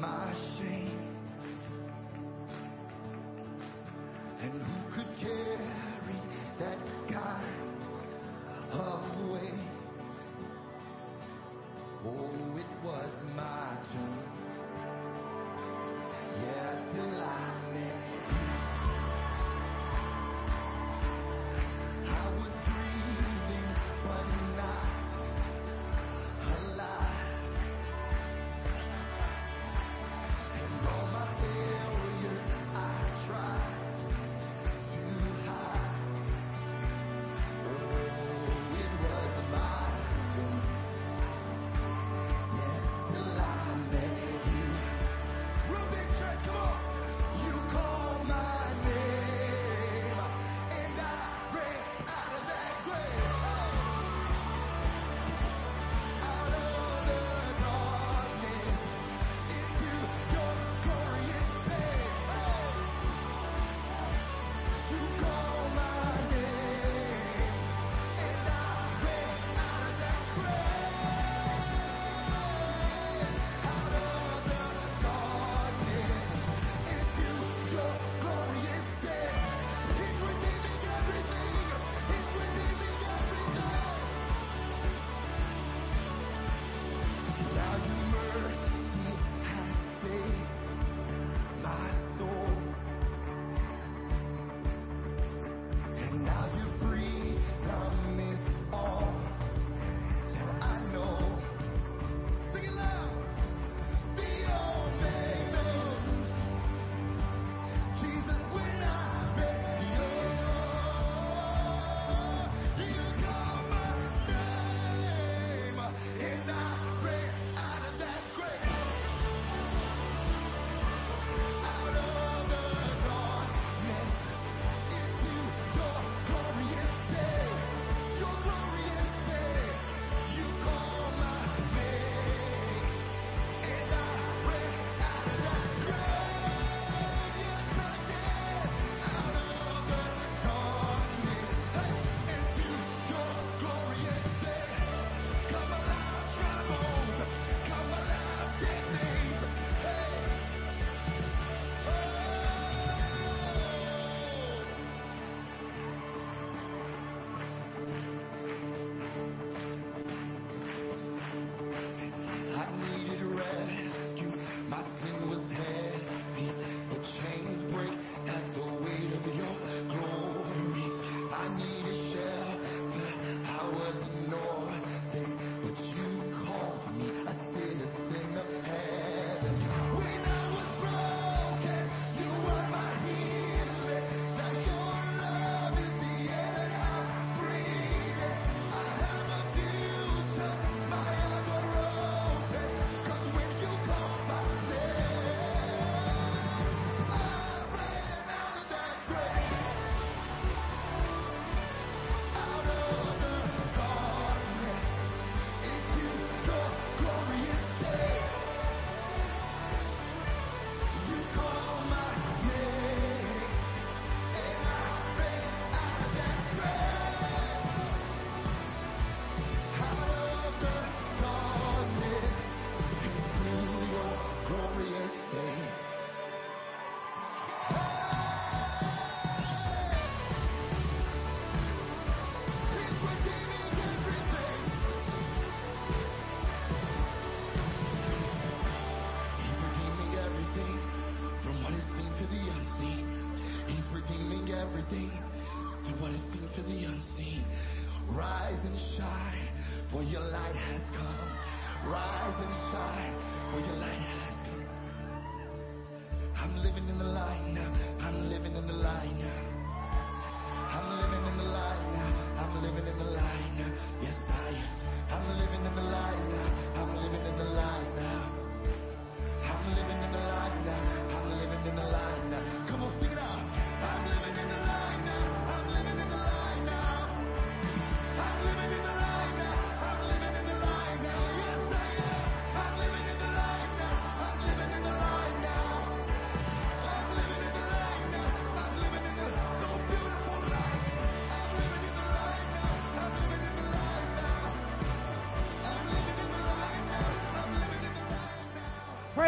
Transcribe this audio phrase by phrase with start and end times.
[0.00, 1.16] my shame.
[4.40, 5.47] And who could carry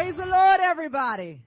[0.01, 1.43] Praise the Lord, everybody.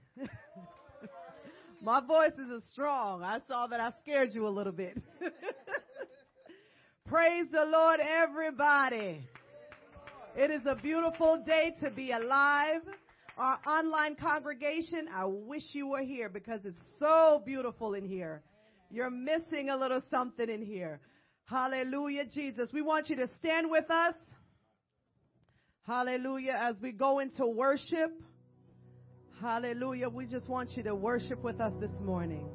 [1.81, 3.21] My voice is strong.
[3.21, 4.97] I saw that I scared you a little bit.
[7.05, 9.27] Praise the Lord, everybody.
[10.37, 12.79] It is a beautiful day to be alive.
[13.37, 18.41] Our online congregation, I wish you were here because it's so beautiful in here.
[18.89, 21.01] You're missing a little something in here.
[21.43, 22.69] Hallelujah, Jesus.
[22.71, 24.15] We want you to stand with us.
[25.85, 26.57] Hallelujah.
[26.57, 28.13] As we go into worship.
[29.41, 30.07] Hallelujah.
[30.07, 32.47] We just want you to worship with us this morning.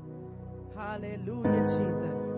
[0.75, 2.31] Hallelujah, Jesus.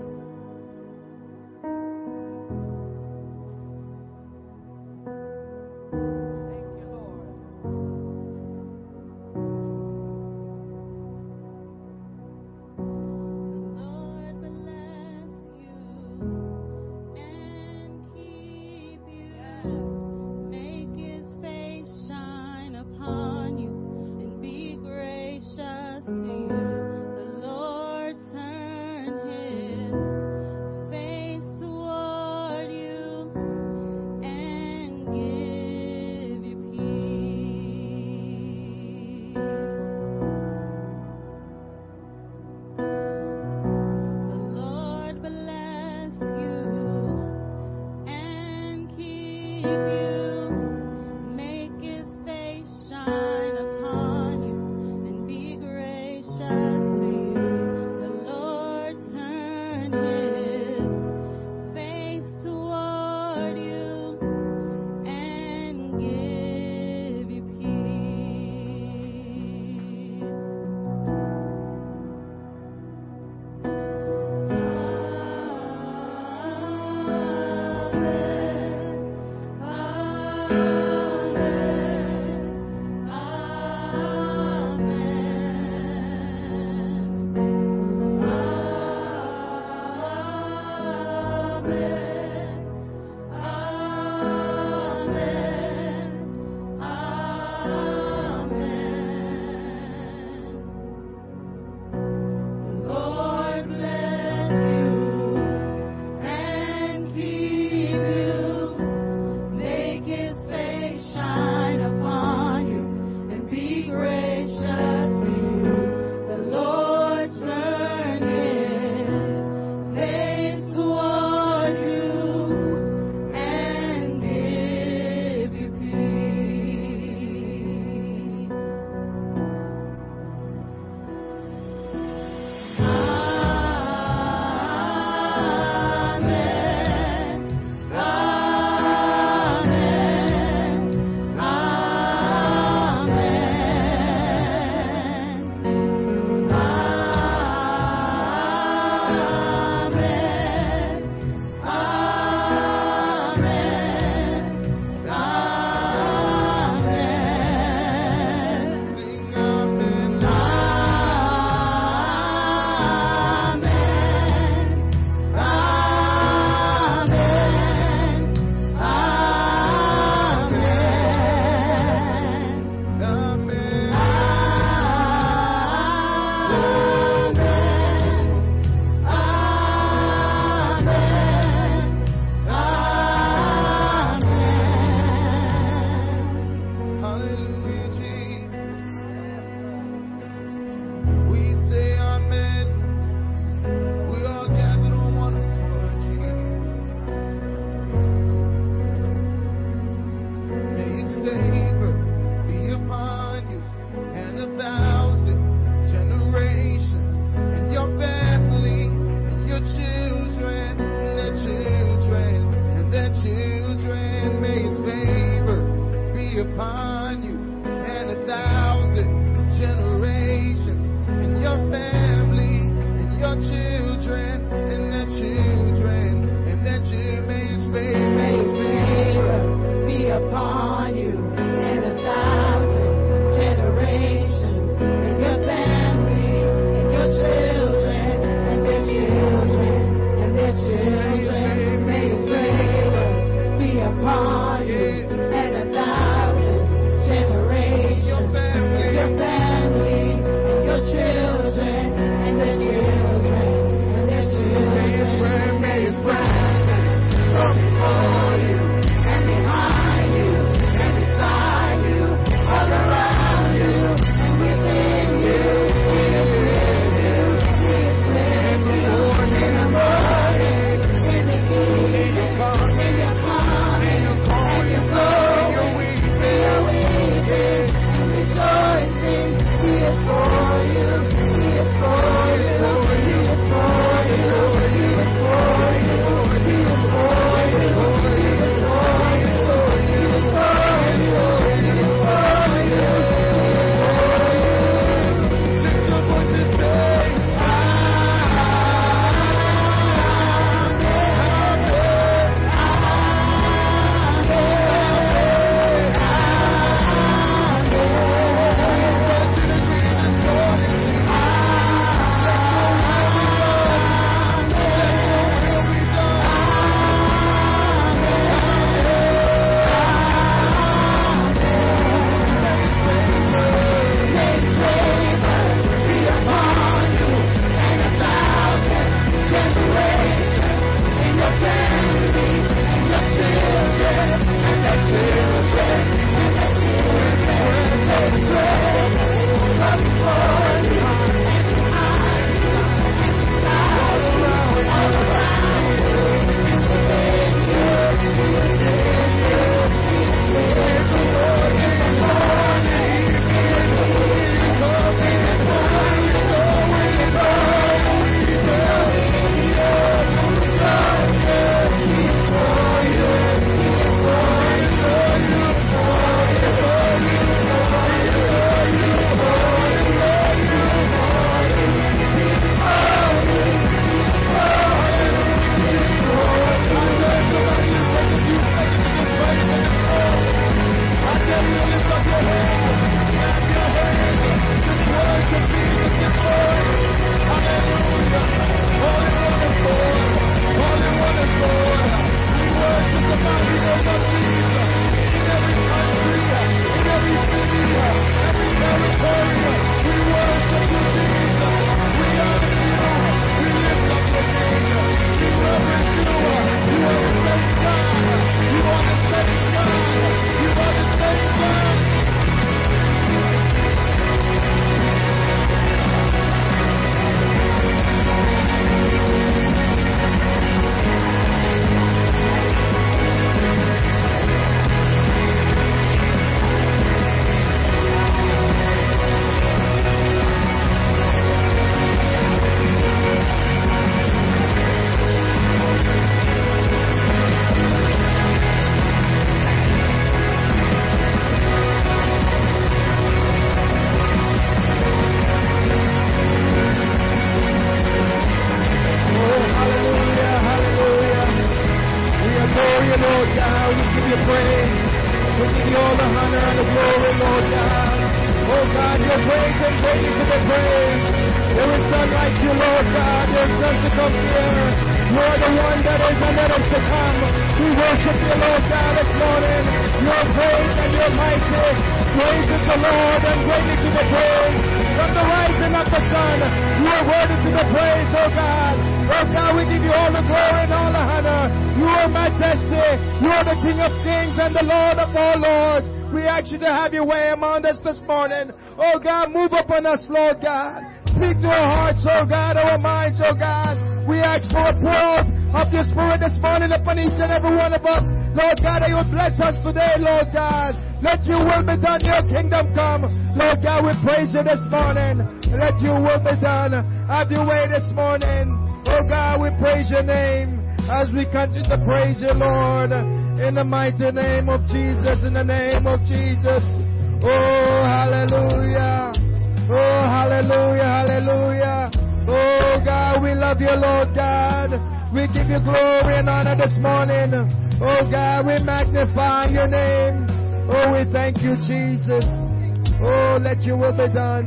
[533.82, 534.46] will be done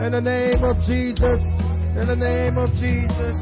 [0.00, 1.42] in the name of Jesus.
[1.98, 3.34] In the name of Jesus.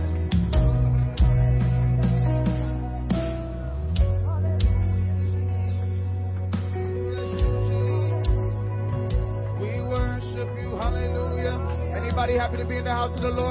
[9.60, 10.70] We worship you.
[10.80, 11.60] Hallelujah.
[11.94, 13.47] Anybody happy to be in the house of the Lord?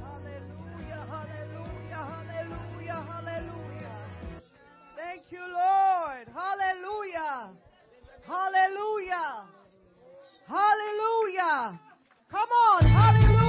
[0.00, 1.02] Hallelujah.
[1.10, 2.02] Hallelujah.
[2.12, 3.06] Hallelujah.
[3.10, 3.96] Hallelujah.
[4.96, 6.28] Thank you, Lord.
[6.32, 7.50] Hallelujah.
[8.26, 9.44] Hallelujah.
[10.46, 11.80] Hallelujah.
[12.30, 12.84] Come on.
[12.84, 13.45] Hallelujah.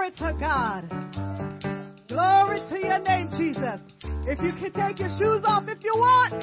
[0.00, 0.88] Glory to God.
[2.08, 3.80] Glory to your name, Jesus.
[4.26, 6.42] If you can take your shoes off if you want.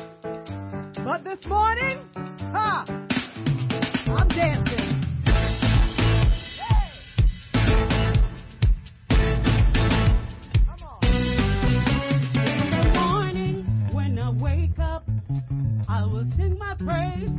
[1.03, 4.97] But this morning, ha, I'm dancing.
[16.79, 17.29] praise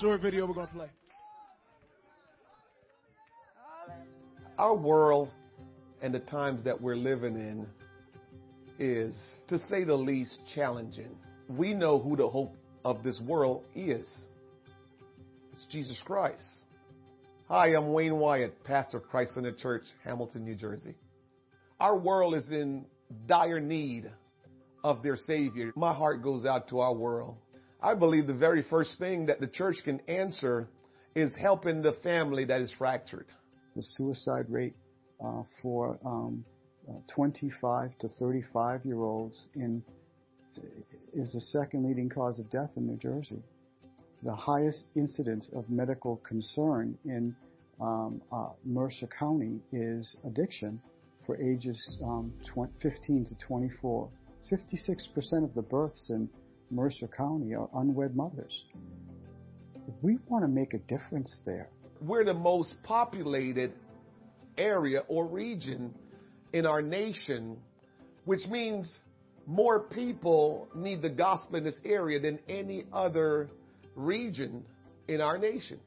[0.00, 0.88] short video we're going to play.
[4.58, 5.30] Our world
[6.02, 7.66] and the times that we're living in
[8.78, 9.14] is,
[9.48, 11.16] to say the least, challenging.
[11.48, 14.08] We know who the hope of this world is.
[15.52, 16.42] It's Jesus Christ.
[17.48, 20.94] Hi, I'm Wayne Wyatt, pastor of Christ Center Church, Hamilton, New Jersey.
[21.78, 22.86] Our world is in
[23.26, 24.10] dire need
[24.82, 25.72] of their Savior.
[25.76, 27.36] My heart goes out to our world.
[27.84, 30.66] I believe the very first thing that the church can answer
[31.14, 33.26] is helping the family that is fractured.
[33.76, 34.72] The suicide rate
[35.22, 36.46] uh, for um,
[36.88, 39.84] uh, 25 to 35 year olds in
[41.12, 43.42] is the second leading cause of death in New Jersey.
[44.22, 47.36] The highest incidence of medical concern in
[47.82, 50.80] um, uh, Mercer County is addiction
[51.26, 52.32] for ages um,
[52.80, 54.08] 15 to 24.
[54.50, 56.30] 56% of the births in
[56.70, 58.64] Mercer County are unwed mothers.
[60.02, 61.68] We want to make a difference there.
[62.00, 63.72] We're the most populated
[64.56, 65.94] area or region
[66.52, 67.58] in our nation,
[68.24, 68.90] which means
[69.46, 73.50] more people need the gospel in this area than any other
[73.94, 74.64] region
[75.08, 75.78] in our nation.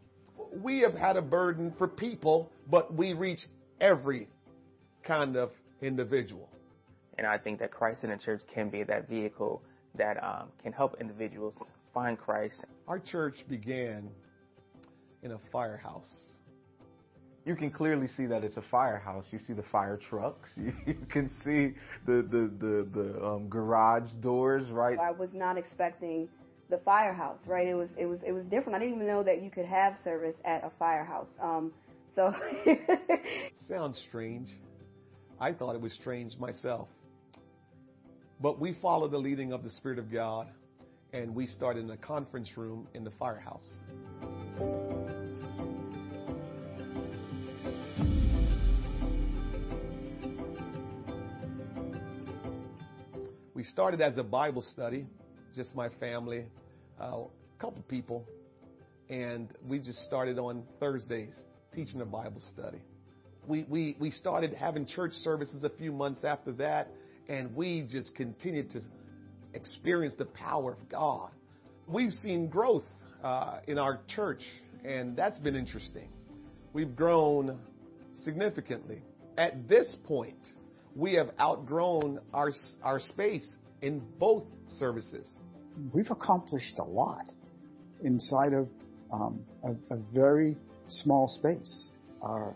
[0.61, 3.39] We have had a burden for people, but we reach
[3.81, 4.27] every
[5.03, 6.49] kind of individual.
[7.17, 9.61] And I think that Christ in the church can be that vehicle
[9.97, 11.55] that um, can help individuals
[11.93, 12.65] find Christ.
[12.87, 14.09] Our church began
[15.23, 16.25] in a firehouse.
[17.45, 19.25] You can clearly see that it's a firehouse.
[19.31, 20.49] You see the fire trucks.
[20.57, 24.99] You, you can see the the the, the um, garage doors, right?
[24.99, 26.27] I was not expecting
[26.69, 27.67] the firehouse, right?
[27.67, 28.75] It was it was it was different.
[28.75, 31.29] I didn't even know that you could have service at a firehouse.
[31.41, 31.71] Um,
[32.15, 32.33] so
[33.67, 34.49] sounds strange.
[35.39, 36.89] I thought it was strange myself.
[38.39, 40.47] But we followed the leading of the Spirit of God,
[41.11, 43.67] and we started in a conference room in the firehouse.
[53.55, 55.07] We started as a Bible study,
[55.55, 56.45] just my family,
[57.01, 57.27] uh, a
[57.59, 58.23] couple people,
[59.09, 61.33] and we just started on Thursdays
[61.73, 62.81] teaching a Bible study.
[63.47, 66.91] We, we, we started having church services a few months after that,
[67.29, 68.81] and we just continued to
[69.53, 71.31] experience the power of God.
[71.87, 72.83] We've seen growth
[73.23, 74.41] uh, in our church,
[74.85, 76.09] and that's been interesting.
[76.73, 77.59] We've grown
[78.23, 79.01] significantly.
[79.37, 80.37] At this point,
[80.95, 82.51] we have outgrown our,
[82.83, 83.45] our space
[83.81, 84.43] in both
[84.79, 85.27] services.
[85.93, 87.25] We've accomplished a lot
[88.01, 88.67] inside of
[89.11, 91.89] um, a, a, very small space.
[92.21, 92.55] Our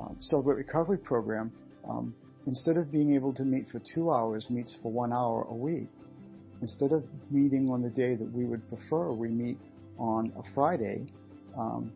[0.00, 1.50] um, Celebrate Recovery program
[1.88, 2.14] um,
[2.48, 5.88] instead of being able to meet for two hours, meets for one hour a week.
[6.62, 9.58] Instead of meeting on the day that we would prefer, we meet
[9.98, 11.06] on a Friday.
[11.56, 11.92] Um,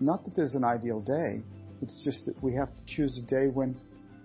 [0.00, 1.42] not that there's an ideal day,
[1.80, 3.76] it's just that we have to choose a day when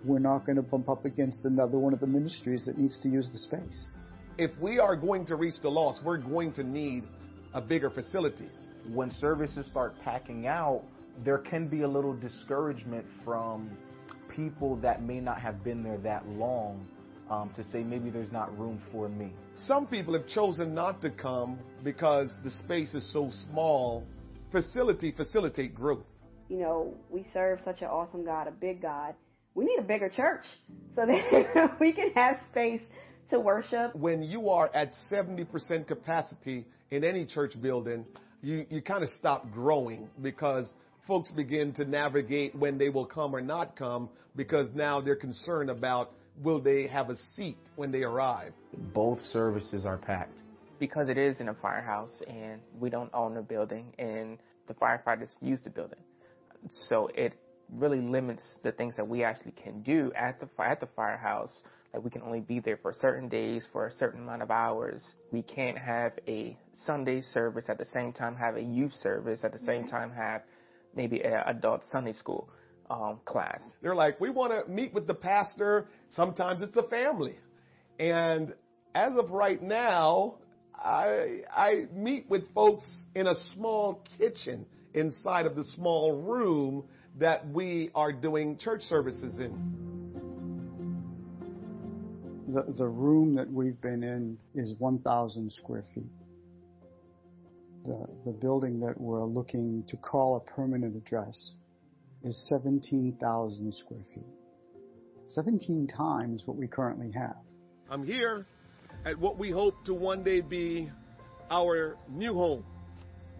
[0.04, 3.10] we're not going to bump up against another one of the ministries that needs to
[3.10, 3.92] use the space.
[4.38, 7.04] If we are going to reach the lost, we're going to need
[7.54, 8.50] a bigger facility.
[8.92, 10.84] When services start packing out,
[11.24, 13.70] there can be a little discouragement from
[14.40, 16.86] people that may not have been there that long
[17.30, 19.32] um, to say maybe there's not room for me.
[19.58, 24.04] Some people have chosen not to come because the space is so small.
[24.52, 26.06] Facility facilitate growth.
[26.48, 29.14] You know, we serve such an awesome God, a big God.
[29.56, 30.44] We need a bigger church
[30.96, 32.82] so that we can have space
[33.30, 33.96] to worship.
[33.96, 38.06] When you are at 70% capacity in any church building,
[38.42, 40.74] you, you kind of stop growing because
[41.10, 45.72] folks begin to navigate when they will come or not come because now they're concerned
[45.72, 46.12] about
[46.44, 48.54] will they have a seat when they arrive.
[48.94, 50.38] Both services are packed.
[50.80, 55.32] Because it is in a firehouse and we don't own the building and the firefighters
[55.42, 55.98] use the building.
[56.70, 57.34] So it
[57.74, 61.54] really limits the things that we actually can do at the at the firehouse.
[61.92, 65.04] Like we can only be there for certain days for a certain amount of hours.
[65.32, 69.54] We can't have a Sunday service at the same time have a youth service at
[69.54, 69.90] the same mm-hmm.
[69.90, 70.44] time have
[70.96, 72.50] maybe an adult Sunday school
[72.90, 73.62] um, class.
[73.82, 75.88] They're like, we want to meet with the pastor.
[76.10, 77.36] Sometimes it's a family.
[78.00, 78.54] And
[78.96, 80.36] as of right now,
[80.76, 86.86] I, I meet with folks in a small kitchen inside of the small room
[87.18, 89.76] that we are doing church services in.
[92.48, 96.10] The, the room that we've been in is 1,000 square feet
[97.90, 101.54] the, the building that we're looking to call a permanent address
[102.24, 104.24] is 17,000 square feet.
[105.26, 107.38] 17 times what we currently have.
[107.90, 108.46] I'm here
[109.06, 110.92] at what we hope to one day be
[111.50, 112.64] our new home,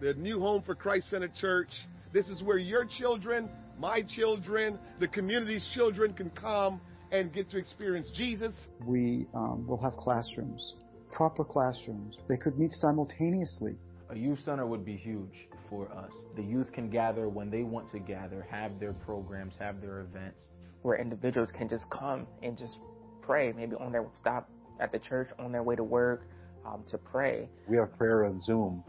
[0.00, 1.70] the new home for Christ Center Church.
[2.12, 6.80] This is where your children, my children, the community's children can come
[7.12, 8.54] and get to experience Jesus.
[8.84, 10.74] We um, will have classrooms,
[11.12, 12.16] proper classrooms.
[12.28, 13.76] They could meet simultaneously.
[14.10, 16.10] A youth center would be huge for us.
[16.36, 20.40] The youth can gather when they want to gather, have their programs, have their events.
[20.82, 22.78] where individuals can just come and just
[23.22, 24.48] pray, maybe on their stop
[24.80, 26.22] at the church on their way to work
[26.66, 27.48] um, to pray.
[27.68, 28.82] We have prayer on Zoom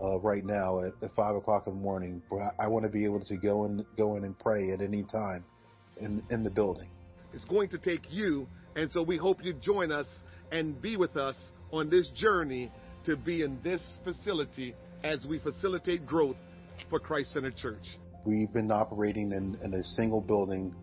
[0.00, 2.22] uh, right now at, at five o'clock in the morning.
[2.30, 4.80] But I, I want to be able to go in, go in and pray at
[4.80, 5.44] any time
[6.00, 6.88] in in the building.
[7.32, 8.46] It's going to take you,
[8.76, 10.06] and so we hope you join us
[10.52, 11.34] and be with us
[11.72, 12.70] on this journey
[13.04, 16.36] to be in this facility as we facilitate growth
[16.88, 17.84] for Christ Centered Church.
[18.24, 20.74] We've been operating in, in a single building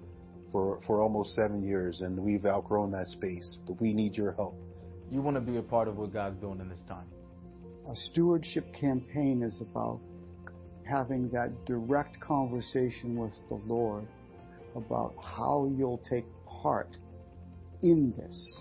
[0.52, 3.58] for for almost seven years, and we've outgrown that space.
[3.66, 4.56] But we need your help.
[5.10, 7.08] You want to be a part of what God's doing in this time.
[7.90, 10.00] A stewardship campaign is about
[10.90, 14.08] having that direct conversation with the Lord
[14.76, 16.98] about how you'll take part
[17.82, 18.56] in this.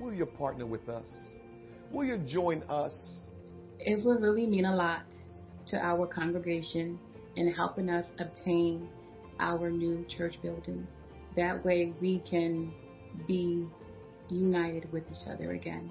[0.00, 1.06] Will you partner with us?
[1.90, 2.94] Will you join us?
[3.78, 5.02] It would really mean a lot
[5.66, 6.98] to our congregation
[7.36, 8.88] in helping us obtain
[9.40, 10.86] our new church building.
[11.36, 12.72] That way we can
[13.26, 13.66] be
[14.28, 15.90] united with each other again.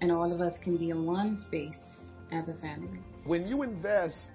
[0.00, 1.74] And all of us can be in one space
[2.32, 2.98] as a family.
[3.24, 4.30] When you invest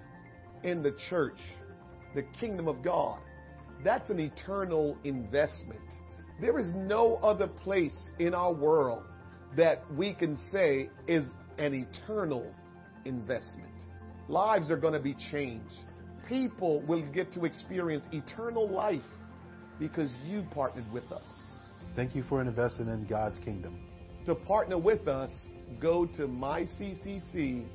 [0.62, 1.38] in the church,
[2.14, 3.18] the kingdom of God,
[3.84, 5.80] that's an eternal investment.
[6.40, 9.04] There is no other place in our world
[9.56, 11.24] that we can say is
[11.58, 12.46] an eternal
[13.04, 13.68] investment.
[14.28, 15.74] Lives are going to be changed.
[16.28, 19.02] People will get to experience eternal life
[19.78, 21.28] because you partnered with us.
[21.94, 23.78] Thank you for investing in God's kingdom.
[24.26, 25.30] To partner with us,
[25.80, 27.66] go to myccc.faith.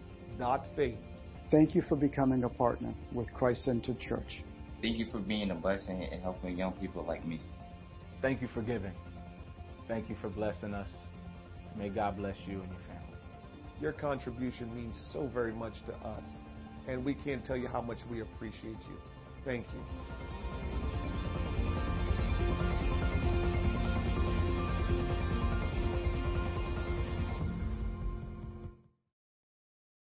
[1.51, 4.43] Thank you for becoming a partner with Christ Centered Church.
[4.81, 7.41] Thank you for being a blessing and helping young people like me.
[8.21, 8.93] Thank you for giving.
[9.87, 10.89] Thank you for blessing us.
[11.77, 13.17] May God bless you and your family.
[13.79, 16.25] Your contribution means so very much to us,
[16.87, 18.97] and we can't tell you how much we appreciate you.
[19.45, 19.79] Thank you.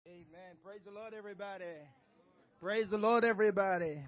[0.06, 0.56] Amen.
[0.64, 1.64] Praise the Lord, everybody.
[2.60, 4.02] Praise the Lord, everybody.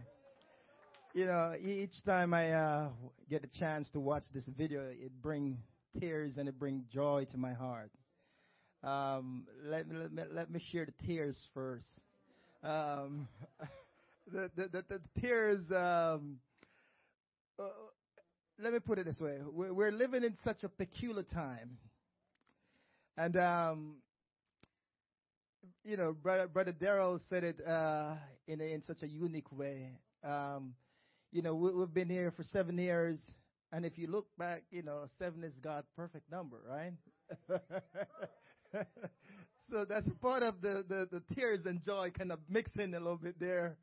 [1.12, 2.88] You know, e- each time I uh,
[3.28, 5.58] get a chance to watch this video, it brings
[5.98, 7.90] tears and it brings joy to my heart.
[8.82, 11.86] Um, let, me- let, me, let me share the tears first.
[12.62, 13.28] Um,
[14.32, 16.38] the, the, the, the tears, um,
[17.58, 17.64] uh,
[18.58, 19.38] let me put it this way.
[19.50, 21.78] We're, we're living in such a peculiar time.
[23.16, 23.96] And, um,
[25.84, 28.14] you know, brother, brother Daryl said it uh,
[28.46, 29.90] in a, in such a unique way.
[30.24, 30.74] Um,
[31.32, 33.18] you know, we, we've been here for seven years,
[33.72, 36.92] and if you look back, you know, seven is God's perfect number, right?
[39.70, 43.16] so that's part of the, the, the tears and joy kind of mixing a little
[43.16, 43.76] bit there.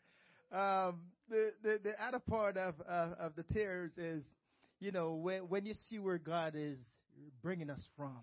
[0.51, 4.23] Um, the, the the other part of uh, of the tears is,
[4.79, 6.77] you know, when when you see where God is
[7.41, 8.21] bringing us from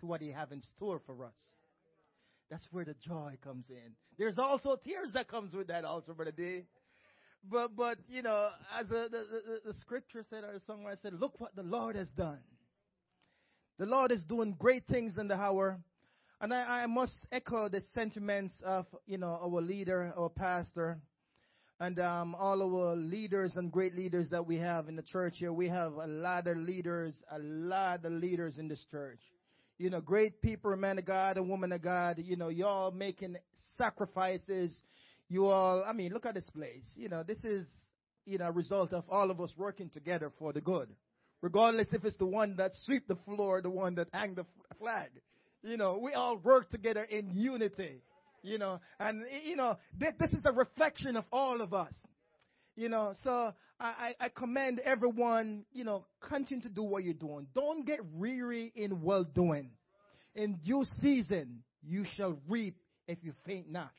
[0.00, 1.34] to what He have in store for us.
[2.50, 3.92] That's where the joy comes in.
[4.16, 6.62] There's also tears that comes with that also, Brother D.
[7.44, 11.54] But, but, you know, as the, the, the, scripture said, or songwriter said, look what
[11.56, 12.40] the Lord has done.
[13.78, 15.78] The Lord is doing great things in the hour.
[16.40, 20.98] And I, I must echo the sentiments of, you know, our leader, our pastor,
[21.80, 25.52] and um, all our leaders and great leaders that we have in the church here.
[25.52, 29.20] We have a lot of leaders, a lot of leaders in this church
[29.78, 33.36] you know, great people, man of God and woman of God, you know, y'all making
[33.76, 34.72] sacrifices.
[35.28, 36.84] You all, I mean, look at this place.
[36.94, 37.66] You know, this is,
[38.24, 40.88] you know, a result of all of us working together for the good.
[41.42, 44.46] Regardless if it's the one that sweep the floor, the one that hang the
[44.78, 45.10] flag.
[45.62, 48.02] You know, we all work together in unity.
[48.42, 51.92] You know, and, you know, this is a reflection of all of us.
[52.76, 57.14] You know, so I, I, I commend everyone, you know, continue to do what you're
[57.14, 57.48] doing.
[57.54, 59.70] Don't get weary in well doing.
[60.34, 62.76] In due season, you shall reap
[63.08, 63.90] if you faint not.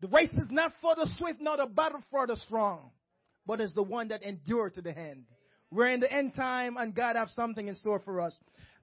[0.00, 2.90] The race is not for the swift, nor the battle for the strong,
[3.46, 5.24] but is the one that endure to the end.
[5.70, 8.34] We're in the end time, and God have something in store for us.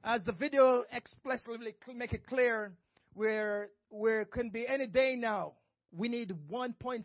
[0.04, 2.72] As the video explicitly make it clear,
[3.14, 5.54] where where can be any day now
[5.92, 7.04] we need 1.7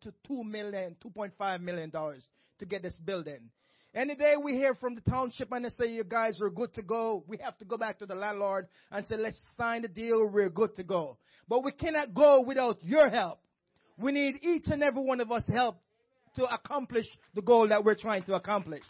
[0.00, 2.22] to 2 million, 2.5 million dollars
[2.58, 3.50] to get this building.
[3.92, 6.82] Any day we hear from the township and they say you guys are good to
[6.82, 10.28] go, we have to go back to the landlord and say let's sign the deal,
[10.28, 11.18] we're good to go.
[11.48, 13.40] But we cannot go without your help.
[13.98, 15.76] We need each and every one of us help
[16.36, 18.84] to accomplish the goal that we're trying to accomplish.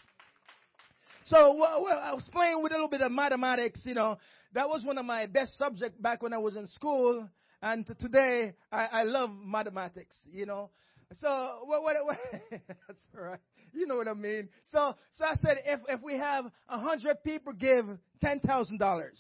[1.25, 3.81] So well, well, I was playing with a little bit of mathematics.
[3.85, 4.19] You know,
[4.53, 7.27] that was one of my best subjects back when I was in school,
[7.63, 10.17] and today I, I love mathematics.
[10.31, 10.71] You know,
[11.19, 11.83] so what?
[11.83, 11.97] What?
[12.05, 12.19] what
[12.51, 13.41] that's all right.
[13.73, 14.49] You know what I mean.
[14.67, 17.87] So, so I said, if if we have a hundred people give
[18.21, 19.19] ten thousand dollars,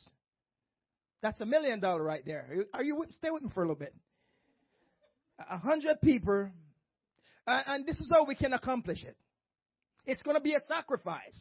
[1.22, 2.64] that's a million dollar right there.
[2.74, 3.95] Are you stay with me for a little bit?
[5.38, 6.51] A hundred people,
[7.47, 9.16] uh, and this is how we can accomplish it.
[10.07, 11.41] It's going to be a sacrifice.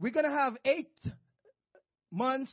[0.00, 0.90] We're going to have eight
[2.10, 2.52] months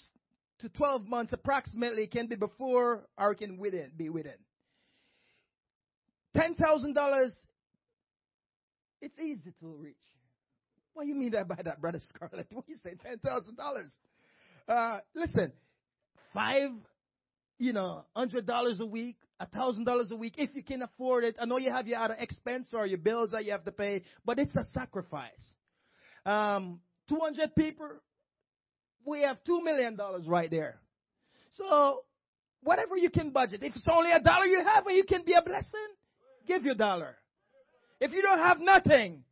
[0.59, 2.07] to 12 months approximately.
[2.07, 4.33] Can be before or can within, be within.
[6.35, 7.29] $10,000,
[9.01, 9.95] it's easy to reach.
[10.93, 12.47] What do you mean by that, Brother Scarlett?
[12.51, 13.85] What do you say, $10,000?
[14.67, 15.51] Uh, listen,
[16.33, 16.69] five,
[17.57, 21.23] you know, hundred dollars a week, a thousand dollars a week, if you can afford
[21.23, 21.35] it.
[21.41, 24.03] I know you have your other expense or your bills that you have to pay,
[24.25, 25.31] but it's a sacrifice.
[26.25, 27.89] Um, 200 people,
[29.05, 30.79] we have $2 million right there.
[31.53, 32.03] So,
[32.61, 33.63] whatever you can budget.
[33.63, 35.87] If it's only a dollar you have and you can be a blessing,
[36.49, 37.15] give your dollar.
[38.01, 39.23] If you don't have nothing,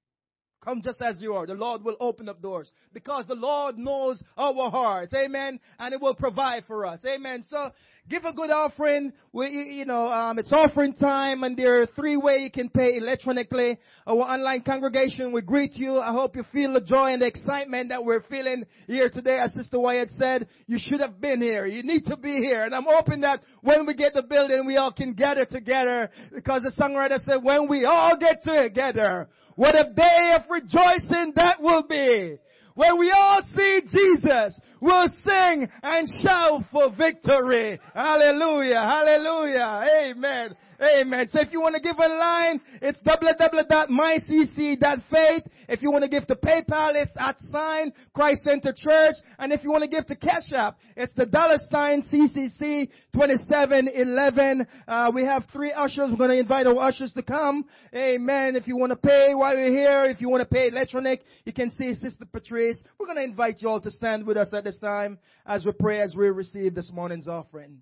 [0.64, 1.46] come just as you are.
[1.46, 5.14] The Lord will open up doors because the Lord knows our hearts.
[5.14, 5.60] Amen.
[5.80, 7.02] And it will provide for us.
[7.06, 7.44] Amen.
[7.50, 7.72] So
[8.10, 9.14] give a good offering.
[9.34, 9.48] We,
[9.78, 13.78] you know, um, it's offering time and there are three ways you can pay electronically.
[14.06, 16.00] Our online congregation, we greet you.
[16.00, 19.40] I hope you feel the joy and the excitement that we're feeling here today.
[19.40, 21.66] As Sister Wyatt said, you should have been here.
[21.66, 22.64] You need to be here.
[22.64, 26.64] And I'm hoping that when we get the building, we all can gather together because
[26.64, 31.84] the songwriter said, when we all get together, what a day of rejoicing that will
[31.84, 32.38] be.
[32.78, 37.80] When we all see Jesus, we'll sing and shout for victory.
[37.94, 38.82] Hallelujah.
[38.82, 39.88] Hallelujah.
[40.06, 40.56] Amen.
[40.80, 41.28] Amen.
[41.30, 45.44] So if you want to give a line, it's www.mycc.faith.
[45.70, 49.16] If you want to give to PayPal, it's at sign Christ Center Church.
[49.40, 54.68] And if you want to give to Cash App, it's the dollar sign CCC 2711.
[54.88, 56.12] Uh, we have three ushers.
[56.12, 57.66] We're going to invite our ushers to come.
[57.96, 58.56] Amen.
[58.56, 61.54] If you want to pay while you're here, if you want to pay electronic, you
[61.54, 62.84] can see Sister Patrice.
[63.00, 65.18] We're going to invite you all to stand with us at this time
[65.48, 67.82] as we pray, as we receive this morning's offering.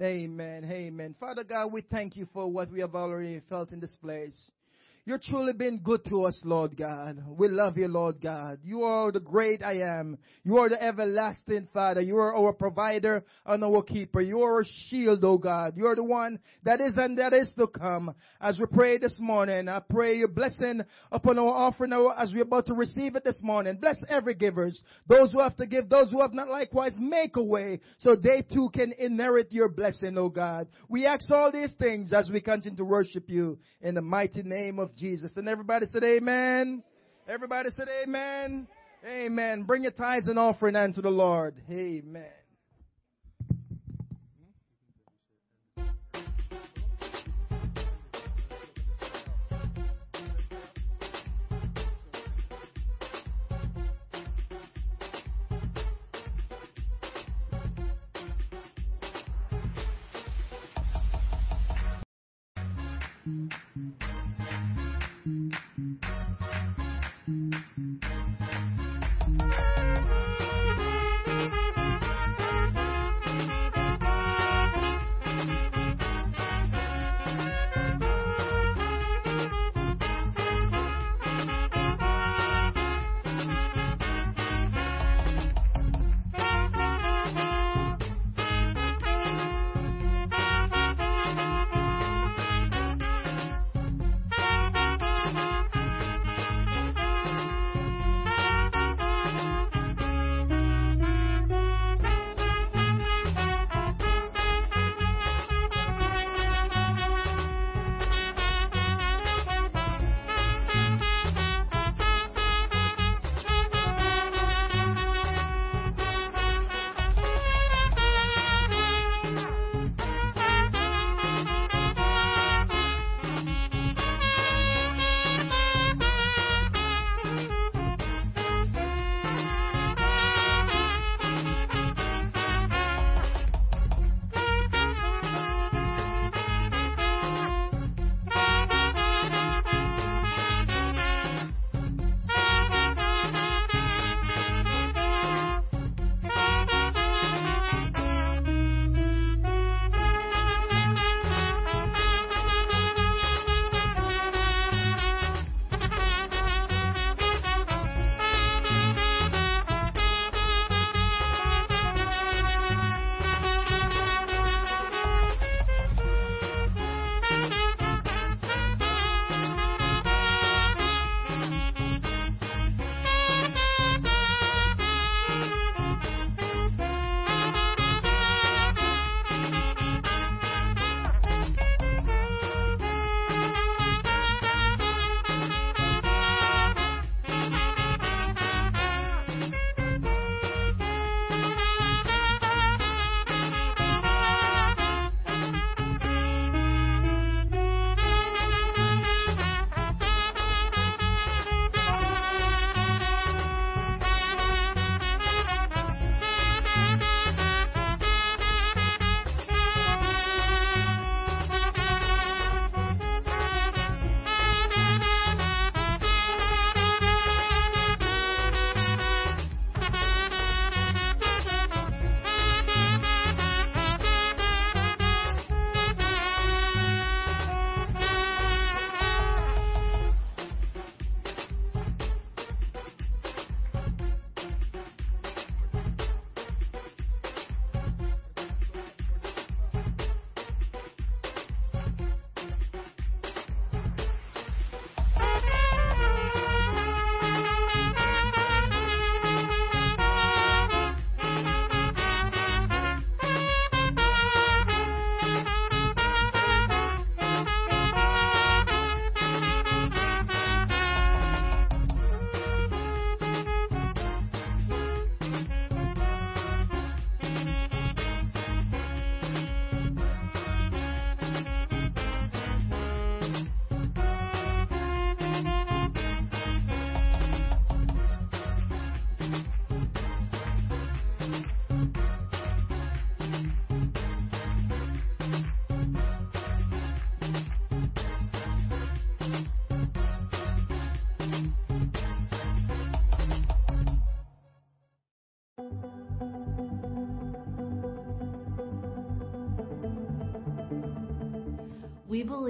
[0.00, 0.64] Amen.
[0.64, 1.14] Amen.
[1.20, 4.32] Father God, we thank you for what we have already felt in this place.
[5.10, 7.20] You've truly been good to us, Lord God.
[7.36, 8.60] We love you, Lord God.
[8.62, 10.16] You are the great I am.
[10.44, 12.00] You are the everlasting Father.
[12.00, 14.20] You are our provider and our keeper.
[14.20, 15.72] You are our shield, oh God.
[15.76, 18.14] You are the one that is and that is to come.
[18.40, 22.66] As we pray this morning, I pray your blessing upon our offering as we're about
[22.66, 23.78] to receive it this morning.
[23.80, 24.80] Bless every givers.
[25.08, 28.42] Those who have to give, those who have not likewise, make a way so they
[28.42, 30.68] too can inherit your blessing, oh God.
[30.88, 34.78] We ask all these things as we continue to worship you in the mighty name
[34.78, 35.36] of Jesus.
[35.36, 36.84] And everybody said amen.
[37.26, 38.68] Everybody said amen.
[39.04, 39.62] Amen.
[39.62, 41.54] Bring your tithes and offering unto the Lord.
[41.70, 42.39] Amen.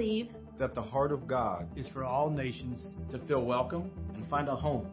[0.01, 4.47] Believe that the heart of God is for all nations to feel welcome and find
[4.47, 4.87] a home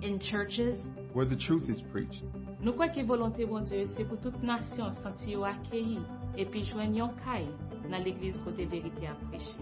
[0.00, 0.80] in churches
[1.12, 2.22] where the truth is preached.
[2.60, 6.00] Nous croyons que volonté bon Dieu c'est pour toute nation sentir accueilli
[6.38, 7.50] et puis joindre yon caille
[7.90, 9.58] dans l'église côté vérité à prêcher.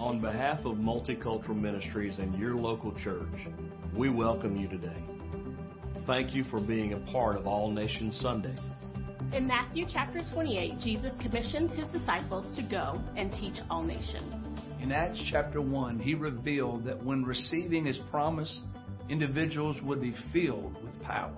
[0.00, 3.46] On behalf of Multicultural Ministries and your local church,
[3.96, 5.04] we welcome you today.
[6.04, 8.56] Thank you for being a part of All Nations Sunday.
[9.36, 14.32] In Matthew chapter 28, Jesus commissioned his disciples to go and teach all nations.
[14.80, 18.62] In Acts chapter 1, he revealed that when receiving his promise,
[19.10, 21.36] individuals would be filled with power.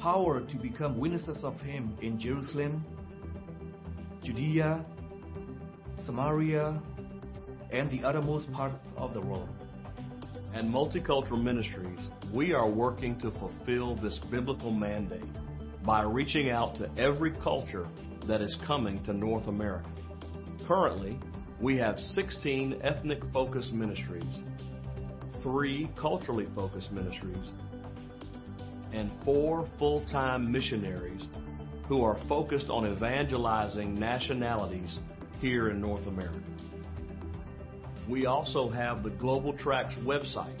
[0.00, 2.82] Power to become witnesses of him in Jerusalem,
[4.24, 4.82] Judea,
[6.06, 6.80] Samaria,
[7.72, 9.50] and the uttermost parts of the world.
[10.54, 15.24] At Multicultural Ministries, we are working to fulfill this biblical mandate
[15.86, 17.86] by reaching out to every culture
[18.26, 19.88] that is coming to North America.
[20.66, 21.16] Currently,
[21.60, 24.42] we have 16 ethnic focused ministries,
[25.44, 27.52] three culturally focused ministries,
[28.92, 31.28] and four full time missionaries
[31.86, 34.98] who are focused on evangelizing nationalities
[35.40, 36.40] here in North America.
[38.08, 40.60] We also have the Global Tracks website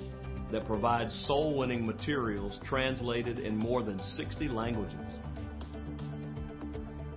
[0.52, 4.94] that provides soul winning materials translated in more than 60 languages.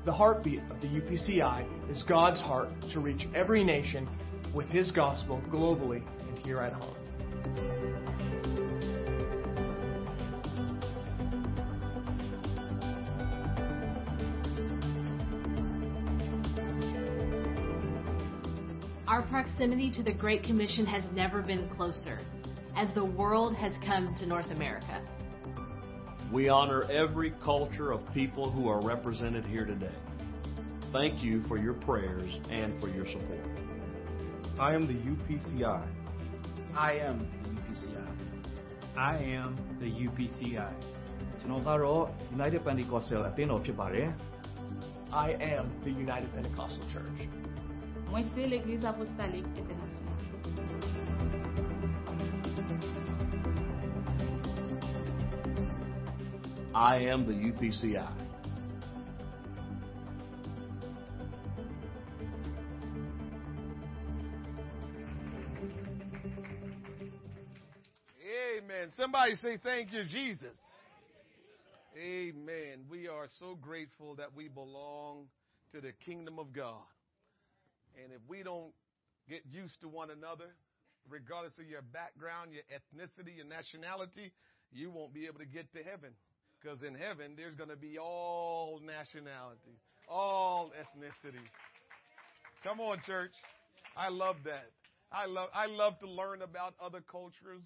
[0.05, 4.07] The heartbeat of the UPCI is God's heart to reach every nation
[4.53, 6.95] with His gospel globally and here at home.
[19.07, 22.19] Our proximity to the Great Commission has never been closer
[22.76, 25.01] as the world has come to North America.
[26.32, 29.95] We honor every culture of people who are represented here today.
[30.93, 33.47] Thank you for your prayers and for your support.
[34.59, 35.87] I am the UPCI.
[36.76, 38.09] I am the UPCI.
[38.97, 40.72] I am the UPCI.
[41.41, 42.05] ကျွန်တော်ကတော့
[42.39, 44.09] United Pentecostal အသင်းတော်ဖြစ်ပါတယ်
[45.26, 47.20] I am the United Pentecostal Church.
[48.11, 50.07] Moi c'est l'église apostolique internationale.
[56.80, 58.09] I am the UPCI.
[68.57, 68.91] Amen.
[68.95, 70.55] Somebody say thank you, Jesus.
[71.97, 72.86] Amen.
[72.89, 75.25] We are so grateful that we belong
[75.73, 76.75] to the kingdom of God.
[78.01, 78.71] And if we don't
[79.27, 80.55] get used to one another,
[81.09, 84.32] regardless of your background, your ethnicity, your nationality,
[84.71, 86.11] you won't be able to get to heaven.
[86.62, 89.80] Because in heaven, there's going to be all nationalities,
[90.10, 91.45] all ethnicity.
[92.64, 93.32] Come on, church.
[93.95, 94.70] I love that.
[95.12, 97.64] I love, I love to learn about other cultures,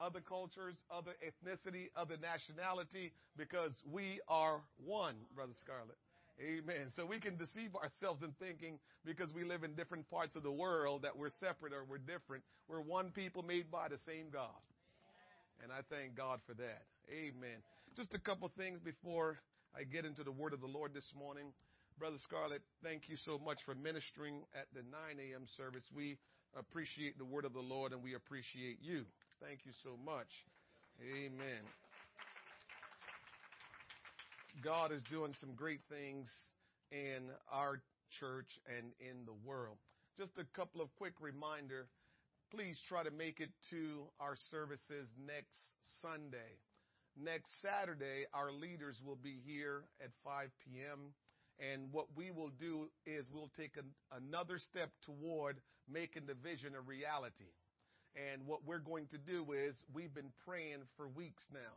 [0.00, 5.98] other cultures, other ethnicity, other nationality, because we are one, Brother Scarlett.
[6.40, 6.92] Amen.
[6.94, 10.52] So we can deceive ourselves in thinking because we live in different parts of the
[10.52, 12.44] world that we're separate or we're different.
[12.68, 14.62] We're one people made by the same God.
[15.62, 16.82] And I thank God for that.
[17.10, 17.58] Amen.
[17.98, 19.38] Just a couple things before
[19.74, 21.50] I get into the word of the Lord this morning.
[21.98, 25.46] Brother Scarlett, thank you so much for ministering at the 9 a.m.
[25.56, 25.82] service.
[25.92, 26.16] We
[26.56, 29.02] appreciate the word of the Lord and we appreciate you.
[29.42, 30.30] Thank you so much.
[31.02, 31.66] Amen.
[34.62, 36.30] God is doing some great things
[36.92, 37.82] in our
[38.20, 39.78] church and in the world.
[40.16, 41.88] Just a couple of quick reminder.
[42.54, 45.58] Please try to make it to our services next
[46.00, 46.62] Sunday.
[47.20, 51.10] Next Saturday, our leaders will be here at 5 p.m.
[51.58, 55.58] And what we will do is we'll take an, another step toward
[55.90, 57.50] making the vision a reality.
[58.14, 61.74] And what we're going to do is we've been praying for weeks now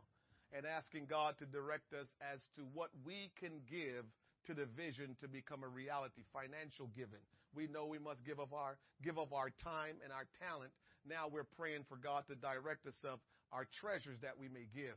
[0.56, 4.06] and asking God to direct us as to what we can give
[4.46, 7.22] to the vision to become a reality, financial giving.
[7.54, 10.70] We know we must give of our give of our time and our talent.
[11.08, 13.18] Now we're praying for God to direct us of
[13.50, 14.94] our treasures that we may give.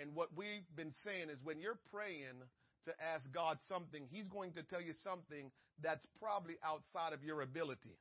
[0.00, 2.42] And what we've been saying is when you're praying
[2.84, 5.50] to ask God something, He's going to tell you something
[5.82, 7.96] that's probably outside of your ability.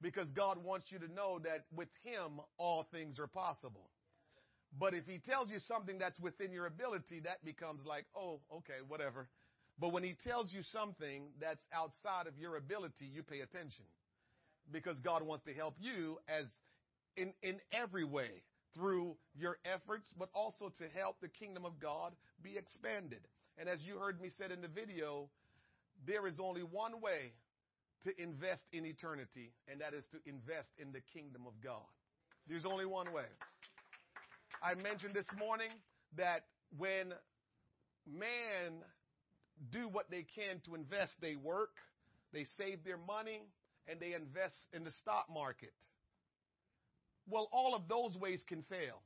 [0.00, 3.88] Because God wants you to know that with Him, all things are possible.
[4.78, 8.80] But if he tells you something that's within your ability, that becomes like, oh, okay,
[8.88, 9.28] whatever.
[9.78, 13.84] But when he tells you something that's outside of your ability, you pay attention.
[14.70, 16.46] Because God wants to help you as
[17.16, 18.42] in, in every way
[18.74, 22.12] through your efforts, but also to help the kingdom of God
[22.42, 23.20] be expanded.
[23.58, 25.28] And as you heard me said in the video,
[26.06, 27.32] there is only one way
[28.04, 31.86] to invest in eternity, and that is to invest in the kingdom of God.
[32.48, 33.30] There's only one way.
[34.62, 35.70] I mentioned this morning
[36.16, 36.44] that
[36.76, 37.12] when
[38.06, 38.72] man
[39.70, 41.70] do what they can to invest, they work,
[42.32, 43.42] they save their money,
[43.86, 45.74] and they invest in the stock market.
[47.28, 49.02] Well, all of those ways can fail.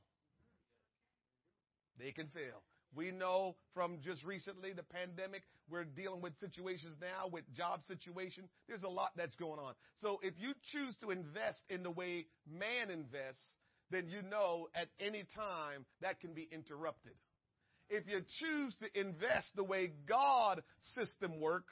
[1.99, 2.63] They can fail.
[2.95, 8.45] We know from just recently the pandemic, we're dealing with situations now with job situation.
[8.67, 9.73] There's a lot that's going on.
[10.01, 13.43] So if you choose to invest in the way man invests,
[13.91, 17.13] then you know at any time that can be interrupted.
[17.89, 20.61] If you choose to invest the way God
[20.95, 21.65] system work,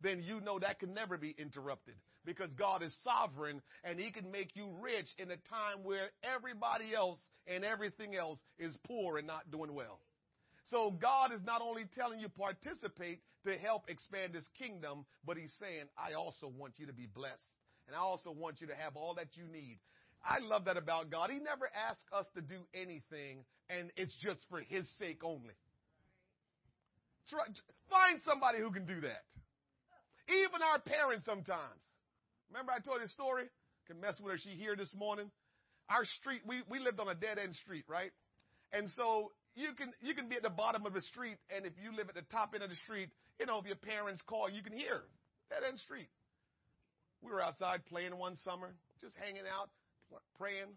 [0.00, 1.94] then you know that can never be interrupted
[2.30, 6.94] because God is sovereign and he can make you rich in a time where everybody
[6.94, 7.18] else
[7.48, 9.98] and everything else is poor and not doing well.
[10.66, 15.52] So God is not only telling you participate to help expand his kingdom, but he's
[15.58, 17.50] saying, I also want you to be blessed.
[17.88, 19.80] And I also want you to have all that you need.
[20.24, 21.30] I love that about God.
[21.30, 25.54] He never asks us to do anything and it's just for his sake only.
[27.28, 27.42] Try,
[27.90, 29.24] find somebody who can do that.
[30.28, 31.89] Even our parents sometimes.
[32.50, 33.44] Remember I told you a story?
[33.86, 34.38] Can mess with her.
[34.38, 35.30] She here this morning.
[35.88, 38.10] Our street, we, we lived on a dead end street, right?
[38.72, 41.72] And so you can you can be at the bottom of the street, and if
[41.82, 44.48] you live at the top end of the street, you know, if your parents call,
[44.48, 45.02] you can hear
[45.50, 46.06] that end street.
[47.22, 49.68] We were outside playing one summer, just hanging out,
[50.38, 50.70] praying.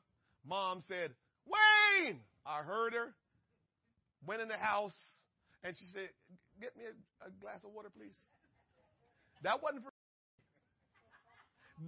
[0.45, 1.11] Mom said,
[1.45, 2.19] Wayne!
[2.45, 3.13] I heard her.
[4.25, 4.95] Went in the house,
[5.63, 6.09] and she said,
[6.59, 8.15] Get me a, a glass of water, please.
[9.43, 9.92] That wasn't for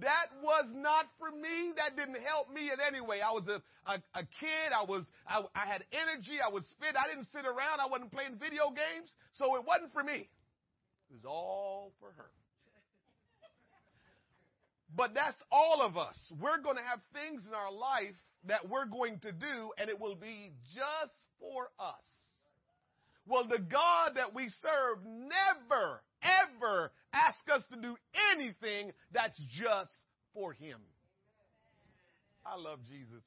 [0.00, 1.72] that was not for me.
[1.76, 3.20] That didn't help me in any way.
[3.20, 4.74] I was a, a, a kid.
[4.74, 6.38] I was, I, I had energy.
[6.44, 6.96] I was fit.
[6.96, 7.80] I didn't sit around.
[7.80, 9.10] I wasn't playing video games.
[9.32, 10.28] So it wasn't for me.
[11.08, 12.30] It was all for her.
[14.94, 16.16] But that's all of us.
[16.40, 18.14] We're going to have things in our life
[18.48, 21.94] that we're going to do, and it will be just for us.
[23.28, 27.96] Well, the God that we serve never, ever ask us to do
[28.32, 29.90] anything that's just
[30.34, 30.78] for Him.
[32.44, 33.24] I love Jesus.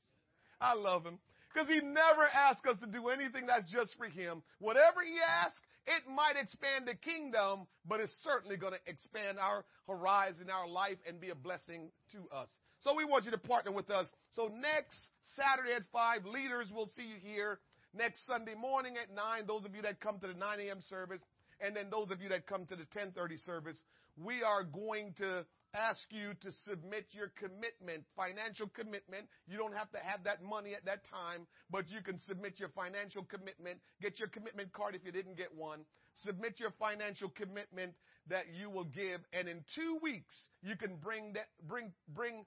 [0.61, 1.17] I love Him.
[1.53, 4.43] Because He never asks us to do anything that's just for Him.
[4.59, 9.65] Whatever He asks, it might expand the kingdom, but it's certainly going to expand our
[9.87, 12.47] horizon, our life, and be a blessing to us.
[12.81, 14.07] So we want you to partner with us.
[14.31, 14.99] So next
[15.35, 17.59] Saturday at 5, leaders will see you here
[17.97, 20.81] next Sunday morning at 9, those of you that come to the 9 a.m.
[20.89, 21.21] service,
[21.61, 23.81] and then those of you that come to the 1030 service,
[24.17, 29.27] we are going to ask you to submit your commitment, financial commitment.
[29.47, 32.69] You don't have to have that money at that time, but you can submit your
[32.69, 33.79] financial commitment.
[34.01, 35.81] Get your commitment card if you didn't get one.
[36.25, 37.93] Submit your financial commitment
[38.29, 42.45] that you will give, and in two weeks you can bring that bring bring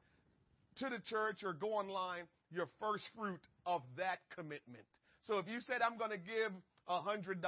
[0.77, 4.85] to the church or go online your first fruit of that commitment.
[5.23, 6.53] So if you said, I'm going to give
[6.89, 7.39] a $100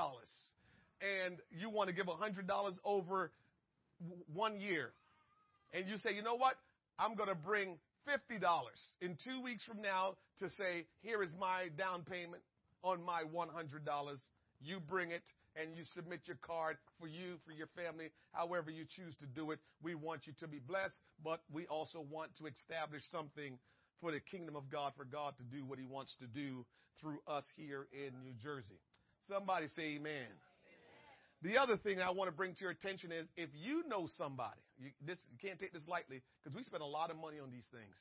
[1.05, 3.31] and you want to give $100 over
[4.33, 4.91] one year,
[5.73, 6.55] and you say, you know what?
[6.99, 7.77] I'm going to bring
[8.09, 8.41] $50
[9.01, 12.43] in two weeks from now to say, here is my down payment
[12.83, 13.49] on my $100.
[14.61, 15.23] You bring it
[15.57, 19.51] and you submit your card for you, for your family, however you choose to do
[19.53, 19.59] it.
[19.83, 23.59] We want you to be blessed, but we also want to establish something
[24.01, 26.67] for the kingdom of God, for God to do what he wants to do
[27.01, 28.79] through us here in New Jersey.
[29.29, 30.29] Somebody say amen.
[31.45, 34.61] The other thing I want to bring to your attention is if you know somebody,
[34.79, 37.51] you, this, you can't take this lightly because we spend a lot of money on
[37.51, 37.95] these things.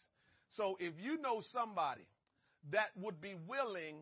[0.52, 2.08] So if you know somebody
[2.72, 3.98] that would be willing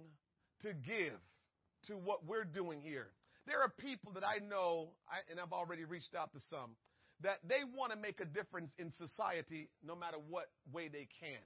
[0.62, 1.18] to give
[1.88, 3.08] to what we're doing here,
[3.48, 6.78] there are people that I know, I, and I've already reached out to some,
[7.22, 11.42] that they want to make a difference in society no matter what way they can.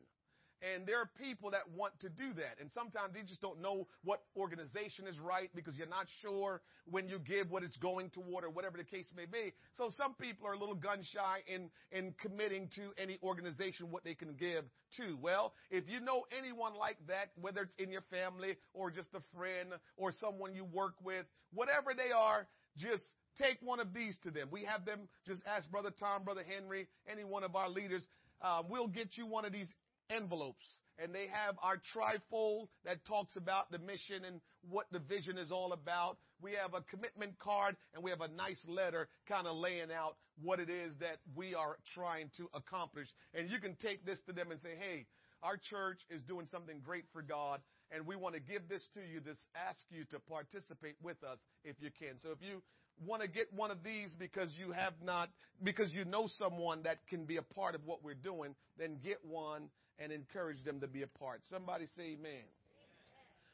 [0.62, 2.58] And there are people that want to do that.
[2.60, 7.08] And sometimes they just don't know what organization is right because you're not sure when
[7.08, 9.53] you give what it's going toward or whatever the case may be.
[9.78, 14.03] So some people are a little gun shy in, in committing to any organization what
[14.03, 14.64] they can give
[14.97, 15.18] to.
[15.22, 19.22] Well, if you know anyone like that, whether it's in your family or just a
[19.38, 22.47] friend or someone you work with, whatever they are,
[22.78, 23.03] just
[23.38, 24.47] take one of these to them.
[24.51, 28.03] We have them, just ask Brother Tom, Brother Henry, any one of our leaders.
[28.41, 29.68] Uh, we'll get you one of these
[30.10, 30.66] envelopes
[30.97, 34.39] and they have our trifold that talks about the mission and
[34.70, 36.18] what the vision is all about.
[36.41, 40.16] We have a commitment card and we have a nice letter kind of laying out
[40.41, 43.08] what it is that we are trying to accomplish.
[43.34, 45.06] And you can take this to them and say, hey,
[45.43, 49.01] our church is doing something great for God and we want to give this to
[49.01, 49.20] you.
[49.20, 52.16] Just ask you to participate with us if you can.
[52.24, 52.62] So if you
[53.06, 55.30] want to get one of these because you have not,
[55.64, 59.18] because you know someone that can be a part of what we're doing, then get
[59.24, 61.41] one and encourage them to be a part.
[61.49, 62.43] Somebody say amen.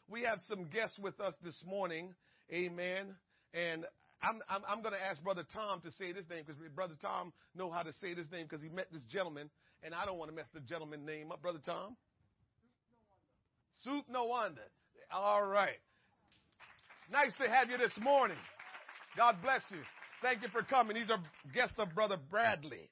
[0.09, 2.13] We have some guests with us this morning.
[2.51, 3.15] Amen.
[3.53, 3.85] And
[4.21, 7.31] I'm, I'm, I'm going to ask Brother Tom to say this name because Brother Tom
[7.55, 9.49] know how to say this name because he met this gentleman,
[9.83, 11.41] and I don't want to mess the gentleman name up.
[11.41, 11.95] Brother Tom?
[13.83, 14.61] Soup No Wonder.
[15.11, 15.79] All right.
[17.11, 18.37] Nice to have you this morning.
[19.17, 19.79] God bless you.
[20.21, 20.95] Thank you for coming.
[20.95, 21.19] These are
[21.53, 22.89] guests of Brother Bradley,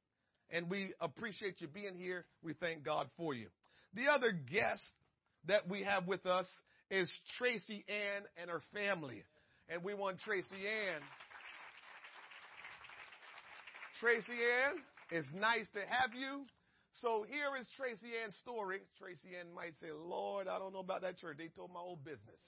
[0.52, 2.26] and we appreciate you being here.
[2.44, 3.48] We thank God for you.
[3.94, 4.84] The other guest
[5.48, 6.48] that we have with us
[6.92, 9.24] is Tracy Ann and her family.
[9.70, 11.02] And we want Tracy Ann.
[14.00, 14.82] Tracy Ann,
[15.12, 16.46] it's nice to have you.
[17.02, 18.80] So here is Tracy Ann's story.
[18.98, 21.38] Tracy Ann might say, Lord, I don't know about that church.
[21.38, 22.42] They told my old business.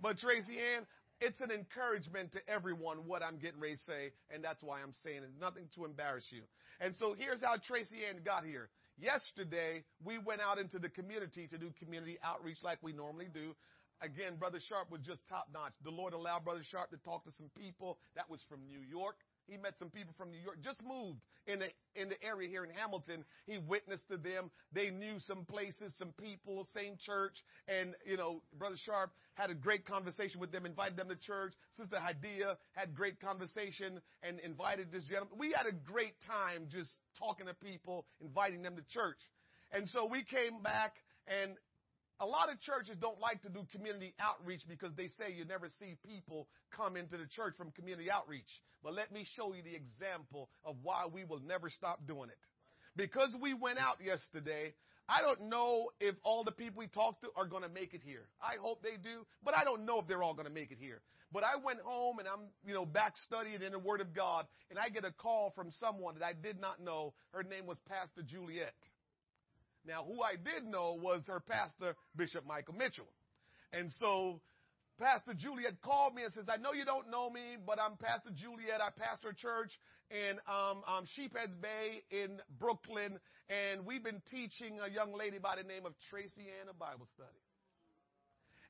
[0.00, 0.84] But Tracy Ann,
[1.20, 4.92] it's an encouragement to everyone what I'm getting ready to say, and that's why I'm
[5.04, 5.30] saying it.
[5.40, 6.42] Nothing to embarrass you.
[6.80, 8.68] And so here's how Tracy Ann got here.
[8.98, 13.54] Yesterday, we went out into the community to do community outreach like we normally do.
[14.00, 15.72] Again, Brother Sharp was just top notch.
[15.82, 19.16] The Lord allowed Brother Sharp to talk to some people that was from New York.
[19.46, 22.64] He met some people from New York, just moved in the in the area here
[22.64, 23.24] in Hamilton.
[23.46, 24.50] He witnessed to them.
[24.72, 27.36] They knew some places, some people, same church,
[27.68, 31.52] and you know, Brother Sharp had a great conversation with them, invited them to church.
[31.76, 35.38] Sister Hadia had great conversation and invited this gentleman.
[35.38, 39.18] We had a great time just talking to people, inviting them to church.
[39.72, 40.94] And so we came back
[41.26, 41.52] and
[42.20, 45.68] a lot of churches don't like to do community outreach because they say you never
[45.80, 48.48] see people come into the church from community outreach.
[48.82, 52.38] But let me show you the example of why we will never stop doing it.
[52.96, 54.74] Because we went out yesterday,
[55.08, 58.00] I don't know if all the people we talked to are going to make it
[58.04, 58.28] here.
[58.40, 60.78] I hope they do, but I don't know if they're all going to make it
[60.80, 61.00] here.
[61.32, 64.46] But I went home and I'm, you know, back studying in the Word of God,
[64.70, 67.12] and I get a call from someone that I did not know.
[67.32, 68.72] Her name was Pastor Juliet.
[69.86, 73.08] Now, who I did know was her pastor, Bishop Michael Mitchell.
[73.72, 74.40] And so
[74.98, 78.30] Pastor Juliet called me and says, I know you don't know me, but I'm Pastor
[78.34, 78.80] Juliet.
[78.80, 79.72] I pastor a church
[80.10, 83.18] in um, um, Sheepshead Bay in Brooklyn,
[83.48, 87.08] and we've been teaching a young lady by the name of Tracy Ann a Bible
[87.14, 87.42] study.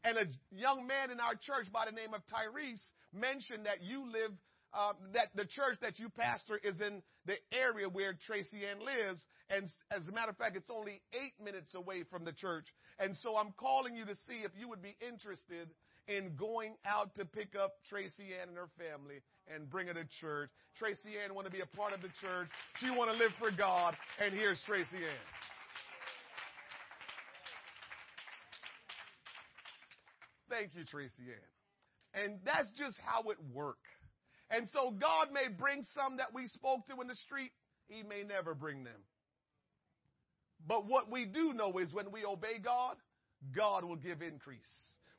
[0.05, 4.11] And a young man in our church by the name of Tyrese mentioned that you
[4.11, 4.33] live
[4.75, 9.21] uh, that the church that you pastor is in the area where Tracy Ann lives.
[9.51, 12.67] And as a matter of fact, it's only eight minutes away from the church.
[12.99, 15.69] And so I'm calling you to see if you would be interested
[16.07, 19.21] in going out to pick up Tracy Ann and her family
[19.53, 20.51] and bring her to church.
[20.79, 22.49] Tracy Ann want to be a part of the church.
[22.81, 23.97] She want to live for God.
[24.23, 25.27] And here's Tracy Ann.
[30.51, 32.23] Thank you, Tracy Ann.
[32.23, 33.81] And that's just how it works.
[34.51, 37.51] And so God may bring some that we spoke to in the street,
[37.89, 39.01] He may never bring them.
[40.67, 42.97] But what we do know is when we obey God,
[43.55, 44.61] God will give increase.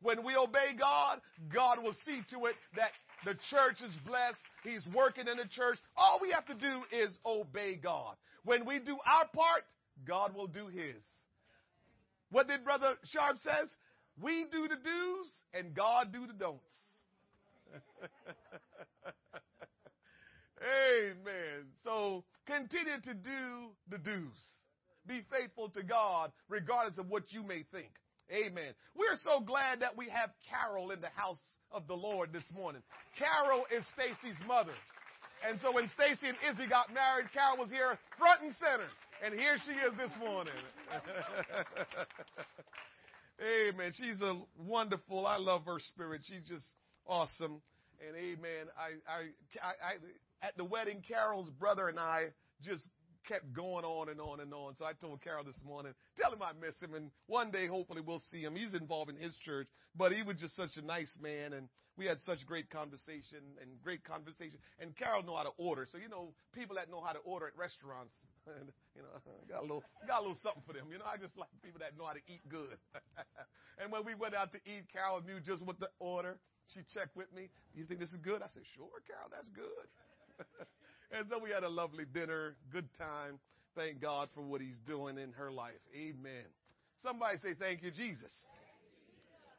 [0.02, 1.20] When we obey God,
[1.54, 2.92] God will see to it that
[3.26, 4.38] the church is blessed.
[4.64, 5.80] He's working in the church.
[5.96, 8.16] All we have to do is obey God.
[8.44, 9.64] When we do our part,
[10.08, 11.02] God will do His.
[12.32, 13.70] What did Brother Sharp says?
[14.22, 16.62] We do the do's and God do the don'ts.
[20.62, 21.66] Amen.
[21.84, 24.58] So continue to do the do's.
[25.08, 27.92] Be faithful to God regardless of what you may think.
[28.32, 28.74] Amen.
[28.96, 31.38] We're so glad that we have Carol in the house
[31.72, 32.82] of the Lord this morning.
[33.20, 34.74] Carol is Stacy's mother.
[35.48, 38.90] And so when Stacy and Izzy got married, Carol was here front and center.
[39.24, 40.54] And here she is this morning.
[43.42, 43.92] amen.
[43.96, 46.22] She's a wonderful, I love her spirit.
[46.26, 46.66] She's just
[47.08, 47.62] awesome.
[48.06, 48.68] And amen.
[48.78, 49.20] I, I,
[49.62, 52.28] I, I, at the wedding, Carol's brother and I
[52.62, 52.84] just
[53.28, 54.76] kept going on and on and on.
[54.76, 58.01] So I told Carol this morning, tell him I miss him, and one day hopefully
[58.06, 58.56] we'll see him.
[58.56, 62.06] He's involved in his church, but he was just such a nice man, and we
[62.06, 64.60] had such great conversation and great conversation.
[64.80, 67.47] And Carol know how to order, so you know people that know how to order
[67.47, 68.14] at restaurants,
[68.95, 69.16] you know,
[69.49, 70.88] got a little got a little something for them.
[70.91, 72.78] You know, I just like people that know how to eat good.
[73.82, 76.38] and when we went out to eat, Carol knew just what to order.
[76.74, 77.49] She checked with me.
[77.76, 78.41] You think this is good?
[78.41, 79.88] I said, sure, Carol, that's good.
[81.11, 83.39] and so we had a lovely dinner, good time.
[83.76, 85.80] Thank God for what he's doing in her life.
[85.95, 86.45] Amen.
[87.03, 88.32] Somebody say, thank you, Jesus.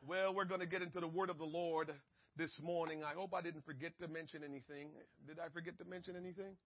[0.07, 1.93] Well, we're going to get into the word of the Lord
[2.37, 3.05] this morning.
[3.05, 4.89] I hope I didn't forget to mention anything.
[5.27, 6.57] Did I forget to mention anything?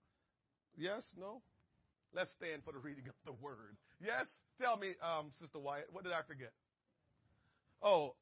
[0.76, 1.04] Yes?
[1.18, 1.42] No?
[2.14, 3.76] Let's stand for the reading of the word.
[4.04, 4.26] Yes?
[4.60, 6.52] Tell me, um, Sister Wyatt, what did I forget?
[7.82, 8.14] Oh,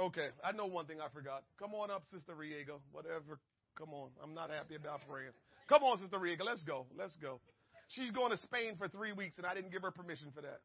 [0.00, 1.42] Okay, I know one thing I forgot.
[1.58, 2.80] Come on up, Sister Riego.
[2.90, 3.38] Whatever.
[3.76, 4.08] Come on.
[4.24, 5.32] I'm not happy about praying.
[5.68, 6.42] Come on, Sister Riego.
[6.42, 6.86] Let's go.
[6.96, 7.38] Let's go.
[7.88, 10.60] She's going to Spain for three weeks, and I didn't give her permission for that.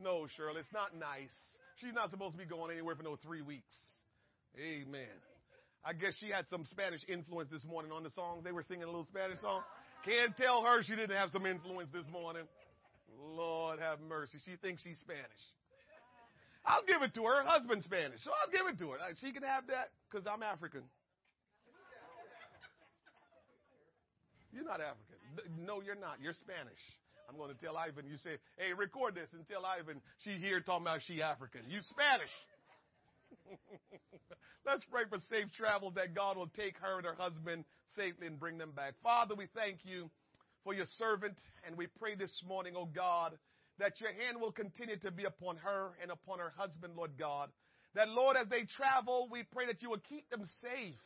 [0.00, 1.34] No, Shirley, it's not nice.
[1.80, 3.74] She's not supposed to be going anywhere for no three weeks.
[4.58, 5.18] Amen.
[5.84, 8.42] I guess she had some Spanish influence this morning on the song.
[8.44, 9.62] They were singing a little Spanish song.
[10.04, 12.44] Can't tell her she didn't have some influence this morning.
[13.18, 14.38] Lord have mercy.
[14.44, 15.42] She thinks she's Spanish.
[16.64, 17.42] I'll give it to her.
[17.42, 18.98] Her husband's Spanish, so I'll give it to her.
[19.20, 20.82] She can have that because I'm African.
[24.52, 25.18] You're not African.
[25.66, 26.22] No, you're not.
[26.22, 26.78] You're Spanish.
[27.28, 28.06] I'm going to tell Ivan.
[28.06, 31.62] You say, hey, record this and tell Ivan she here talking about she African.
[31.68, 32.30] You Spanish.
[34.66, 37.64] Let's pray for safe travel that God will take her and her husband
[37.96, 38.94] safely and bring them back.
[39.02, 40.08] Father, we thank you
[40.62, 41.34] for your servant
[41.66, 43.36] and we pray this morning, oh God,
[43.78, 47.50] that your hand will continue to be upon her and upon her husband, Lord God.
[47.94, 50.98] That, Lord, as they travel, we pray that you will keep them safe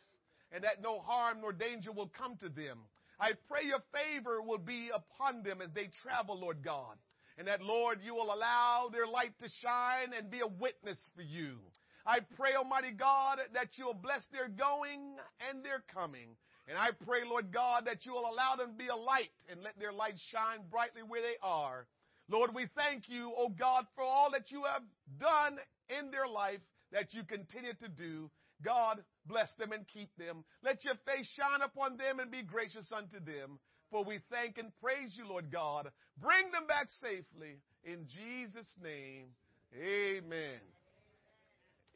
[0.52, 2.78] and that no harm nor danger will come to them.
[3.20, 6.96] I pray your favor will be upon them as they travel, Lord God.
[7.36, 11.22] And that, Lord, you will allow their light to shine and be a witness for
[11.22, 11.58] you.
[12.06, 15.16] I pray, Almighty God, that you will bless their going
[15.48, 16.30] and their coming.
[16.66, 19.62] And I pray, Lord God, that you will allow them to be a light and
[19.62, 21.86] let their light shine brightly where they are.
[22.30, 24.82] Lord, we thank you, oh God, for all that you have
[25.18, 25.58] done
[25.88, 26.60] in their life,
[26.92, 28.30] that you continue to do.
[28.64, 30.44] God, bless them and keep them.
[30.62, 33.58] Let your face shine upon them and be gracious unto them.
[33.90, 35.90] For we thank and praise you, Lord God.
[36.20, 37.60] Bring them back safely.
[37.84, 39.28] In Jesus' name,
[39.74, 40.60] amen.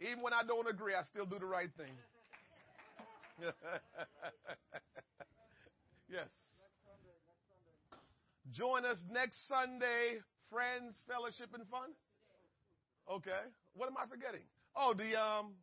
[0.01, 1.93] Even when I don't agree, I still do the right thing.
[6.11, 6.29] yes.
[8.53, 11.91] Join us next Sunday, friends, fellowship, and fun.
[13.11, 13.43] Okay.
[13.75, 14.45] What am I forgetting?
[14.77, 15.57] Oh, the um.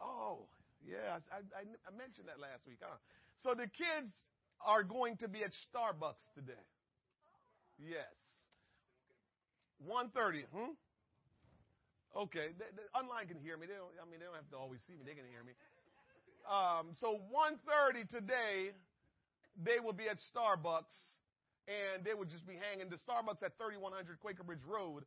[0.00, 0.48] Oh,
[0.84, 1.20] yeah.
[1.30, 2.96] I, I, I mentioned that last week, huh?
[3.42, 4.10] So the kids
[4.64, 6.64] are going to be at Starbucks today.
[7.78, 8.16] Yes.
[9.88, 10.72] 1.30, hmm?
[12.16, 13.66] Okay, the, the online can hear me.
[13.66, 13.90] They don't.
[13.98, 15.02] I mean, they don't have to always see me.
[15.04, 15.52] They can hear me.
[16.46, 18.70] Um, so 1:30 today,
[19.58, 20.94] they will be at Starbucks,
[21.68, 22.88] and they would just be hanging.
[22.88, 25.04] The Starbucks at 3100 Quaker Bridge Road.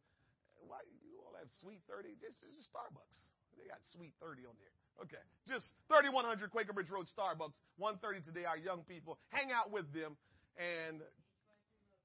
[0.66, 2.18] Why you all have Suite 30?
[2.18, 3.18] Just, just Starbucks.
[3.58, 4.74] They got Suite 30 on there.
[5.04, 7.54] Okay, just 3100 Quaker Bridge Road, Starbucks.
[7.80, 8.46] 1:30 today.
[8.46, 10.18] Our young people hang out with them,
[10.58, 11.02] and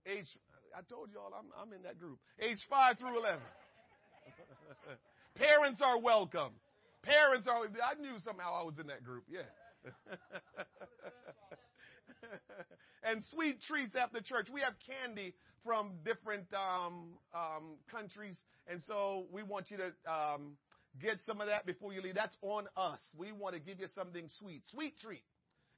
[0.07, 0.29] age.
[0.77, 2.19] I told y'all I'm I'm in that group.
[2.39, 3.41] Age five through 11.
[5.35, 6.53] Parents are welcome.
[7.03, 7.65] Parents are.
[7.65, 9.25] I knew somehow I was in that group.
[9.29, 9.49] Yeah.
[13.05, 14.49] and sweet treats after church.
[14.53, 15.35] We have candy
[15.65, 18.37] from different um, um, countries,
[18.67, 20.57] and so we want you to um,
[21.01, 22.15] get some of that before you leave.
[22.15, 23.01] That's on us.
[23.17, 25.25] We want to give you something sweet, sweet treat.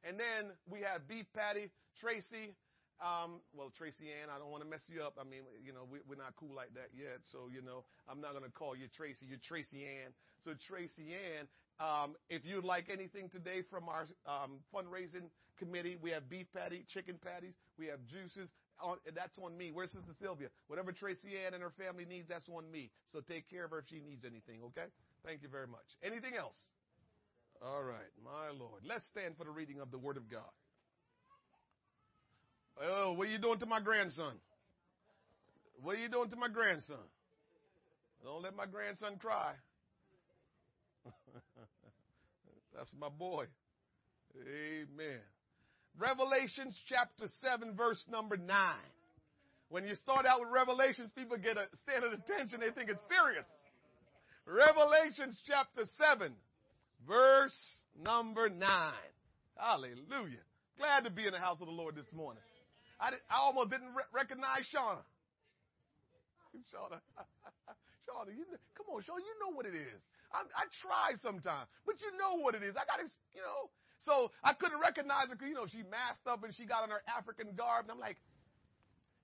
[0.06, 1.70] And then we have beef patty.
[2.00, 2.54] Tracy
[3.02, 5.18] um, well, Tracy Ann, I don't want to mess you up.
[5.18, 7.20] I mean, you know, we, are not cool like that yet.
[7.32, 9.26] So, you know, I'm not going to call you Tracy.
[9.26, 10.12] You're Tracy Ann.
[10.44, 11.48] So, Tracy Ann,
[11.80, 15.26] um, if you'd like anything today from our um, fundraising
[15.58, 18.48] committee, we have beef patty, chicken patties, we have juices.
[19.14, 19.70] That's on me.
[19.72, 20.48] Where's Sister Sylvia?
[20.66, 22.90] Whatever Tracy Ann and her family needs, that's on me.
[23.12, 24.88] So take care of her if she needs anything, okay?
[25.24, 25.86] Thank you very much.
[26.02, 26.56] Anything else?
[27.62, 28.82] All right, my Lord.
[28.86, 30.50] Let's stand for the reading of the Word of God.
[32.82, 34.34] Oh, what are you doing to my grandson?
[35.82, 36.96] What are you doing to my grandson?
[38.24, 39.52] Don't let my grandson cry.
[42.74, 43.44] That's my boy.
[44.36, 45.20] Amen.
[45.98, 48.48] Revelations chapter 7, verse number 9.
[49.68, 52.60] When you start out with Revelations, people get a standard attention.
[52.60, 53.46] They think it's serious.
[54.46, 56.32] Revelations chapter 7,
[57.06, 57.56] verse
[58.02, 58.58] number 9.
[59.56, 60.42] Hallelujah.
[60.78, 62.42] Glad to be in the house of the Lord this morning.
[62.98, 65.02] I, did, I almost didn't re- recognize Shauna.
[66.74, 66.98] Shauna,
[68.06, 70.00] Shauna, you know, come on, Shauna, you know what it is.
[70.34, 72.74] I, I try sometimes, but you know what it is.
[72.74, 73.70] I got to, you know.
[74.04, 77.02] So I couldn't recognize her you know, she masked up and she got on her
[77.08, 77.88] African garb.
[77.88, 78.16] And I'm like,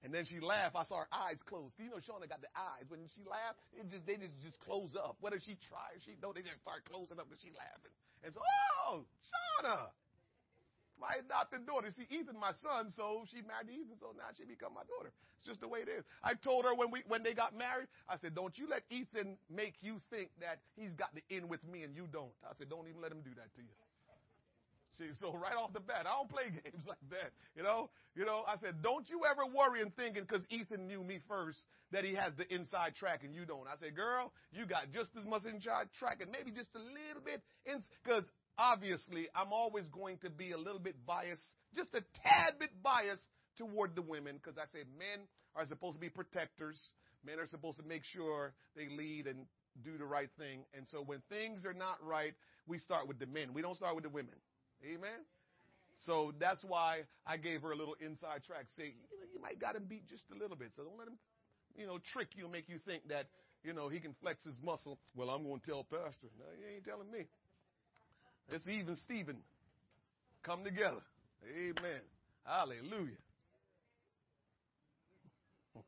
[0.02, 0.76] and then she laughed.
[0.76, 1.70] I saw her eyes close.
[1.76, 2.88] You know, Shauna got the eyes.
[2.88, 5.20] When she laughed, it just they just just close up.
[5.20, 7.92] Whether she tries, she no, they just start closing up and she laughing.
[8.24, 9.92] And so, oh, Shauna,
[10.96, 11.92] my adopted daughter.
[11.92, 15.12] See, Ethan, my son, so she married Ethan, so now she become my daughter.
[15.36, 16.04] It's just the way it is.
[16.24, 19.36] I told her when we when they got married, I said, Don't you let Ethan
[19.52, 22.32] make you think that he's got the in with me and you don't.
[22.40, 23.76] I said, Don't even let him do that to you.
[25.00, 27.32] See, so right off the bat, I don't play games like that.
[27.56, 28.44] You know, you know.
[28.46, 31.56] I said, don't you ever worry and thinking because Ethan knew me first
[31.90, 33.64] that he has the inside track and you don't.
[33.64, 37.24] I said, girl, you got just as much inside track and maybe just a little
[37.24, 37.40] bit
[38.04, 38.28] because
[38.58, 43.24] obviously I'm always going to be a little bit biased, just a tad bit biased
[43.56, 45.24] toward the women because I say men
[45.56, 46.76] are supposed to be protectors.
[47.24, 49.46] Men are supposed to make sure they lead and
[49.82, 50.64] do the right thing.
[50.76, 52.34] And so when things are not right,
[52.66, 53.52] we start with the men.
[53.52, 54.36] We don't start with the women.
[54.84, 55.24] Amen.
[56.06, 58.66] So that's why I gave her a little inside track.
[58.76, 58.94] Say,
[59.34, 60.72] you, might got him beat just a little bit.
[60.76, 61.18] So don't let him,
[61.76, 63.26] you know, trick you and make you think that,
[63.62, 64.98] you know, he can flex his muscle.
[65.14, 66.28] Well, I'm going to tell Pastor.
[66.38, 67.26] No, you ain't telling me.
[68.48, 69.36] It's even Stephen.
[70.42, 71.02] Come together.
[71.44, 72.00] Amen.
[72.44, 73.20] Hallelujah.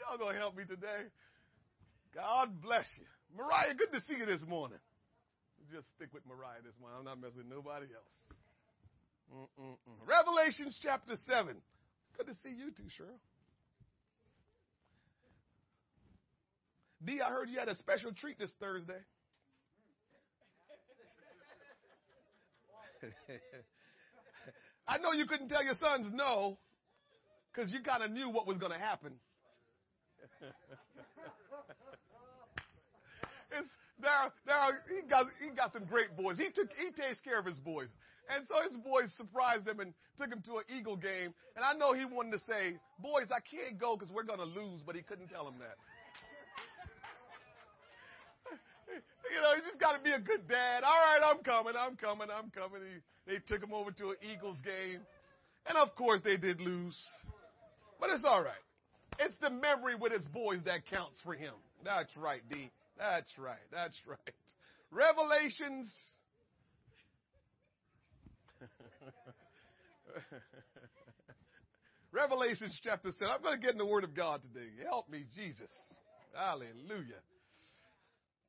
[0.00, 1.10] Y'all gonna help me today?
[2.14, 3.04] God bless you.
[3.36, 4.78] Mariah, good to see you this morning.
[5.72, 6.98] Just stick with Mariah this morning.
[6.98, 8.12] I'm not messing with nobody else.
[9.32, 10.06] Mm-mm-mm.
[10.06, 11.56] Revelations chapter 7.
[12.18, 13.16] Good to see you too, Cheryl.
[17.02, 19.00] D, I heard you had a special treat this Thursday.
[24.86, 26.58] I know you couldn't tell your sons no
[27.50, 29.12] because you kind of knew what was going to happen.
[33.52, 33.68] it's,
[34.02, 36.38] there, there, he got, he got some great boys.
[36.38, 37.88] He took, he takes care of his boys.
[38.28, 41.34] And so his boys surprised him and took him to an Eagle game.
[41.56, 44.50] And I know he wanted to say, boys, I can't go because we're going to
[44.50, 45.76] lose, but he couldn't tell them that.
[49.30, 50.82] you know, you just got to be a good dad.
[50.84, 52.82] All right, I'm coming, I'm coming, I'm coming.
[52.82, 55.00] He, they took him over to an Eagles game.
[55.66, 56.98] And of course they did lose.
[58.00, 58.54] But it's all right.
[59.18, 61.54] It's the memory with his boys that counts for him.
[61.84, 62.70] That's right, D.
[63.02, 63.58] That's right.
[63.72, 64.18] That's right.
[64.92, 65.90] Revelations.
[72.12, 73.26] Revelations chapter 7.
[73.28, 74.68] I'm going to get in the Word of God today.
[74.86, 75.72] Help me, Jesus.
[76.32, 77.18] Hallelujah.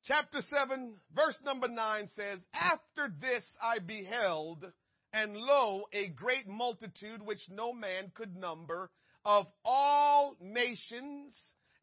[0.06, 4.72] Chapter 7, verse number 9 says, After this I beheld,
[5.14, 8.92] and lo, a great multitude which no man could number
[9.26, 11.36] of all nations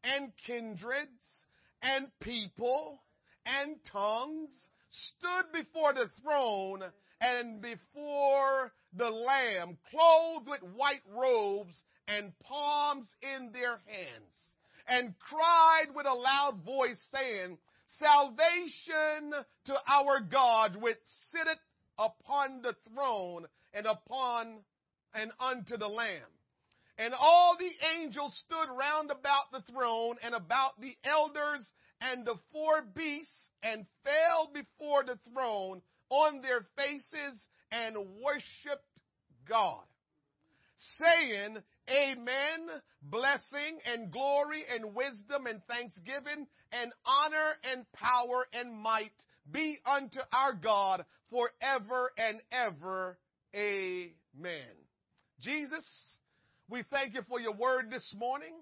[0.05, 1.09] and kindreds
[1.81, 3.01] and people
[3.45, 4.49] and tongues
[4.89, 6.83] stood before the throne
[7.19, 11.75] and before the Lamb, clothed with white robes
[12.07, 14.55] and palms in their hands,
[14.87, 17.57] and cried with a loud voice, saying,
[17.99, 19.33] Salvation
[19.65, 20.97] to our God, which
[21.31, 21.59] sitteth
[21.97, 24.57] upon the throne and upon
[25.13, 26.21] and unto the Lamb.
[27.01, 31.67] And all the angels stood round about the throne and about the elders
[31.99, 37.41] and the four beasts and fell before the throne on their faces
[37.71, 39.01] and worshiped
[39.49, 39.81] God,
[40.99, 41.57] saying,
[41.89, 42.69] Amen,
[43.01, 49.09] blessing and glory and wisdom and thanksgiving and honor and power and might
[49.51, 53.17] be unto our God forever and ever.
[53.55, 54.69] Amen.
[55.39, 55.83] Jesus,
[56.71, 58.53] we thank you for your word this morning.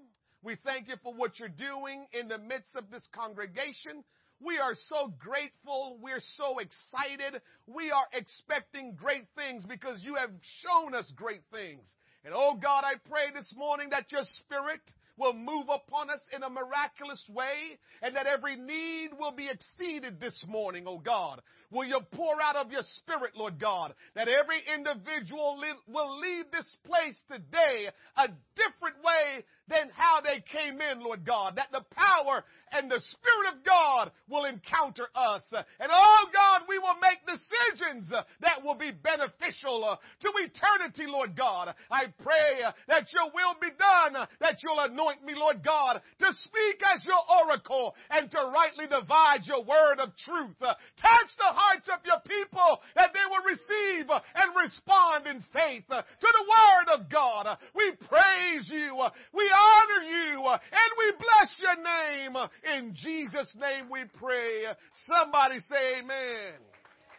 [0.41, 4.03] We thank you for what you're doing in the midst of this congregation.
[4.41, 5.99] We are so grateful.
[6.01, 7.39] We're so excited.
[7.67, 10.31] We are expecting great things because you have
[10.63, 11.87] shown us great things.
[12.25, 14.81] And oh God, I pray this morning that your spirit
[15.15, 20.19] will move upon us in a miraculous way and that every need will be exceeded
[20.19, 21.41] this morning, oh God.
[21.71, 26.75] Will you pour out of your spirit, Lord God, that every individual will leave this
[26.85, 31.57] place today a different way than how they came in, Lord God.
[31.57, 35.43] That the power and the Spirit of God will encounter us.
[35.51, 41.73] And oh God, we will make decisions that will be beneficial to eternity, Lord God.
[41.91, 46.81] I pray that your will be done, that you'll anoint me, Lord God, to speak
[46.95, 50.57] as your oracle and to rightly divide your word of truth.
[50.59, 56.29] Touch the hearts of your people that they will receive and respond in faith to
[56.31, 57.57] the word of God.
[57.75, 58.95] We praise you.
[59.35, 62.35] We honor you and we bless your name.
[62.77, 64.71] In Jesus' name we pray.
[65.07, 66.55] Somebody say amen.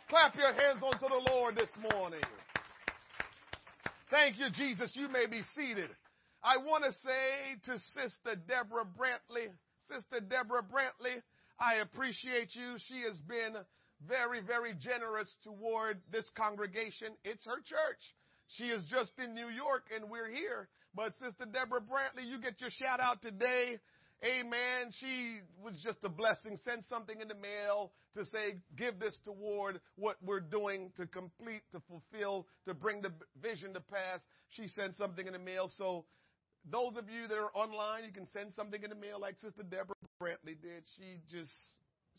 [0.09, 2.25] Clap your hands unto the Lord this morning.
[4.11, 4.91] Thank you, Jesus.
[4.95, 5.91] You may be seated.
[6.43, 9.49] I want to say to Sister Deborah Brantley,
[9.87, 11.23] Sister Deborah Brantley,
[11.61, 12.77] I appreciate you.
[12.89, 13.55] She has been
[14.07, 17.09] very, very generous toward this congregation.
[17.25, 18.03] It's her church.
[18.57, 20.69] She is just in New York and we're here.
[20.95, 23.79] But Sister Deborah Brantley, you get your shout out today.
[24.25, 24.91] Amen.
[24.99, 26.59] She was just a blessing.
[26.65, 31.63] Send something in the mail to say, give this toward what we're doing to complete,
[31.73, 34.21] to fulfill, to bring the vision to pass.
[34.51, 35.71] She sent something in the mail.
[35.79, 36.05] So
[36.71, 39.63] those of you that are online, you can send something in the mail like Sister
[39.63, 40.85] Deborah Brantley did.
[40.99, 41.55] She just,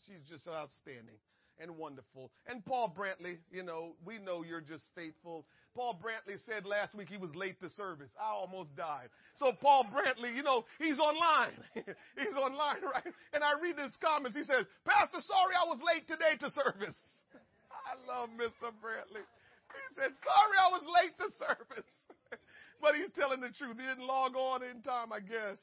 [0.06, 1.20] she's just outstanding
[1.60, 2.30] and wonderful.
[2.46, 5.46] And Paul Brantley, you know, we know you're just faithful.
[5.74, 8.10] Paul Brantley said last week he was late to service.
[8.20, 9.08] I almost died.
[9.36, 11.56] So Paul Brantley, you know, he's online.
[11.74, 13.14] he's online, right?
[13.32, 14.36] And I read his comments.
[14.36, 16.98] He says, Pastor, sorry I was late today to service.
[17.72, 18.68] I love Mr.
[18.84, 19.24] Brantley.
[19.24, 21.92] He said, sorry I was late to service.
[22.82, 23.80] but he's telling the truth.
[23.80, 25.56] He didn't log on in time, I guess.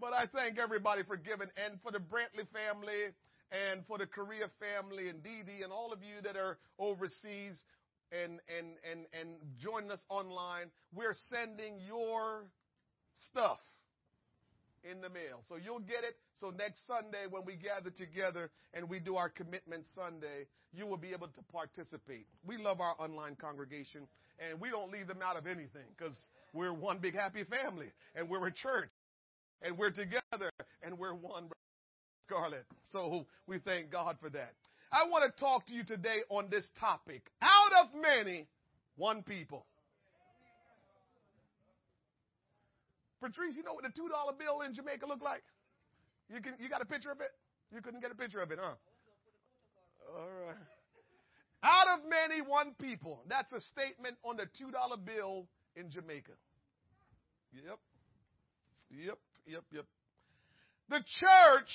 [0.00, 3.14] But I thank everybody for giving and for the Brantley family
[3.50, 7.58] and for the Korea family and Dee Dee and all of you that are overseas
[8.12, 12.44] and, and, and, and joining us online, we're sending your
[13.30, 13.58] stuff
[14.82, 15.42] in the mail.
[15.48, 16.16] So you'll get it.
[16.40, 20.96] So next Sunday when we gather together and we do our commitment Sunday, you will
[20.96, 22.26] be able to participate.
[22.46, 24.02] We love our online congregation
[24.38, 26.16] and we don't leave them out of anything because
[26.54, 28.90] we're one big happy family and we're a church
[29.62, 30.50] and we're together
[30.82, 31.44] and we're one
[32.30, 32.64] Scarlet.
[32.92, 34.54] So we thank God for that.
[34.92, 37.22] I want to talk to you today on this topic.
[37.42, 38.46] Out of many,
[38.96, 39.66] one people.
[43.20, 45.42] Patrice, you know what the two dollar bill in Jamaica look like?
[46.32, 47.30] You can you got a picture of it?
[47.74, 48.74] You couldn't get a picture of it, huh?
[50.16, 50.56] All right.
[51.62, 53.20] Out of many, one people.
[53.28, 55.46] That's a statement on the two dollar bill
[55.76, 56.32] in Jamaica.
[57.52, 57.78] Yep.
[58.90, 59.18] Yep.
[59.46, 59.64] Yep.
[59.72, 59.84] Yep.
[60.88, 61.70] The church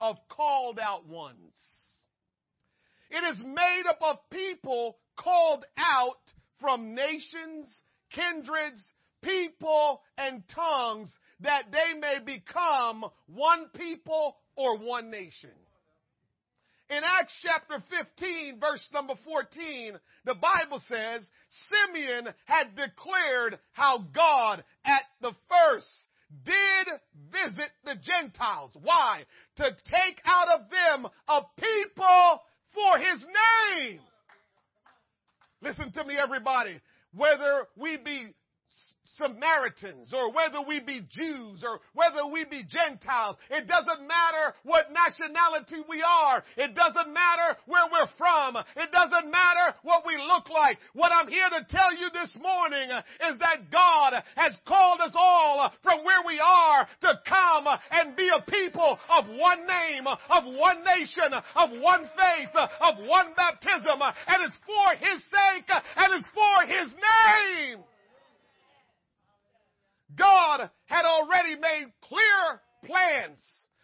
[0.00, 1.36] of called out ones.
[3.10, 6.18] It is made up of people called out
[6.60, 7.66] from nations,
[8.10, 8.82] kindreds,
[9.22, 15.50] people, and tongues that they may become one people or one nation.
[16.88, 17.84] In Acts chapter
[18.18, 21.28] 15, verse number 14, the Bible says
[21.68, 25.88] Simeon had declared how God at the first
[26.44, 26.86] did
[27.32, 28.70] visit the Gentiles.
[28.82, 29.24] Why?
[29.56, 32.42] To take out of them a people
[32.74, 34.00] for his name.
[35.62, 36.80] Listen to me, everybody.
[37.12, 38.34] Whether we be
[39.20, 43.36] Samaritans or whether we be Jews or whether we be Gentiles.
[43.50, 46.42] It doesn't matter what nationality we are.
[46.56, 48.56] It doesn't matter where we're from.
[48.56, 50.78] It doesn't matter what we look like.
[50.94, 52.88] What I'm here to tell you this morning
[53.30, 58.28] is that God has called us all from where we are to come and be
[58.28, 64.00] a people of one name, of one nation, of one faith, of one baptism.
[64.00, 67.84] And it's for His sake and it's for His name.
[70.16, 73.38] God had already made clear plans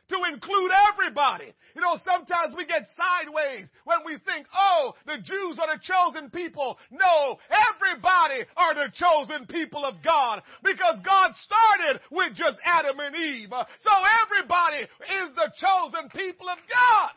[0.08, 1.52] to include everybody.
[1.74, 6.30] You know, sometimes we get sideways when we think, oh, the Jews are the chosen
[6.30, 6.78] people.
[6.90, 13.14] No, everybody are the chosen people of God because God started with just Adam and
[13.16, 13.50] Eve.
[13.50, 13.92] So
[14.24, 17.10] everybody is the chosen people of God.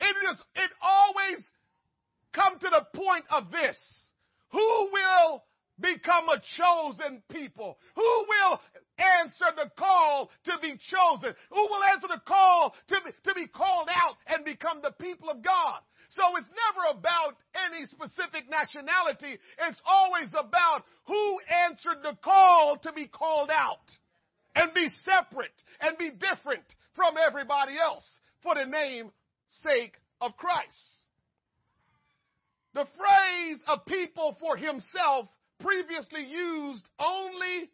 [0.00, 1.42] It just, it always
[2.32, 3.76] come to the point of this.
[4.52, 5.42] Who will
[5.80, 7.78] become a chosen people?
[7.94, 8.60] Who will
[8.98, 11.34] answer the call to be chosen?
[11.50, 15.30] Who will answer the call to be, to be called out and become the people
[15.30, 15.80] of God?
[16.10, 19.38] So it's never about any specific nationality.
[19.68, 21.38] It's always about who
[21.68, 23.84] answered the call to be called out
[24.54, 26.64] and be separate and be different
[26.94, 28.08] from everybody else
[28.42, 29.10] for the name
[29.62, 30.98] sake of Christ.
[32.74, 35.28] The phrase a people for himself
[35.60, 37.70] previously used only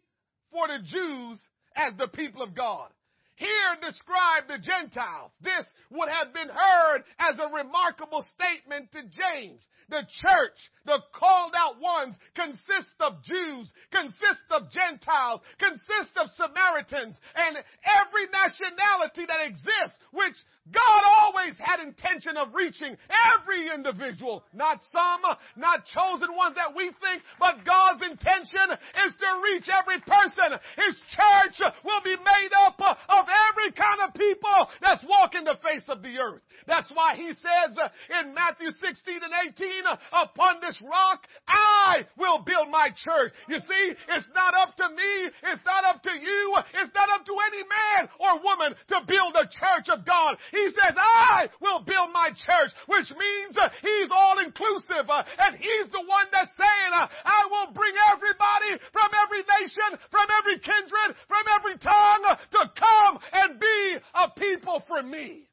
[0.51, 1.41] for the Jews
[1.75, 2.89] as the people of God.
[3.35, 5.31] Here describe the Gentiles.
[5.41, 9.59] This would have been heard as a remarkable statement to James.
[9.89, 17.19] The church, the called out ones, consist of Jews, consist of Gentiles, consist of Samaritans,
[17.35, 20.37] and every nationality that exists, which
[20.73, 25.21] God always had intention of reaching every individual, not some,
[25.55, 28.73] not chosen ones that we think, but God's intention
[29.05, 30.57] is to reach every person.
[30.73, 35.85] His church will be made up of every kind of people that's walking the face
[35.87, 36.41] of the earth.
[36.65, 37.77] That's why he says
[38.21, 39.69] in Matthew 16 and 18,
[40.17, 43.33] upon this rock, I will build my church.
[43.47, 45.29] You see, it's not up to me.
[45.45, 46.57] It's not up to you.
[46.81, 50.37] It's not up to any man or woman to build a church of God.
[50.55, 55.05] He says, I will build my church, which means uh, he's all inclusive.
[55.05, 59.43] Uh, and he's the one that's saying, uh, I will bring everybody from every every
[59.59, 65.47] nation, from every kindred, from every tongue to come and be a people for me.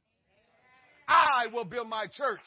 [1.08, 2.40] I will build my church.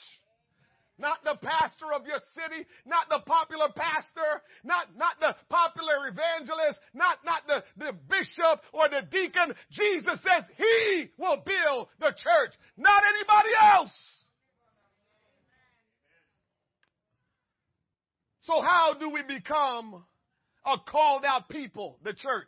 [0.97, 6.79] Not the pastor of your city, not the popular pastor, not, not the popular evangelist,
[6.93, 9.53] not, not the, the bishop or the deacon.
[9.71, 13.91] Jesus says he will build the church, not anybody else.
[18.41, 20.05] So how do we become
[20.65, 22.47] a called out people, the church?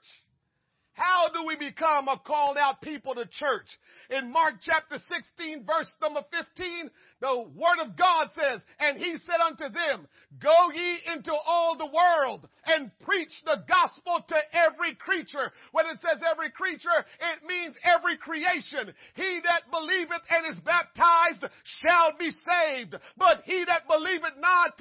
[0.94, 3.68] How do we become a called out people, the church?
[4.10, 9.42] In Mark chapter 16 verse number 15, the word of God says, and he said
[9.44, 10.08] unto them,
[10.42, 15.52] go ye into all the world and preach the gospel to every creature.
[15.72, 18.94] When it says every creature, it means every creation.
[19.16, 21.48] He that believeth and is baptized
[21.82, 24.78] shall be saved, but he that believeth not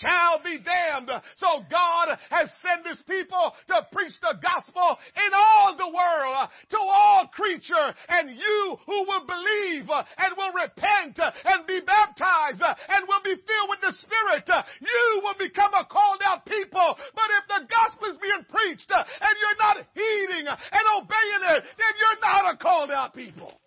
[0.00, 1.10] shall be damned.
[1.36, 6.78] So God has sent his people to preach the gospel in all the world to
[6.78, 12.74] all creature and you who will believe and will repent and be be baptized uh,
[12.94, 16.94] and will be filled with the Spirit, uh, you will become a called out people.
[17.14, 21.60] But if the gospel is being preached uh, and you're not heeding and obeying it,
[21.74, 23.58] then you're not a called out people.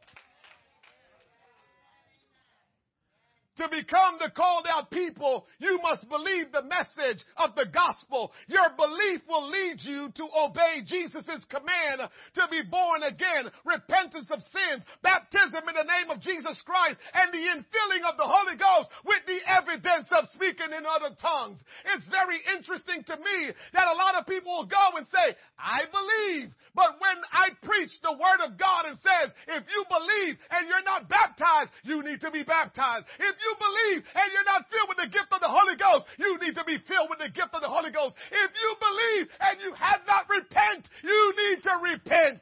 [3.58, 8.32] To become the called out people, you must believe the message of the gospel.
[8.48, 14.46] Your belief will lead you to obey Jesus' command to be born again, repentance of
[14.54, 18.94] sins, baptism in the name of Jesus Christ, and the infilling of the Holy Ghost
[19.06, 21.58] with the evidence of speaking in other tongues.
[21.98, 25.90] It's very interesting to me that a lot of people will go and say, I
[25.90, 26.54] believe.
[26.78, 30.86] But when I preach the word of God and says, if you believe and you're
[30.86, 33.06] not baptized, you need to be baptized.
[33.18, 36.04] If you you believe and you're not filled with the gift of the Holy Ghost,
[36.20, 38.16] you need to be filled with the gift of the Holy Ghost.
[38.28, 42.42] If you believe and you have not repent, you need to repent.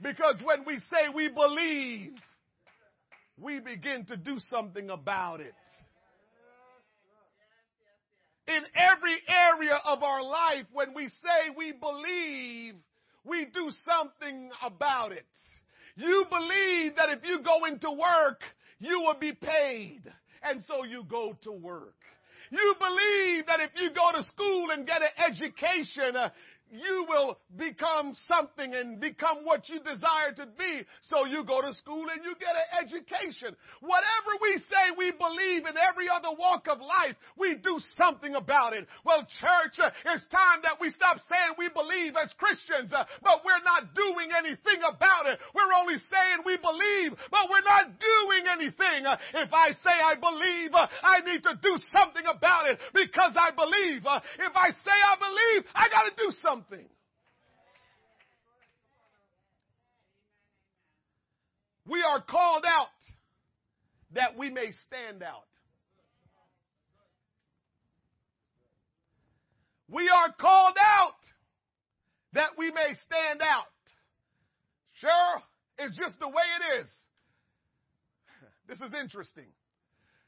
[0.00, 2.14] Because when we say we believe,
[3.40, 5.54] we begin to do something about it.
[8.46, 12.74] In every area of our life, when we say we believe,
[13.24, 15.26] we do something about it.
[15.96, 18.40] You believe that if you go into work,
[18.78, 20.02] you will be paid.
[20.42, 21.94] And so you go to work.
[22.50, 26.30] You believe that if you go to school and get an education, uh,
[26.70, 30.84] you will become something and become what you desire to be.
[31.08, 33.56] So you go to school and you get an education.
[33.80, 38.76] Whatever we say we believe in every other walk of life, we do something about
[38.76, 38.86] it.
[39.04, 43.40] Well, church, uh, it's time that we stop saying we believe as Christians, uh, but
[43.44, 45.40] we're not doing anything about it.
[45.54, 49.08] We're only saying we believe, but we're not doing anything.
[49.08, 53.50] Uh, if I say I believe, I need to do something about it because I
[53.56, 54.04] believe.
[54.04, 56.86] If I say I believe, I got to do something something.
[61.86, 62.86] We are called out
[64.12, 65.44] that we may stand out.
[69.90, 71.14] We are called out
[72.34, 73.64] that we may stand out.
[75.00, 75.42] Sure,
[75.78, 76.88] it's just the way it is.
[78.68, 79.46] This is interesting.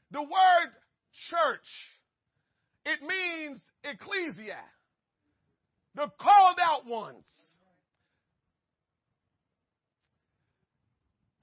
[0.09, 0.71] The word
[1.29, 1.67] church,
[2.85, 4.57] it means ecclesia
[5.95, 7.25] the called out ones.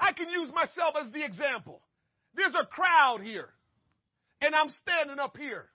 [0.01, 1.83] I can use myself as the example.
[2.35, 3.49] There's a crowd here,
[4.41, 5.67] and I'm standing up here.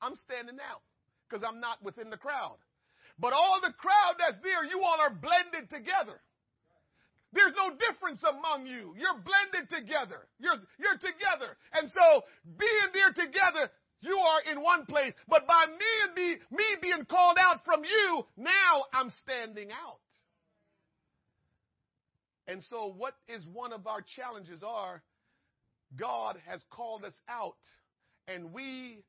[0.00, 0.80] I'm standing out
[1.28, 2.56] because I'm not within the crowd.
[3.18, 6.20] But all the crowd that's there, you all are blended together.
[7.32, 8.92] There's no difference among you.
[8.96, 10.28] You're blended together.
[10.38, 11.56] You're, you're together.
[11.72, 13.72] And so being there together
[14.02, 17.84] you are in one place, but by me and me, me being called out from
[17.84, 20.00] you, now I'm standing out.
[22.48, 25.02] And so what is one of our challenges are
[25.96, 27.56] God has called us out
[28.26, 29.02] and we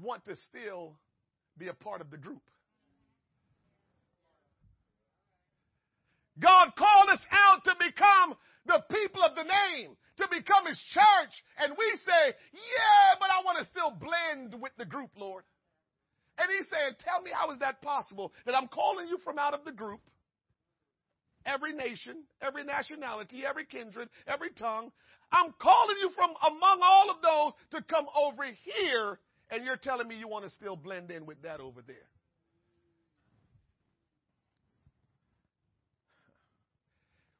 [0.00, 0.96] want to still
[1.56, 2.42] be a part of the group.
[6.38, 8.36] God called us out to become
[8.66, 11.34] the people of the name to become his church.
[11.58, 15.44] And we say, yeah, but I want to still blend with the group, Lord.
[16.38, 19.54] And he's saying, tell me how is that possible that I'm calling you from out
[19.54, 20.00] of the group,
[21.44, 24.92] every nation, every nationality, every kindred, every tongue.
[25.32, 29.18] I'm calling you from among all of those to come over here,
[29.50, 31.96] and you're telling me you want to still blend in with that over there.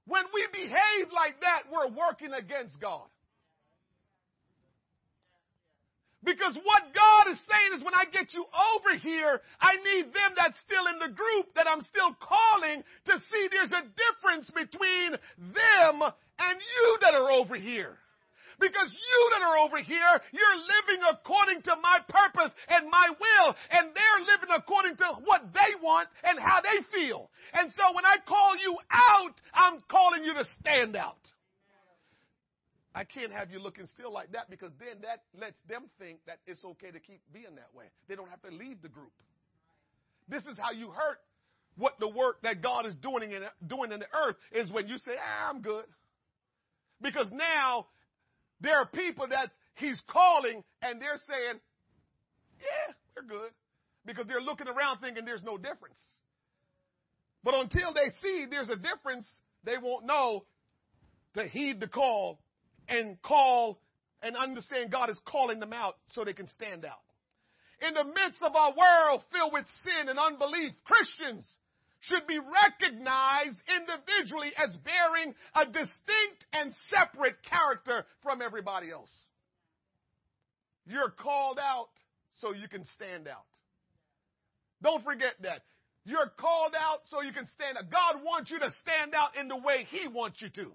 [0.09, 3.05] When we behave like that, we're working against God.
[6.24, 10.32] Because what God is saying is when I get you over here, I need them
[10.36, 15.12] that's still in the group that I'm still calling to see there's a difference between
[15.12, 17.97] them and you that are over here.
[18.59, 23.55] Because you that are over here, you're living according to my purpose and my will,
[23.70, 27.30] and they're living according to what they want and how they feel.
[27.55, 31.22] And so when I call you out, I'm calling you to stand out.
[32.94, 36.39] I can't have you looking still like that because then that lets them think that
[36.47, 37.85] it's okay to keep being that way.
[38.09, 39.12] They don't have to leave the group.
[40.28, 41.18] This is how you hurt
[41.76, 44.98] what the work that God is doing in, doing in the earth is when you
[44.98, 45.85] say, ah, I'm good.
[47.01, 47.86] Because now
[48.60, 51.60] there are people that he's calling and they're saying,
[52.60, 53.51] yeah, we're good.
[54.05, 55.98] Because they're looking around thinking there's no difference.
[57.44, 59.26] But until they see there's a difference,
[59.64, 60.44] they won't know
[61.35, 62.40] to heed the call
[62.89, 63.80] and call
[64.22, 67.02] and understand God is calling them out so they can stand out.
[67.86, 71.47] In the midst of our world filled with sin and unbelief, Christians
[72.01, 79.11] should be recognized individually as bearing a distinct and separate character from everybody else.
[80.87, 81.89] You're called out
[82.41, 83.45] so you can stand out.
[84.83, 85.62] Don't forget that.
[86.05, 87.91] You're called out so you can stand out.
[87.91, 90.73] God wants you to stand out in the way He wants you to.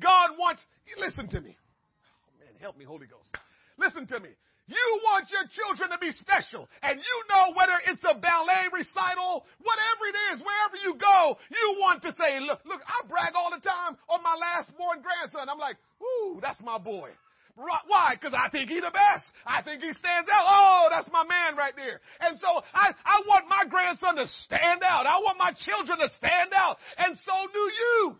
[0.00, 0.60] God wants,
[0.98, 1.56] listen to me.
[1.56, 3.34] Oh man, help me, Holy Ghost.
[3.78, 4.28] Listen to me.
[4.68, 6.68] You want your children to be special.
[6.84, 11.80] And you know whether it's a ballet recital, whatever it is, wherever you go, you
[11.80, 15.48] want to say, look, look, I brag all the time on my last born grandson.
[15.48, 17.16] I'm like, ooh, that's my boy.
[17.58, 18.14] Why?
[18.14, 19.26] Because I think he's the best.
[19.42, 20.46] I think he stands out.
[20.46, 21.98] Oh, that's my man right there.
[22.20, 25.06] And so I, I want my grandson to stand out.
[25.06, 26.78] I want my children to stand out.
[26.98, 28.16] And so do you.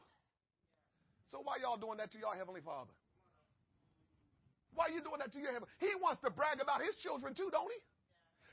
[1.30, 2.90] So why y'all doing that to your Heavenly Father?
[4.78, 7.34] Why are you doing that to your Heavenly He wants to brag about his children
[7.34, 7.80] too, don't he?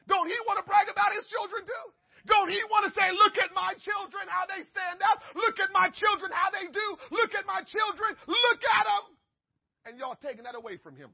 [0.09, 1.85] Don't he want to brag about his children too?
[2.25, 5.21] Don't he want to say, look at my children, how they stand out.
[5.37, 6.87] Look at my children, how they do.
[7.13, 8.17] Look at my children.
[8.25, 9.05] Look at them.
[9.85, 11.13] And y'all taking that away from him.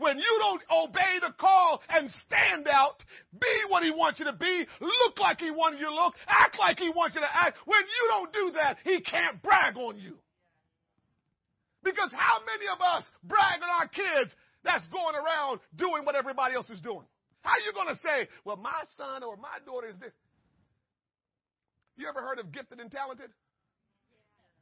[0.00, 3.04] When you don't obey the call and stand out,
[3.36, 6.56] be what he wants you to be, look like he wants you to look, act
[6.58, 7.60] like he wants you to act.
[7.68, 10.16] When you don't do that, he can't brag on you.
[11.82, 14.34] Because how many of us brag on our kids
[14.64, 17.06] that's going around doing what everybody else is doing?
[17.42, 20.12] How are you going to say, well, my son or my daughter is this?
[21.96, 23.30] You ever heard of gifted and talented?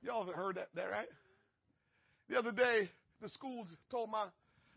[0.02, 1.08] Y'all have heard that, that right?
[2.28, 2.88] The other day,
[3.20, 4.26] the schools told my,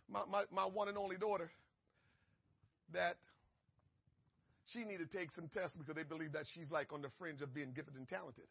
[0.09, 1.49] my, my, my one and only daughter
[2.91, 3.15] that
[4.71, 7.41] she needed to take some tests because they believe that she's like on the fringe
[7.41, 8.45] of being gifted and talented.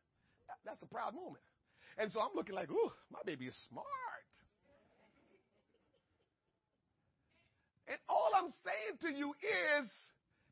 [0.65, 1.43] That's a proud moment.
[1.99, 3.87] And so I'm looking like, ooh, my baby is smart.
[7.89, 9.89] And all I'm saying to you is,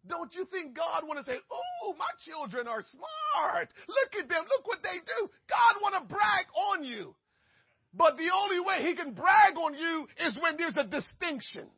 [0.08, 3.68] don't you think God want to say, "Oh, my children are smart.
[3.86, 4.44] Look at them.
[4.48, 7.14] Look what they do." God want to brag on you.
[7.92, 11.68] But the only way he can brag on you is when there's a distinction.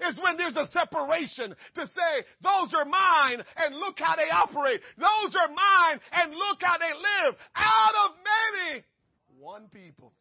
[0.00, 4.80] Is when there's a separation to say, those are mine and look how they operate.
[4.96, 7.36] Those are mine and look how they live.
[7.54, 8.84] Out of many,
[9.42, 10.12] one people.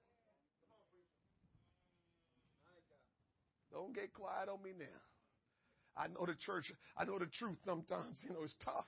[3.72, 4.85] Don't get quiet on me now.
[5.95, 8.88] I know the church, I know the truth sometimes, you know, it's tough.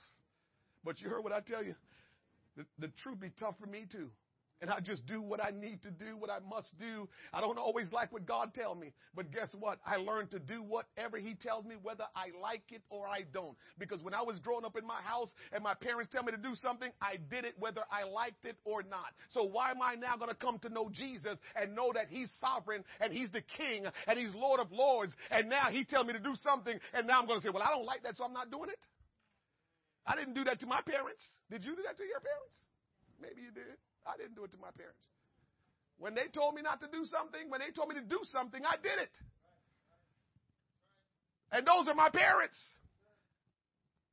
[0.83, 1.75] But you heard what I tell you.
[2.57, 4.09] The, the truth be tough for me too
[4.63, 7.09] and I just do what I need to do, what I must do.
[7.33, 9.77] I don't always like what God tells me, but guess what?
[9.85, 13.57] I learn to do whatever He tells me, whether I like it or I don't.
[13.77, 16.37] Because when I was growing up in my house and my parents tell me to
[16.37, 19.11] do something, I did it whether I liked it or not.
[19.31, 22.31] So why am I now going to come to know Jesus and know that He's
[22.39, 26.13] sovereign and He's the King and He's Lord of Lords and now He tells me
[26.13, 28.23] to do something and now I'm going to say, well, I don't like that, so
[28.23, 28.79] I'm not doing it?
[30.07, 31.23] I didn't do that to my parents.
[31.51, 32.55] Did you do that to your parents?
[33.21, 33.75] Maybe you did.
[34.05, 35.01] I didn't do it to my parents.
[35.97, 38.61] When they told me not to do something, when they told me to do something,
[38.65, 39.15] I did it.
[41.51, 42.55] And those are my parents.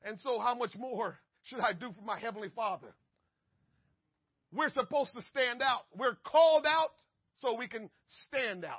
[0.05, 2.95] And so, how much more should I do for my Heavenly Father?
[4.53, 5.83] We're supposed to stand out.
[5.97, 6.91] We're called out
[7.41, 7.89] so we can
[8.27, 8.79] stand out.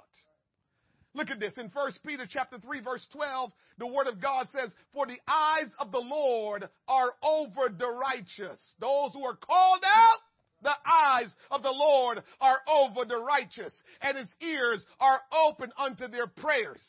[1.14, 4.74] Look at this in 1 Peter chapter 3 verse 12, the word of God says,
[4.94, 10.20] "For the eyes of the Lord are over the righteous, those who are called out
[10.62, 16.08] the eyes of the Lord are over the righteous, and his ears are open unto
[16.08, 16.82] their prayers.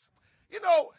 [0.49, 0.91] You know,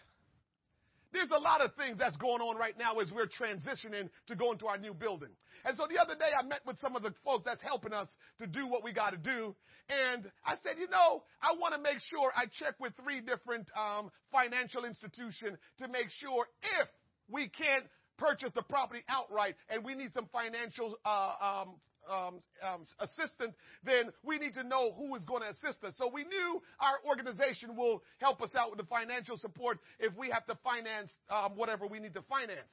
[1.13, 4.53] there's a lot of things that's going on right now as we're transitioning to go
[4.53, 5.31] into our new building.
[5.65, 8.09] And so the other day I met with some of the folks that's helping us
[8.41, 9.55] to do what we got to do.
[9.89, 13.71] And I said, you know, I want to make sure I check with three different
[13.79, 16.47] um, financial institutions to make sure
[16.81, 16.89] if
[17.31, 17.85] we can't
[18.19, 21.75] purchase the property outright and we need some financial uh, um,
[22.11, 23.55] um, um, assistant,
[23.85, 25.95] then we need to know who is going to assist us.
[25.99, 30.31] So we knew our organization will help us out with the financial support if we
[30.31, 32.71] have to finance um, whatever we need to finance.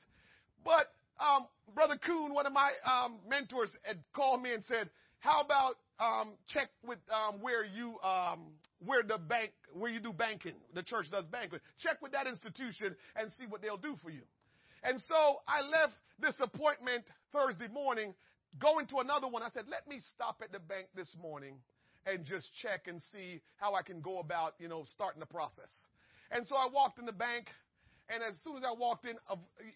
[0.64, 4.90] But um, Brother Kuhn, one of my um, mentors, had called me and said,
[5.20, 7.00] "How about um, check with
[7.40, 7.98] where you
[8.84, 11.60] where the bank where you do banking, the church does banking.
[11.80, 14.22] Check with that institution and see what they'll do for you."
[14.84, 18.14] And so I left this appointment Thursday morning,
[18.60, 19.44] going to another one.
[19.44, 21.56] I said, "Let me stop at the bank this morning."
[22.08, 25.72] And just check and see how I can go about, you know, starting the process.
[26.32, 27.46] And so I walked in the bank,
[28.10, 29.18] and as soon as I walked in,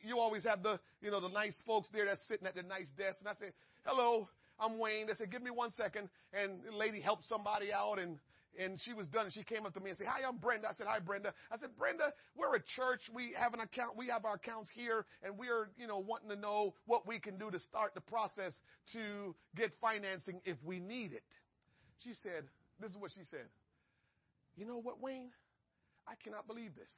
[0.03, 2.87] you always have the, you know, the nice folks there that's sitting at the nice
[2.97, 3.17] desk.
[3.19, 3.53] And I said,
[3.85, 4.27] hello,
[4.59, 5.05] I'm Wayne.
[5.05, 6.09] They said, give me one second.
[6.33, 8.17] And the lady helped somebody out and,
[8.59, 9.25] and she was done.
[9.25, 10.69] And she came up to me and said, hi, I'm Brenda.
[10.69, 11.33] I said, hi, Brenda.
[11.51, 13.01] I said, Brenda, we're a church.
[13.13, 13.97] We have an account.
[13.97, 17.37] We have our accounts here and we're, you know, wanting to know what we can
[17.37, 18.53] do to start the process
[18.93, 21.23] to get financing if we need it.
[22.03, 22.45] She said,
[22.79, 23.47] this is what she said.
[24.57, 25.31] You know what, Wayne?
[26.07, 26.91] I cannot believe this.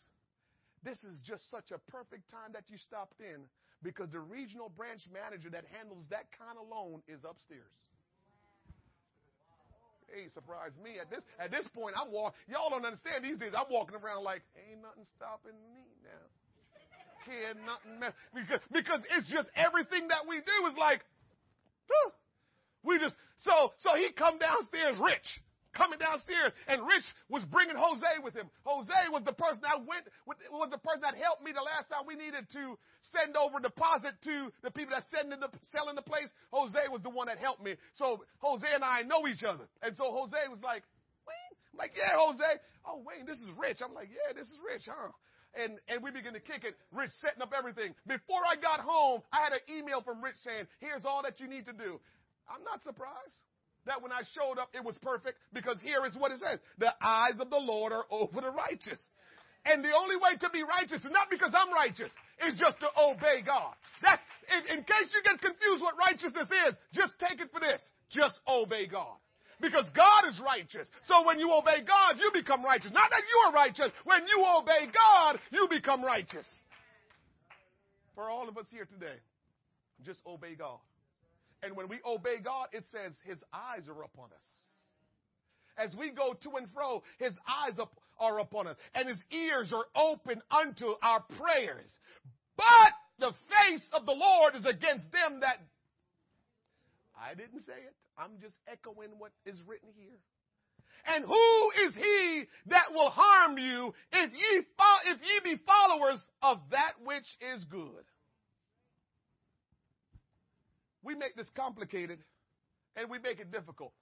[0.83, 3.41] This is just such a perfect time that you stopped in
[3.83, 7.86] because the regional branch manager that handles that kind of loan is upstairs.
[10.07, 11.95] Hey, surprise me at this at this point.
[11.99, 12.39] I'm walking.
[12.47, 13.51] Y'all don't understand these days.
[13.51, 16.23] I'm walking around like ain't nothing stopping me now.
[17.27, 21.03] Can't nothing mess because because it's just everything that we do is like,
[21.91, 22.11] huh.
[22.83, 25.27] we just so so he come downstairs rich
[25.77, 28.49] coming downstairs, and Rich was bringing Jose with him.
[28.65, 31.87] Jose was the person that went, with, was the person that helped me the last
[31.93, 32.75] time we needed to
[33.13, 36.27] send over deposit to the people that sending the selling the place.
[36.49, 37.77] Jose was the one that helped me.
[37.93, 40.81] So Jose and I know each other, and so Jose was like,
[41.29, 42.49] Wayne, I'm like, yeah, Jose.
[42.83, 43.85] Oh, Wayne, this is Rich.
[43.85, 45.13] I'm like, yeah, this is Rich, huh?
[45.55, 46.75] and, and we begin to kick it.
[46.93, 47.93] Rich setting up everything.
[48.05, 51.47] Before I got home, I had an email from Rich saying, here's all that you
[51.47, 51.99] need to do.
[52.47, 53.35] I'm not surprised
[53.87, 56.59] that when I showed up, it was perfect because here is what it says.
[56.77, 59.01] The eyes of the Lord are over the righteous.
[59.65, 62.87] And the only way to be righteous is not because I'm righteous, it's just to
[62.95, 63.75] obey God.
[64.01, 67.81] That's, in, in case you get confused what righteousness is, just take it for this.
[68.09, 69.19] Just obey God.
[69.59, 70.87] Because God is righteous.
[71.07, 72.91] So when you obey God, you become righteous.
[72.93, 73.91] Not that you are righteous.
[74.05, 76.45] When you obey God, you become righteous.
[78.15, 79.17] For all of us here today,
[80.05, 80.79] just obey God.
[81.63, 84.47] And when we obey God, it says his eyes are upon us.
[85.77, 89.71] As we go to and fro, his eyes up, are upon us and his ears
[89.73, 91.91] are open unto our prayers.
[92.55, 95.57] But the face of the Lord is against them that
[97.19, 97.95] I didn't say it.
[98.17, 100.17] I'm just echoing what is written here.
[101.05, 106.19] And who is he that will harm you if ye, fo- if ye be followers
[106.41, 107.25] of that which
[107.55, 108.03] is good?
[111.07, 112.19] We make this complicated
[112.97, 113.93] and we make it difficult.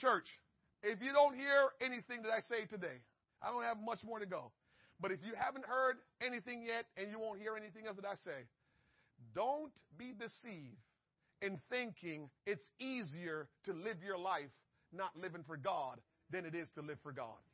[0.00, 0.24] Church,
[0.82, 3.04] if you don't hear anything that I say today,
[3.42, 4.50] I don't have much more to go.
[4.98, 8.14] But if you haven't heard anything yet and you won't hear anything else that I
[8.24, 8.48] say,
[9.34, 10.80] don't be deceived
[11.42, 14.48] in thinking it's easier to live your life
[14.94, 17.44] not living for God than it is to live for God.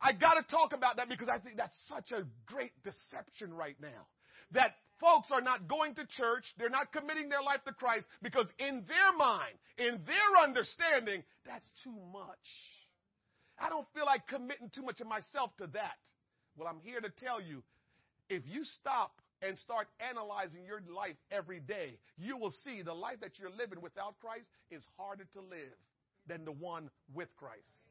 [0.00, 3.76] I got to talk about that because I think that's such a great deception right
[3.80, 4.06] now.
[4.52, 8.48] That folks are not going to church, they're not committing their life to Christ because
[8.58, 12.46] in their mind, in their understanding, that's too much.
[13.58, 16.00] I don't feel like committing too much of myself to that.
[16.56, 17.62] Well, I'm here to tell you
[18.30, 23.20] if you stop and start analyzing your life every day, you will see the life
[23.20, 25.76] that you're living without Christ is harder to live
[26.26, 27.83] than the one with Christ.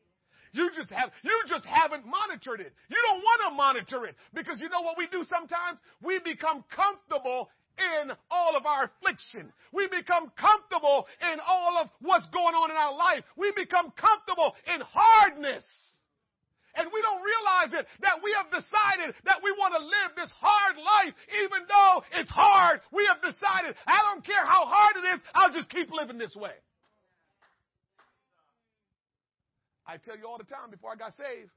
[0.53, 2.73] You just have, you just haven't monitored it.
[2.89, 5.81] You don't want to monitor it because you know what we do sometimes?
[6.01, 9.51] We become comfortable in all of our affliction.
[9.73, 13.25] We become comfortable in all of what's going on in our life.
[13.35, 15.65] We become comfortable in hardness.
[16.75, 20.33] And we don't realize it that we have decided that we want to live this
[20.37, 21.13] hard life
[21.45, 22.81] even though it's hard.
[22.91, 26.35] We have decided, I don't care how hard it is, I'll just keep living this
[26.35, 26.53] way.
[29.93, 31.53] I tell you all the time before I got saved,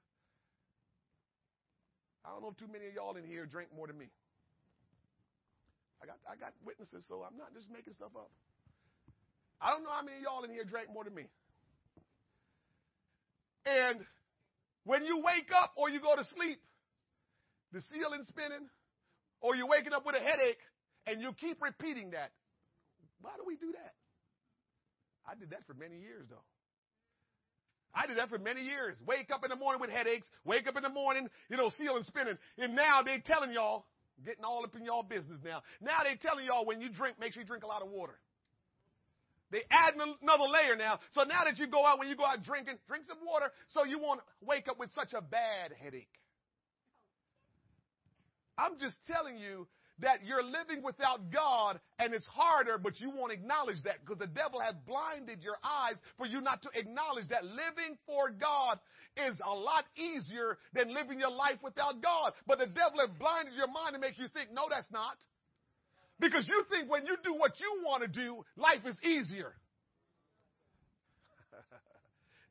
[2.21, 4.13] I don't know too many of y'all in here drink more than me.
[6.03, 8.29] I got, I got witnesses, so I'm not just making stuff up.
[9.57, 11.25] I don't know how many of y'all in here drank more than me.
[13.65, 14.05] And
[14.85, 16.61] when you wake up or you go to sleep,
[17.73, 18.69] the ceiling spinning,
[19.41, 20.61] or you're waking up with a headache,
[21.07, 22.33] and you keep repeating that.
[23.23, 23.95] Why do we do that?
[25.25, 26.45] I did that for many years, though.
[27.97, 28.97] I did that for many years.
[29.07, 30.29] Wake up in the morning with headaches.
[30.45, 32.37] Wake up in the morning, you know, ceiling spinning.
[32.59, 33.87] And now they're telling y'all,
[34.25, 35.63] getting all up in y'all business now.
[35.81, 38.19] Now they're telling y'all when you drink, make sure you drink a lot of water.
[39.51, 40.99] They add another layer now.
[41.13, 43.85] So now that you go out, when you go out drinking, drink some water so
[43.85, 46.13] you won't wake up with such a bad headache.
[48.59, 49.69] I'm just telling you
[50.01, 54.27] that you're living without God and it's harder, but you won't acknowledge that because the
[54.27, 58.79] devil has blinded your eyes for you not to acknowledge that living for God
[59.17, 62.33] is a lot easier than living your life without God.
[62.47, 65.17] But the devil has blinded your mind to make you think, no, that's not.
[66.21, 69.55] Because you think when you do what you want to do, life is easier.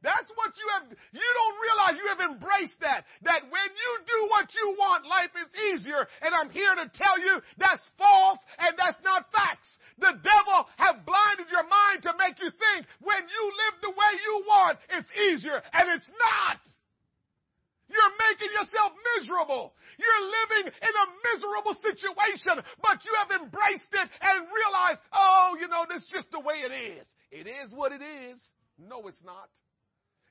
[0.06, 3.10] That's what you have, you don't realize you have embraced that.
[3.26, 6.06] That when you do what you want, life is easier.
[6.22, 9.66] And I'm here to tell you that's false and that's not facts.
[9.98, 14.12] The devil have blinded your mind to make you think when you live the way
[14.22, 15.58] you want, it's easier.
[15.74, 16.62] And it's not.
[17.90, 19.74] You're making yourself miserable.
[19.98, 25.66] You're living in a miserable situation, but you have embraced it and realized, oh, you
[25.66, 27.06] know, this is just the way it is.
[27.34, 28.38] It is what it is.
[28.78, 29.50] No, it's not.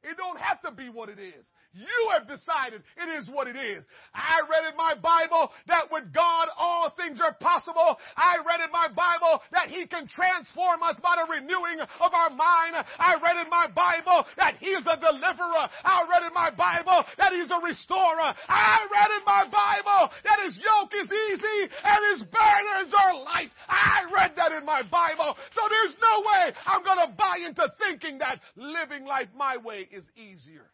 [0.05, 1.52] It don't have to be what it is.
[1.74, 3.82] You have decided it is what it is.
[4.14, 7.98] I read in my Bible that with God all things are possible.
[8.14, 12.30] I read in my Bible that He can transform us by the renewing of our
[12.30, 12.78] mind.
[12.78, 15.66] I read in my Bible that He is a deliverer.
[15.82, 18.30] I read in my Bible that He's a restorer.
[18.46, 23.51] I read in my Bible that His yoke is easy and His burdens are light.
[23.66, 25.34] I read that in my Bible.
[25.59, 29.88] So there's no way I'm going to buy into thinking that living life my way
[29.90, 30.70] is easier.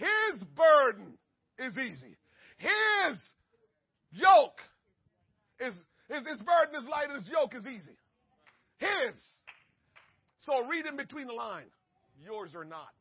[0.00, 1.18] His burden
[1.58, 2.16] is easy.
[2.56, 3.18] His
[4.12, 4.58] yoke
[5.60, 5.74] is,
[6.08, 7.96] his, his burden is light his yoke is easy.
[8.78, 9.14] His.
[10.46, 11.68] So read in between the line.
[12.24, 12.94] Yours are not.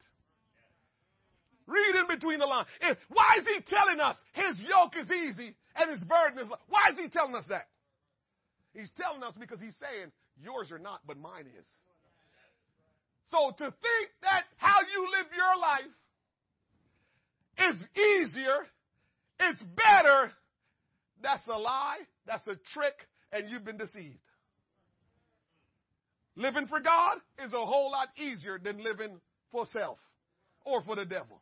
[1.68, 2.66] Read in between the line.
[2.82, 6.60] If, Why is he telling us his yoke is easy and his burden is light?
[6.68, 7.68] Why is he telling us that?
[8.74, 10.12] He's telling us because he's saying
[10.42, 11.68] yours are not, but mine is.
[13.32, 15.94] So to think that how you live your life
[17.60, 18.68] is easier,
[19.40, 20.32] it's better,
[21.22, 22.96] that's a lie, that's a trick,
[23.32, 24.20] and you've been deceived.
[26.36, 29.20] Living for God is a whole lot easier than living
[29.52, 29.98] for self
[30.66, 31.42] or for the devil.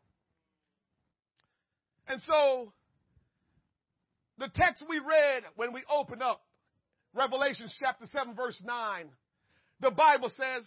[2.07, 2.71] And so,
[4.37, 6.41] the text we read when we open up
[7.13, 9.09] Revelation chapter 7 verse 9,
[9.81, 10.63] the Bible says,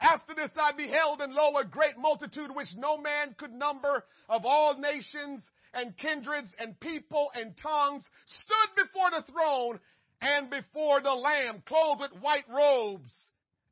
[0.00, 4.44] after this I beheld and lo, a great multitude which no man could number of
[4.44, 5.42] all nations
[5.72, 9.80] and kindreds and people and tongues stood before the throne
[10.20, 13.12] and before the Lamb, clothed with white robes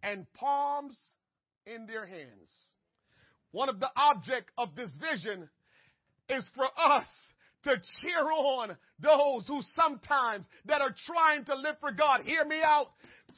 [0.03, 0.97] and palms
[1.67, 2.51] in their hands.
[3.53, 5.49] One of the object of this vision
[6.29, 7.07] is for us
[7.65, 12.23] to cheer on those who sometimes that are trying to live for God.
[12.23, 12.89] Hear me out.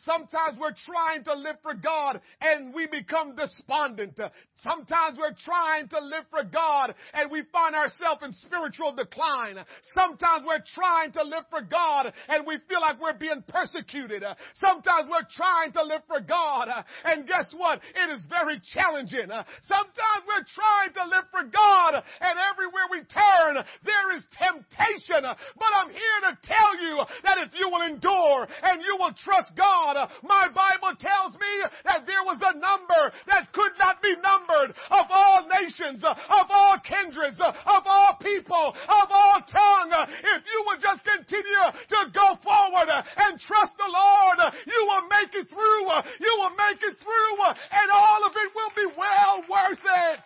[0.05, 4.19] Sometimes we're trying to live for God and we become despondent.
[4.57, 9.57] Sometimes we're trying to live for God and we find ourselves in spiritual decline.
[9.95, 14.25] Sometimes we're trying to live for God and we feel like we're being persecuted.
[14.55, 16.69] Sometimes we're trying to live for God
[17.05, 17.81] and guess what?
[17.95, 19.29] It is very challenging.
[19.63, 25.23] Sometimes we're trying to live for God and everywhere we turn there is temptation.
[25.23, 29.55] But I'm here to tell you that if you will endure and you will trust
[29.57, 30.11] God God.
[30.23, 31.53] My Bible tells me
[31.85, 36.79] that there was a number that could not be numbered of all nations, of all
[36.83, 39.93] kindreds, of all people, of all tongue.
[40.11, 45.35] If you will just continue to go forward and trust the Lord, you will make
[45.35, 45.87] it through.
[46.19, 50.19] You will make it through and all of it will be well worth it.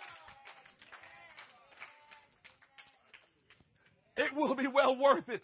[4.16, 5.43] It will be well worth it.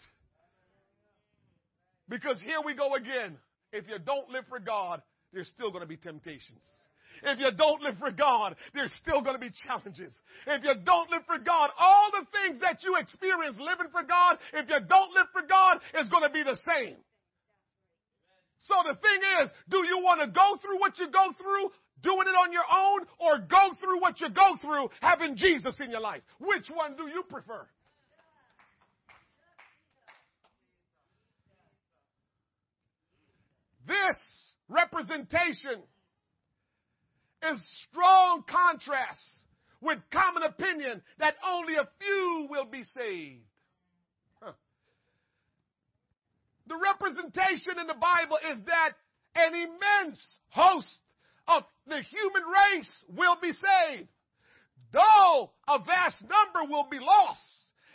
[2.09, 3.37] Because here we go again.
[3.71, 5.01] If you don't live for God,
[5.33, 6.61] there's still going to be temptations.
[7.23, 10.13] If you don't live for God, there's still going to be challenges.
[10.45, 14.37] If you don't live for God, all the things that you experience living for God,
[14.53, 16.95] if you don't live for God, is going to be the same.
[18.67, 21.71] So the thing is, do you want to go through what you go through,
[22.03, 25.89] doing it on your own, or go through what you go through, having Jesus in
[25.89, 26.21] your life?
[26.39, 27.67] Which one do you prefer?
[33.87, 34.17] This
[34.67, 35.81] representation
[37.49, 37.57] is
[37.89, 39.19] strong contrast
[39.81, 43.43] with common opinion that only a few will be saved.
[44.41, 44.51] Huh.
[46.67, 48.93] The representation in the Bible is that
[49.35, 50.99] an immense host
[51.47, 54.09] of the human race will be saved.
[54.91, 57.41] Though a vast number will be lost,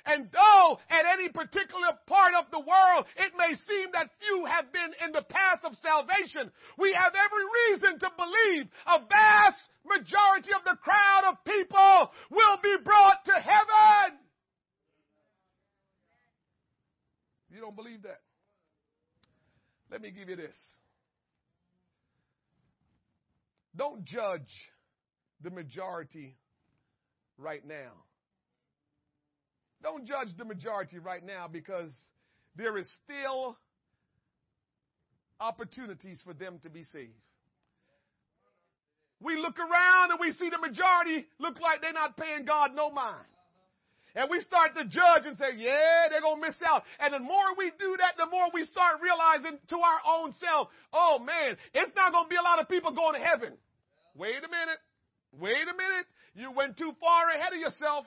[0.07, 4.73] and though at any particular part of the world it may seem that few have
[4.73, 10.53] been in the path of salvation, we have every reason to believe a vast majority
[10.55, 14.19] of the crowd of people will be brought to heaven.
[17.51, 18.21] You don't believe that?
[19.91, 20.57] Let me give you this.
[23.77, 24.51] Don't judge
[25.43, 26.37] the majority
[27.37, 27.93] right now.
[29.83, 31.91] Don't judge the majority right now because
[32.57, 33.57] there is still
[35.41, 37.13] opportunities for them to be saved.
[39.21, 42.91] We look around and we see the majority look like they're not paying God no
[42.91, 43.27] mind.
[44.15, 46.83] And we start to judge and say, yeah, they're going to miss out.
[47.01, 50.69] And the more we do that, the more we start realizing to our own self,
[50.93, 53.55] oh man, it's not going to be a lot of people going to heaven.
[54.15, 54.81] Wait a minute.
[55.41, 56.07] Wait a minute.
[56.35, 58.05] You went too far ahead of yourself.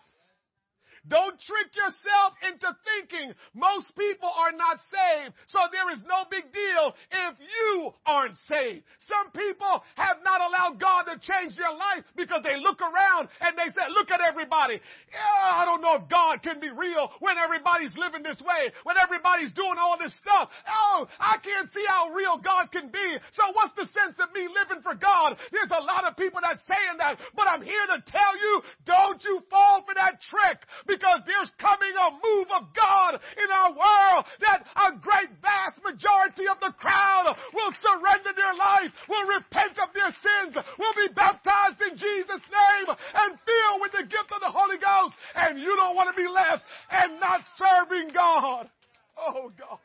[1.07, 6.49] Don't trick yourself into thinking most people are not saved, so there is no big
[6.49, 6.97] deal
[7.29, 8.81] if you aren't saved.
[9.05, 13.53] Some people have not allowed God to change their life because they look around and
[13.53, 14.81] they say, look at everybody.
[15.13, 18.97] Yeah, I don't know if God can be real when everybody's living this way, when
[18.97, 20.49] everybody's doing all this stuff.
[20.65, 23.07] Oh, I can't see how real God can be.
[23.37, 25.37] So what's the sense of me living for God?
[25.53, 28.53] There's a lot of people that's saying that, but I'm here to tell you,
[28.89, 30.65] don't you fall for that trick
[30.95, 36.47] because there's coming a move of God in our world that a great vast majority
[36.47, 41.83] of the crowd will surrender their life, will repent of their sins, will be baptized
[41.83, 45.19] in Jesus' name and filled with the gift of the Holy Ghost.
[45.35, 48.71] And you don't want to be left and not serving God.
[49.19, 49.79] Oh God.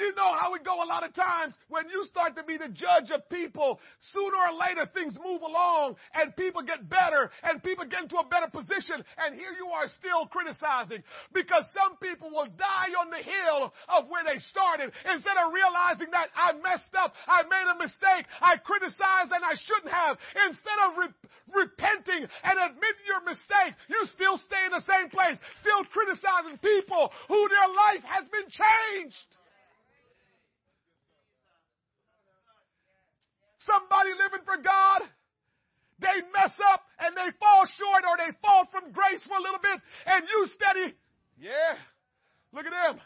[0.00, 2.72] You know how it go a lot of times when you start to be the
[2.72, 3.78] judge of people,
[4.16, 8.24] sooner or later things move along and people get better and people get into a
[8.24, 11.04] better position and here you are still criticizing
[11.36, 16.08] because some people will die on the hill of where they started instead of realizing
[16.16, 20.16] that I messed up, I made a mistake, I criticized and I shouldn't have.
[20.48, 21.20] Instead of re-
[21.52, 27.12] repenting and admitting your mistake, you still stay in the same place, still criticizing people
[27.28, 29.28] who their life has been changed.
[33.70, 35.06] Somebody living for God,
[36.02, 39.62] they mess up and they fall short or they fall from grace for a little
[39.62, 40.94] bit and you steady.
[41.38, 41.78] Yeah.
[42.52, 43.00] Look at them.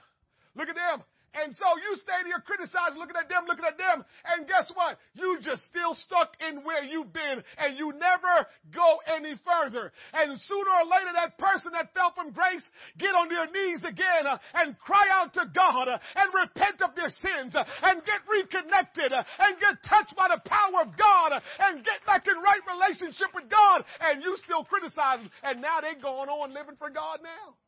[0.56, 1.04] Look at them.
[1.34, 4.98] And so you stay here criticizing, looking at them, looking at them, and guess what?
[5.14, 9.90] You just still stuck in where you've been, and you never go any further.
[10.14, 12.62] And sooner or later, that person that fell from grace
[12.98, 16.94] get on their knees again uh, and cry out to God uh, and repent of
[16.94, 21.34] their sins uh, and get reconnected uh, and get touched by the power of God
[21.34, 25.80] uh, and get back in right relationship with God, and you still criticizing, and now
[25.80, 27.58] they're going on living for God now.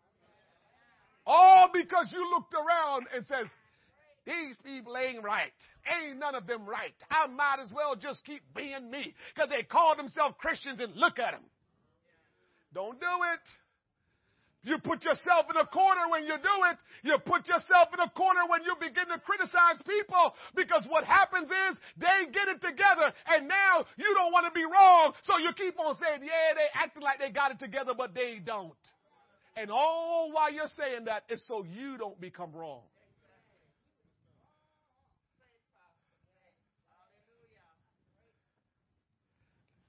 [1.27, 3.47] All because you looked around and says,
[4.27, 5.55] these people ain't right.
[5.86, 6.94] Ain't none of them right.
[7.11, 11.19] I might as well just keep being me because they call themselves Christians and look
[11.19, 11.43] at them.
[12.74, 13.44] Don't do it.
[14.66, 16.78] You put yourself in a corner when you do it.
[17.05, 21.47] You put yourself in a corner when you begin to criticize people because what happens
[21.47, 25.12] is they get it together and now you don't want to be wrong.
[25.23, 28.40] So you keep on saying, yeah, they acting like they got it together, but they
[28.44, 28.74] don't.
[29.57, 32.83] And all while you're saying that is so you don't become wrong.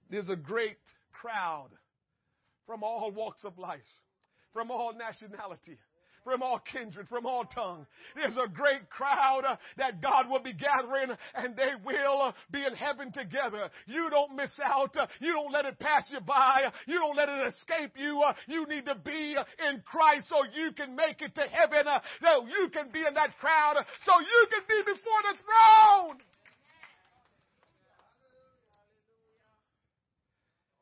[0.09, 0.77] There's a great
[1.11, 1.69] crowd
[2.65, 3.81] from all walks of life,
[4.53, 5.77] from all nationality,
[6.27, 7.87] from all kindred, from all tongue.
[8.13, 12.65] There's a great crowd uh, that God will be gathering and they will uh, be
[12.65, 13.69] in heaven together.
[13.85, 14.93] You don't miss out.
[14.97, 16.63] Uh, you don't let it pass you by.
[16.85, 18.19] You don't let it escape you.
[18.19, 21.87] Uh, you need to be uh, in Christ so you can make it to heaven.
[21.87, 26.17] Uh, so you can be in that crowd so you can be before the throne.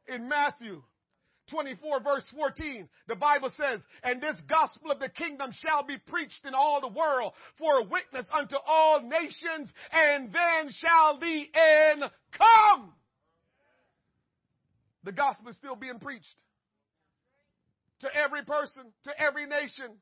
[0.08, 0.82] In Matthew
[1.50, 6.46] 24 verse 14, the Bible says, and this gospel of the kingdom shall be preached
[6.46, 12.04] in all the world for a witness unto all nations, and then shall the end
[12.38, 12.94] come.
[15.04, 16.42] The gospel is still being preached
[18.02, 19.98] to every person, to every nation.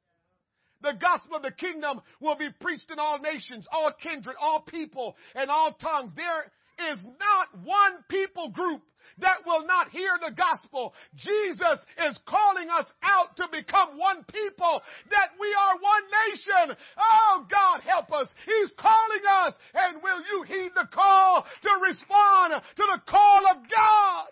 [0.82, 5.16] The gospel of the kingdom will be preached in all nations, all kindred, all people,
[5.36, 6.12] and all tongues.
[6.16, 8.82] There is not one people group
[9.20, 10.94] that will not hear the gospel.
[11.16, 16.78] Jesus is calling us out to become one people, that we are one nation.
[16.98, 18.28] Oh God, help us.
[18.46, 19.54] He's calling us.
[19.74, 24.28] And will you heed the call to respond to the call of God?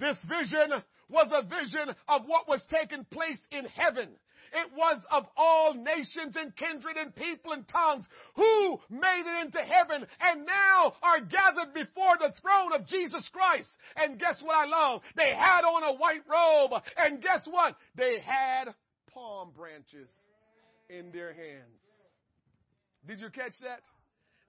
[0.00, 4.08] This vision was a vision of what was taking place in heaven.
[4.52, 8.04] It was of all nations and kindred and people and tongues
[8.34, 13.68] who made it into heaven and now are gathered before the throne of Jesus Christ.
[13.96, 15.02] And guess what I love?
[15.16, 17.76] They had on a white robe and guess what?
[17.96, 18.74] They had
[19.12, 20.10] palm branches
[20.88, 21.82] in their hands.
[23.06, 23.82] Did you catch that?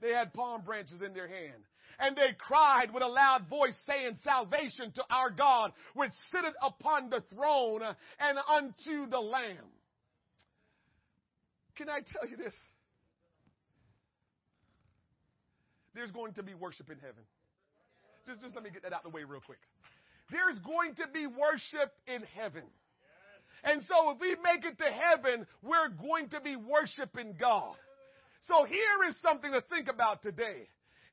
[0.02, 1.64] They had palm branches in their hand.
[2.00, 7.10] And they cried with a loud voice, saying, Salvation to our God, which sitteth upon
[7.10, 7.82] the throne
[8.20, 9.70] and unto the Lamb.
[11.76, 12.54] Can I tell you this?
[15.96, 17.24] There's going to be worship in heaven.
[18.26, 19.60] Just, just let me get that out of the way real quick.
[20.32, 22.64] There's going to be worship in heaven.
[23.64, 27.76] And so if we make it to heaven, we're going to be worshiping God.
[28.48, 30.68] So here is something to think about today.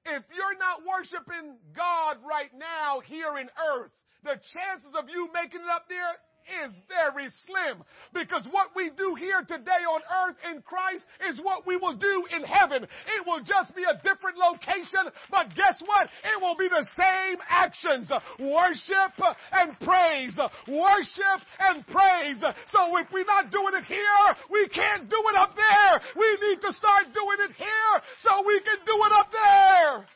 [0.04, 3.92] If you're not worshiping God right now here in earth,
[4.24, 6.72] the chances of you making it up there is
[7.12, 7.82] very slim
[8.14, 12.24] because what we do here today on earth in Christ is what we will do
[12.34, 12.84] in heaven.
[12.84, 16.08] It will just be a different location, but guess what?
[16.24, 18.10] It will be the same actions.
[18.38, 19.14] Worship
[19.52, 20.36] and praise.
[20.68, 22.40] Worship and praise.
[22.70, 26.00] So if we're not doing it here, we can't do it up there.
[26.16, 30.06] We need to start doing it here so we can do it up there.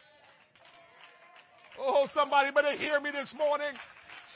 [1.80, 3.74] Oh, somebody better hear me this morning.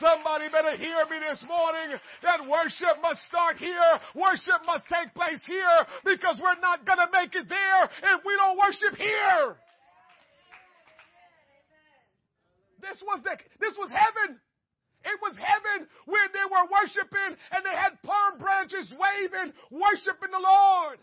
[0.01, 3.91] Somebody better hear me this morning that worship must start here.
[4.15, 8.35] Worship must take place here because we're not going to make it there if we
[8.39, 9.59] don't worship here.
[12.81, 14.39] This was the, this was heaven.
[15.05, 20.43] It was heaven where they were worshiping and they had palm branches waving, worshiping the
[20.43, 20.99] Lord.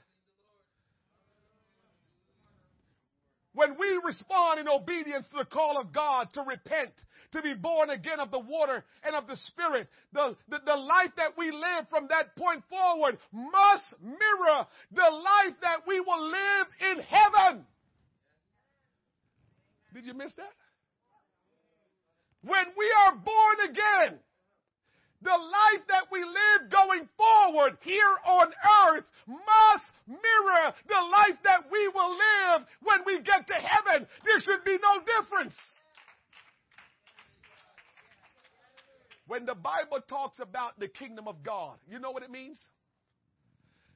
[3.55, 6.91] When we respond in obedience to the call of God to repent,
[7.31, 11.11] to be born again of the water and of the Spirit, the, the, the, life
[11.15, 16.67] that we live from that point forward must mirror the life that we will live
[16.81, 17.65] in heaven.
[19.93, 20.53] Did you miss that?
[22.41, 24.19] When we are born again,
[25.25, 31.65] the life that we live going forward here on earth must mirror the life that
[31.71, 34.07] we will live when we get to heaven.
[34.23, 35.55] There should be no difference.
[39.27, 42.59] When the Bible talks about the kingdom of God, you know what it means?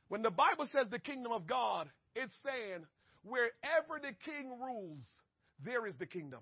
[0.08, 2.86] When the Bible says the kingdom of God, it's saying
[3.24, 5.06] wherever the king rules,
[5.64, 6.40] there is the kingdom.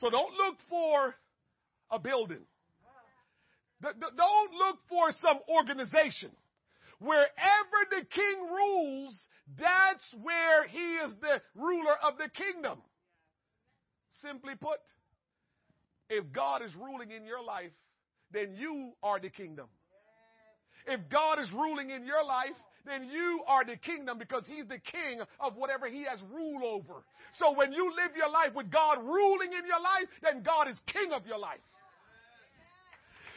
[0.00, 1.14] So don't look for
[1.94, 2.44] a building.
[3.82, 6.30] Don't look for some organization.
[7.00, 9.14] Wherever the king rules,
[9.58, 12.78] that's where he is the ruler of the kingdom.
[14.22, 14.78] Simply put,
[16.08, 17.72] if God is ruling in your life,
[18.32, 19.66] then you are the kingdom.
[20.86, 22.56] If God is ruling in your life,
[22.86, 27.04] then you are the kingdom because he's the king of whatever he has rule over.
[27.38, 30.78] So when you live your life with God ruling in your life, then God is
[30.86, 31.60] king of your life.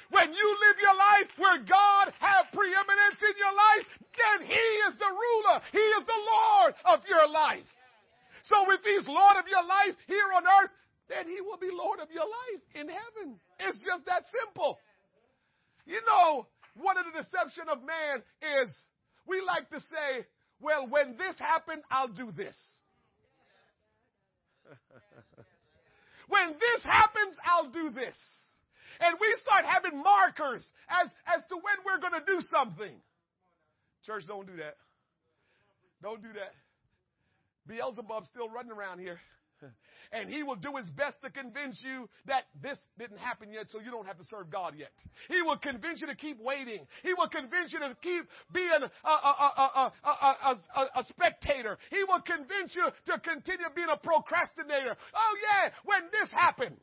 [0.10, 3.86] When you live your life where God have preeminence in your life,
[4.16, 5.60] then He is the ruler.
[5.72, 7.68] He is the Lord of your life.
[8.44, 10.72] So if He's Lord of your life here on earth,
[11.10, 13.36] then He will be Lord of your life in heaven.
[13.60, 14.80] It's just that simple.
[15.86, 16.48] You know,
[16.80, 18.24] one of the deception of man
[18.64, 18.72] is
[19.28, 20.26] we like to say,
[20.62, 22.56] well, when this happened, I'll do this.
[26.30, 28.16] when this happens, I'll do this
[29.00, 32.96] and we start having markers as, as to when we're going to do something.
[34.06, 34.78] Church, don't do that.
[36.02, 36.54] Don't do that.
[37.68, 39.20] Beelzebub's still running around here.
[40.12, 43.82] And he will do his best to convince you that this didn't happen yet, so
[43.82, 44.94] you don't have to serve God yet.
[45.28, 46.88] He will convince you to keep waiting.
[47.04, 51.78] He will convince you to keep being a, a, a, a, spectator.
[51.90, 54.96] He will convince you to continue being a procrastinator.
[55.14, 56.78] Oh yeah, when this happened,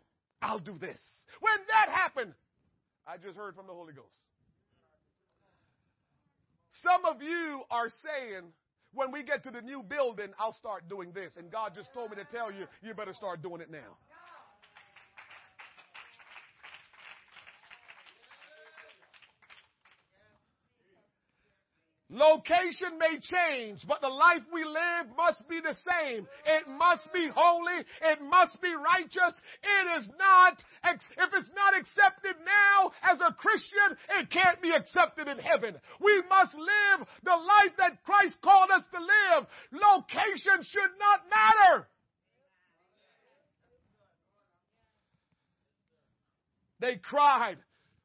[0.44, 1.00] I'll do this.
[1.40, 2.34] When that happened,
[3.06, 4.12] I just heard from the Holy Ghost.
[6.82, 8.44] Some of you are saying,
[8.92, 11.32] when we get to the new building, I'll start doing this.
[11.38, 13.96] And God just told me to tell you, you better start doing it now.
[22.14, 26.28] Location may change, but the life we live must be the same.
[26.46, 27.82] It must be holy.
[28.02, 29.34] It must be righteous.
[29.62, 35.26] It is not, if it's not accepted now as a Christian, it can't be accepted
[35.26, 35.74] in heaven.
[36.00, 39.46] We must live the life that Christ called us to live.
[39.72, 41.88] Location should not matter.
[46.78, 47.58] They cried,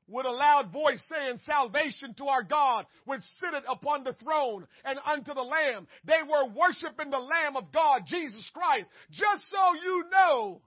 [0.09, 4.99] with a loud voice saying, Salvation to our God, which sitteth upon the throne and
[5.05, 5.87] unto the Lamb.
[6.05, 8.89] They were worshiping the Lamb of God, Jesus Christ.
[9.11, 10.61] Just so you know,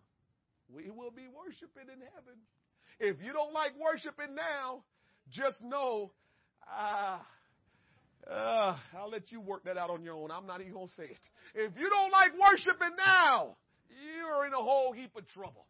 [0.74, 2.38] we will be worshiping in heaven.
[3.00, 4.84] If you don't like worshiping now,
[5.30, 6.12] just know,
[6.70, 7.18] uh,
[8.30, 10.30] uh, I'll let you work that out on your own.
[10.30, 11.24] I'm not even going to say it.
[11.54, 13.56] If you don't like worshiping now,
[13.90, 15.66] you're in a whole heap of trouble.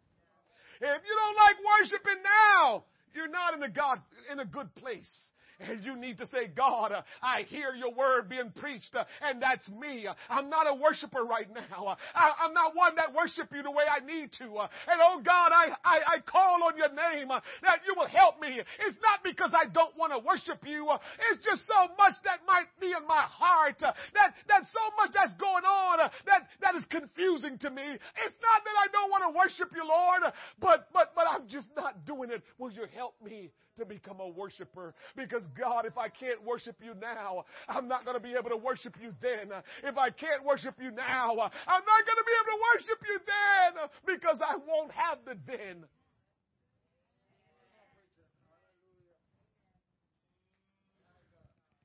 [0.80, 2.84] If you don't like worshiping now,
[3.14, 5.32] you're not in a God in a good place.
[5.68, 9.40] And you need to say, God, uh, I hear your word being preached, uh, and
[9.40, 10.06] that's me.
[10.06, 11.96] Uh, I'm not a worshiper right now.
[12.14, 14.44] I, am not one that worship you the way I need to.
[14.44, 18.60] And oh God, I, I, I, call on your name that you will help me.
[18.80, 20.88] It's not because I don't want to worship you.
[21.30, 23.76] it's just so much that might be in my heart.
[23.80, 27.82] that, that so much that's going on that, that is confusing to me.
[27.82, 30.22] It's not that I don't want to worship you, Lord,
[30.60, 32.42] but, but, but I'm just not doing it.
[32.58, 34.94] Will you help me to become a worshiper.
[35.16, 38.56] Because God, if I can't worship you now, I'm not going to be able to
[38.56, 39.50] worship you then.
[39.82, 43.20] If I can't worship you now, I'm not going to be able to worship you
[43.26, 45.84] then because I won't have the then.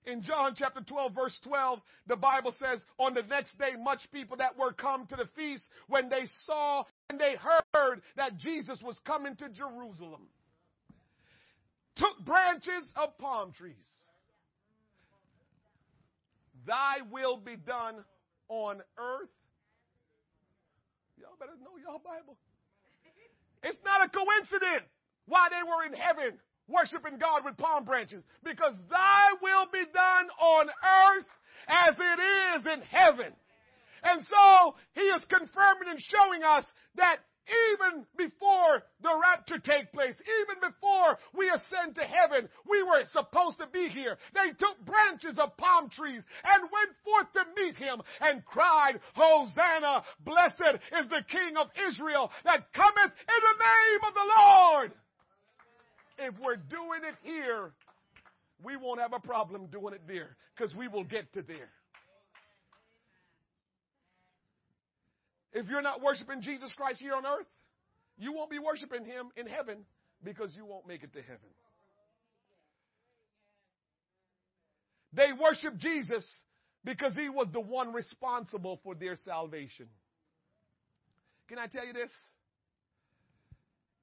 [0.07, 4.37] In John chapter 12 verse 12, the Bible says, on the next day, much people
[4.37, 8.97] that were come to the feast, when they saw and they heard that Jesus was
[9.05, 10.21] coming to Jerusalem,
[11.97, 13.75] took branches of palm trees.
[16.65, 18.03] Thy will be done
[18.49, 19.29] on earth.
[21.17, 22.37] Y'all better know y'all Bible.
[23.63, 24.87] It's not a coincidence
[25.25, 30.27] why they were in heaven worshiping God with palm branches because thy will be done
[30.39, 31.25] on earth
[31.67, 33.33] as it is in heaven.
[34.03, 36.65] And so he is confirming and showing us
[36.95, 37.17] that
[37.47, 43.59] even before the rapture take place, even before we ascend to heaven, we were supposed
[43.59, 44.17] to be here.
[44.33, 50.03] They took branches of palm trees and went forth to meet him and cried, Hosanna,
[50.25, 54.91] blessed is the King of Israel that cometh in the name of the Lord.
[56.19, 57.71] If we're doing it here,
[58.63, 61.69] we won't have a problem doing it there because we will get to there.
[65.57, 67.47] If you're not worshiping Jesus Christ here on earth,
[68.15, 69.85] you won't be worshiping him in heaven
[70.23, 71.49] because you won't make it to heaven.
[75.13, 76.23] They worship Jesus
[76.85, 79.87] because he was the one responsible for their salvation.
[81.49, 82.11] Can I tell you this?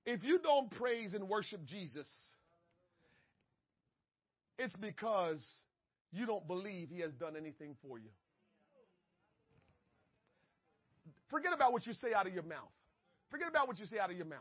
[0.06, 2.08] If you don't praise and worship Jesus,
[4.58, 5.40] it's because
[6.10, 8.10] you don't believe he has done anything for you.
[11.30, 12.72] Forget about what you say out of your mouth.
[13.30, 14.40] Forget about what you say out of your mouth.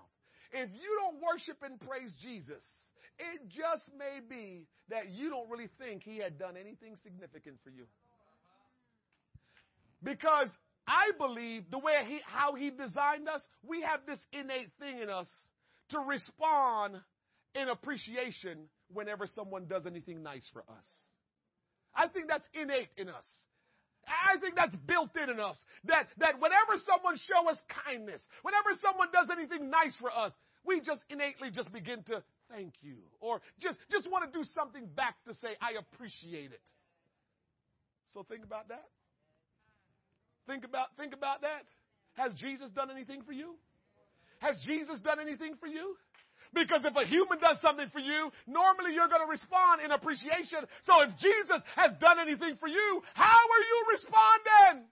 [0.51, 2.64] If you don't worship and praise Jesus,
[3.18, 7.69] it just may be that you don't really think he had done anything significant for
[7.69, 7.85] you.
[10.03, 10.49] Because
[10.88, 15.10] I believe the way he, how he designed us, we have this innate thing in
[15.10, 15.27] us
[15.89, 16.97] to respond
[17.55, 20.85] in appreciation whenever someone does anything nice for us.
[21.95, 23.26] I think that's innate in us.
[24.07, 25.57] I think that's built in in us.
[25.85, 30.31] That, that whenever someone show us kindness, whenever someone does anything nice for us,
[30.65, 34.85] we just innately just begin to thank you or just, just want to do something
[34.95, 36.61] back to say, I appreciate it.
[38.13, 38.85] So think about that.
[40.47, 41.63] Think about, think about that.
[42.13, 43.55] Has Jesus done anything for you?
[44.39, 45.95] Has Jesus done anything for you?
[46.53, 50.61] Because if a human does something for you, normally you're going to respond in appreciation.
[50.85, 54.85] So if Jesus has done anything for you, how are you responding?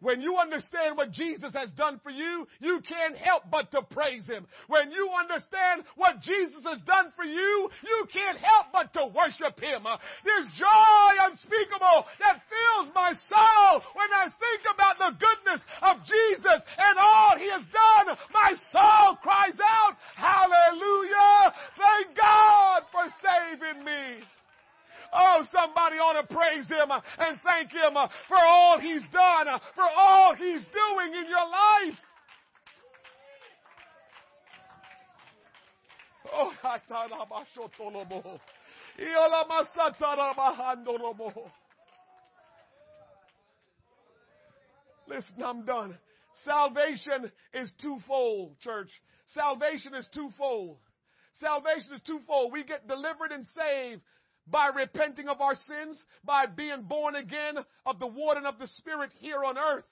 [0.00, 4.26] When you understand what Jesus has done for you, you can't help but to praise
[4.26, 4.46] Him.
[4.66, 9.60] When you understand what Jesus has done for you, you can't help but to worship
[9.60, 9.84] Him.
[9.84, 16.00] Uh, there's joy unspeakable that fills my soul when I think about the goodness of
[16.08, 18.16] Jesus and all He has done.
[18.32, 21.52] My soul cries out, Hallelujah!
[21.76, 24.24] Thank God for saving me.
[25.12, 29.48] Oh, somebody ought to praise him uh, and thank him uh, for all he's done,
[29.48, 31.98] uh, for all he's doing in your life.
[36.32, 36.52] Oh,
[45.08, 45.98] Listen, I'm done.
[46.44, 48.90] Salvation is twofold, church.
[49.34, 50.78] Salvation is twofold.
[51.40, 52.52] Salvation is twofold.
[52.52, 54.02] We get delivered and saved
[54.50, 57.56] by repenting of our sins, by being born again
[57.86, 59.84] of the water and of the Spirit here on earth.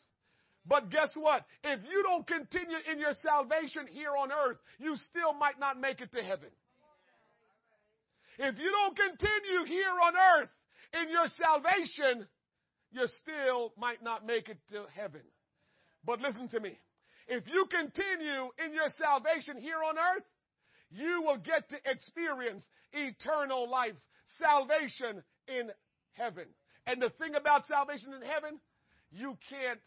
[0.66, 1.44] But guess what?
[1.64, 6.01] If you don't continue in your salvation here on earth, you still might not make
[6.01, 6.51] it to heaven.
[8.39, 10.51] If you don't continue here on earth
[11.02, 12.26] in your salvation,
[12.93, 15.22] you still might not make it to heaven.
[16.05, 16.78] But listen to me.
[17.26, 20.24] If you continue in your salvation here on earth,
[20.90, 23.97] you will get to experience eternal life,
[24.38, 25.70] salvation in
[26.12, 26.46] heaven.
[26.86, 28.59] And the thing about salvation in heaven,
[29.10, 29.80] you can't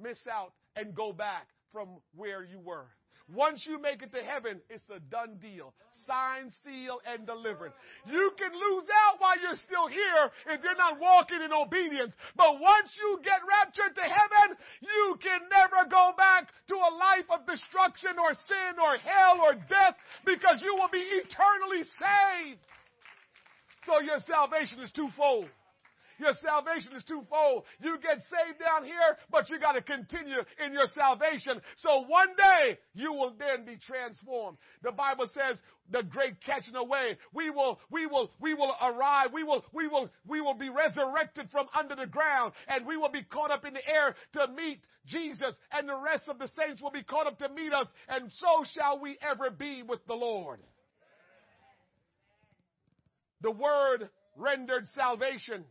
[0.00, 2.86] miss out and go back from where you were.
[3.28, 5.74] Once you make it to heaven, it's a done deal.
[6.08, 7.72] Signed, sealed, and delivered.
[8.08, 12.16] You can lose out while you're still here if you're not walking in obedience.
[12.36, 17.28] But once you get raptured to heaven, you can never go back to a life
[17.28, 22.64] of destruction or sin or hell or death because you will be eternally saved.
[23.88, 25.46] So your salvation is twofold.
[26.18, 27.64] Your salvation is twofold.
[27.80, 31.60] You get saved down here, but you got to continue in your salvation.
[31.76, 34.58] So one day you will then be transformed.
[34.82, 37.16] The Bible says the great catching away.
[37.32, 39.32] We will, we will, we will arrive.
[39.32, 43.12] We will, we will, we will be resurrected from under the ground and we will
[43.12, 46.82] be caught up in the air to meet Jesus and the rest of the saints
[46.82, 50.14] will be caught up to meet us and so shall we ever be with the
[50.14, 50.60] Lord.
[53.40, 55.64] The word rendered salvation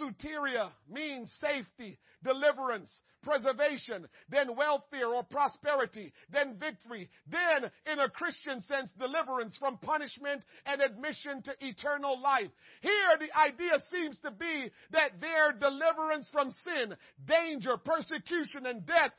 [0.00, 2.88] Soteria means safety, deliverance,
[3.22, 10.44] preservation, then welfare or prosperity, then victory, then in a Christian sense, deliverance from punishment
[10.66, 12.50] and admission to eternal life.
[12.80, 16.96] Here the idea seems to be that their deliverance from sin,
[17.26, 19.12] danger, persecution, and death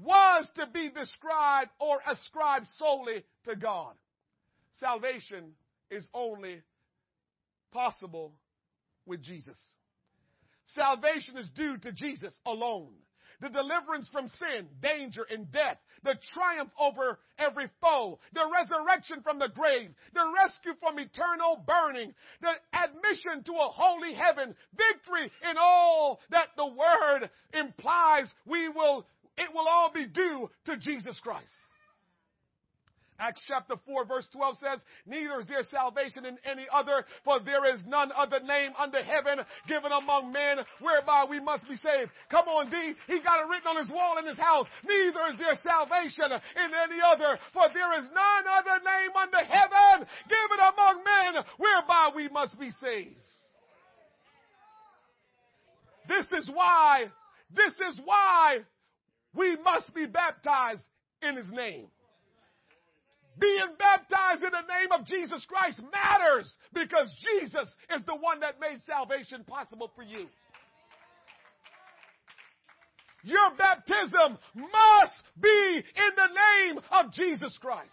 [0.00, 3.94] was to be described or ascribed solely to God.
[4.80, 5.52] Salvation
[5.92, 6.62] is only
[7.72, 8.32] possible
[9.06, 9.58] with Jesus.
[10.74, 12.92] Salvation is due to Jesus alone.
[13.40, 19.40] The deliverance from sin, danger, and death, the triumph over every foe, the resurrection from
[19.40, 25.56] the grave, the rescue from eternal burning, the admission to a holy heaven, victory in
[25.58, 29.06] all that the word implies we will,
[29.36, 31.50] it will all be due to Jesus Christ.
[33.22, 37.72] Acts chapter 4 verse 12 says, Neither is there salvation in any other, for there
[37.72, 39.38] is none other name under heaven
[39.68, 42.10] given among men whereby we must be saved.
[42.32, 42.94] Come on, D.
[43.06, 44.66] He got it written on his wall in his house.
[44.82, 50.08] Neither is there salvation in any other, for there is none other name under heaven
[50.26, 53.14] given among men whereby we must be saved.
[56.08, 57.04] This is why,
[57.54, 58.58] this is why
[59.32, 60.82] we must be baptized
[61.22, 61.86] in his name.
[63.40, 68.60] Being baptized in the name of Jesus Christ matters because Jesus is the one that
[68.60, 70.26] made salvation possible for you.
[73.24, 77.92] Your baptism must be in the name of Jesus Christ.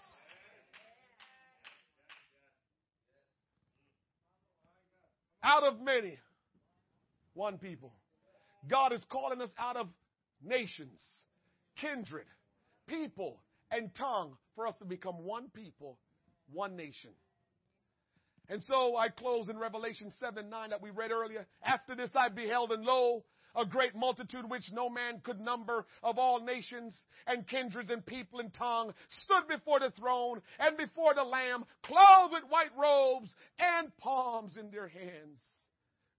[5.44, 6.18] Out of many,
[7.34, 7.94] one people.
[8.68, 9.88] God is calling us out of
[10.44, 11.00] nations,
[11.80, 12.26] kindred,
[12.88, 13.40] people,
[13.72, 15.98] and tongue for us to become one people,
[16.52, 17.12] one nation.
[18.50, 21.46] And so I close in Revelation 7 9 that we read earlier.
[21.64, 23.24] After this I beheld, and lo,
[23.56, 26.96] a great multitude which no man could number of all nations
[27.28, 28.94] and kindreds and people and tongue
[29.24, 34.72] stood before the throne and before the Lamb, clothed with white robes and palms in
[34.72, 35.40] their hands.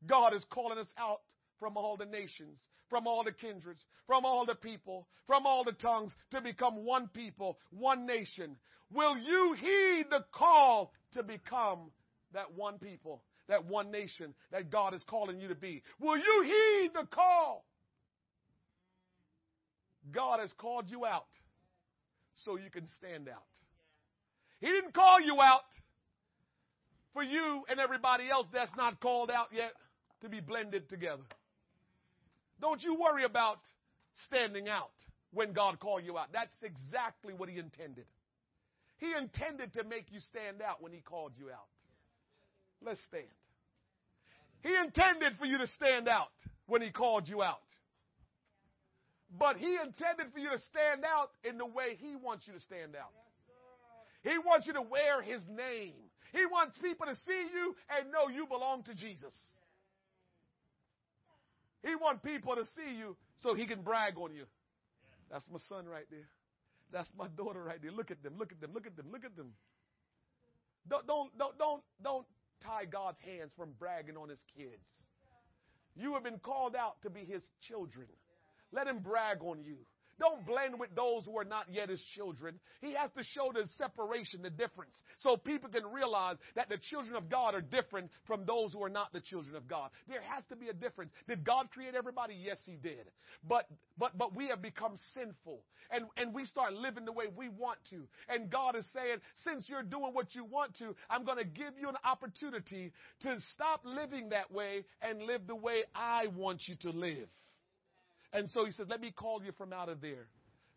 [0.07, 1.21] God is calling us out
[1.59, 2.59] from all the nations,
[2.91, 7.09] from all the kindreds, from all the people, from all the tongues to become one
[7.09, 8.57] people, one nation.
[8.93, 11.93] Will you heed the call to become
[12.35, 15.83] that one people, that one nation that God is calling you to be?
[16.01, 17.65] Will you heed the call?
[20.11, 21.29] God has called you out
[22.45, 23.43] so you can stand out.
[24.61, 25.61] He didn't call you out
[27.13, 29.73] for you and everybody else that's not called out yet
[30.23, 31.23] to be blended together.
[32.61, 33.61] Don't you worry about
[34.27, 34.91] standing out
[35.33, 36.29] when God called you out.
[36.33, 38.07] That's exactly what He intended.
[38.99, 41.73] He intended to make you stand out when He called you out.
[42.85, 43.25] Let's stand.
[44.63, 46.33] He intended for you to stand out
[46.67, 47.59] when He called you out.
[49.39, 52.61] But He intended for you to stand out in the way He wants you to
[52.61, 53.13] stand out.
[54.23, 55.95] He wants you to wear his name.
[56.33, 59.35] He wants people to see you and know you belong to Jesus.
[61.83, 64.45] He wants people to see you so he can brag on you.
[65.31, 66.29] That's my son right there.
[66.93, 67.93] That's my daughter right there.
[67.93, 68.35] Look at them.
[68.39, 68.73] Look at them.
[68.75, 69.07] Look at them.
[69.13, 69.53] Look at them.
[70.89, 72.27] Don't don't don't don't don't
[72.61, 74.89] tie God's hands from bragging on his kids.
[75.97, 78.09] You have been called out to be his children.
[78.73, 79.77] Let him brag on you.
[80.21, 82.61] Don't blend with those who are not yet his children.
[82.83, 87.17] He has to show the separation, the difference, so people can realize that the children
[87.17, 89.91] of God are different from those who are not the children of God.
[90.09, 91.11] There has to be a difference.
[91.27, 92.35] Did God create everybody?
[92.35, 93.11] Yes, he did.
[93.49, 93.67] But
[93.99, 97.79] but but we have become sinful and, and we start living the way we want
[97.91, 98.07] to.
[98.29, 101.75] And God is saying, since you're doing what you want to, I'm going to give
[101.81, 102.93] you an opportunity
[103.23, 107.29] to stop living that way and live the way I want you to live.
[108.33, 110.29] And so he says, Let me call you from out of there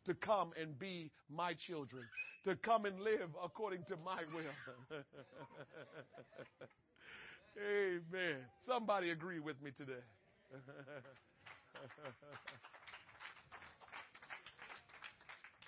[0.05, 2.03] to come and be my children,
[2.43, 4.43] to come and live according to my will.
[7.57, 8.38] Amen.
[8.65, 9.93] Somebody agree with me today.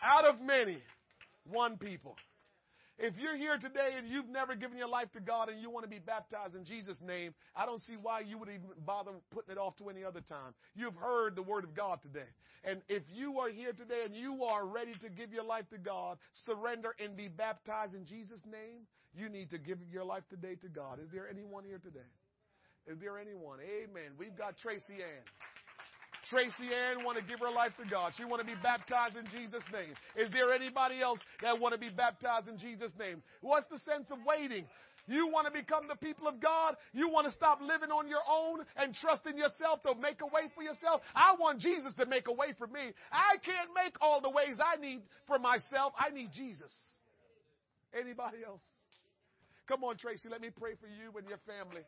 [0.04, 0.78] out of many,
[1.50, 2.16] one people.
[2.98, 5.84] If you're here today and you've never given your life to God and you want
[5.84, 9.52] to be baptized in Jesus' name, I don't see why you would even bother putting
[9.52, 10.54] it off to any other time.
[10.76, 12.30] You've heard the word of God today.
[12.64, 15.78] And if you are here today and you are ready to give your life to
[15.78, 20.56] God, surrender and be baptized in Jesus' name, you need to give your life today
[20.62, 21.00] to God.
[21.04, 22.00] Is there anyone here today?
[22.88, 23.60] Is there anyone?
[23.60, 24.12] Amen.
[24.18, 25.55] We've got Tracy Ann.
[26.30, 28.14] Tracy Ann want to give her life to God.
[28.18, 29.94] She want to be baptized in Jesus' name.
[30.16, 33.22] Is there anybody else that want to be baptized in Jesus' name?
[33.42, 34.66] What's the sense of waiting?
[35.08, 36.78] You want to become the people of God?
[36.94, 40.26] You want to stop living on your own and trust in yourself to make a
[40.26, 41.02] way for yourself?
[41.14, 42.92] I want Jesus to make a way for me.
[43.12, 45.94] I can't make all the ways I need for myself.
[45.98, 46.74] I need Jesus.
[47.94, 48.64] Anybody else?
[49.68, 51.82] Come on, Tracy, let me pray for you and your family.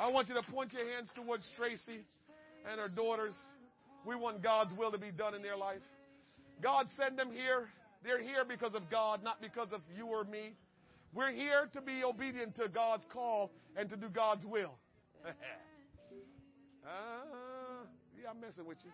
[0.00, 2.00] I want you to point your hands towards Tracy
[2.70, 3.34] and her daughters.
[4.06, 5.82] We want God's will to be done in their life.
[6.62, 7.68] God sent them here.
[8.02, 10.54] They're here because of God, not because of you or me.
[11.12, 14.72] We're here to be obedient to God's call and to do God's will.
[15.26, 15.30] uh,
[18.16, 18.90] yeah, I'm messing with you.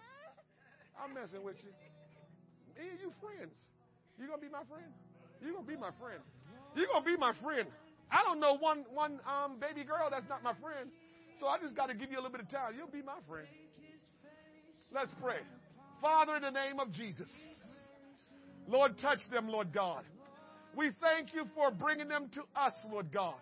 [1.01, 1.70] I'm messing with you.
[2.83, 3.55] Me and you friends.
[4.19, 4.91] You gonna be my friend?
[5.41, 6.20] You gonna be my friend?
[6.74, 7.69] You gonna be my friend?
[8.11, 10.91] I don't know one one um, baby girl that's not my friend.
[11.41, 12.74] So I just got to give you a little bit of time.
[12.77, 13.47] You'll be my friend.
[14.95, 15.41] Let's pray.
[16.01, 17.28] Father, in the name of Jesus,
[18.69, 20.05] Lord, touch them, Lord God.
[20.74, 23.35] We thank you for bringing them to us, Lord God.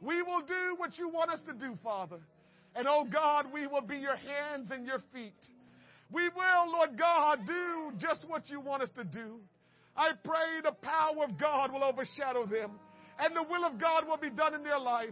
[0.00, 2.18] We will do what you want us to do, Father.
[2.74, 5.34] And oh God, we will be your hands and your feet.
[6.10, 9.40] We will, Lord God, do just what you want us to do.
[9.96, 12.72] I pray the power of God will overshadow them
[13.18, 15.10] and the will of God will be done in their life.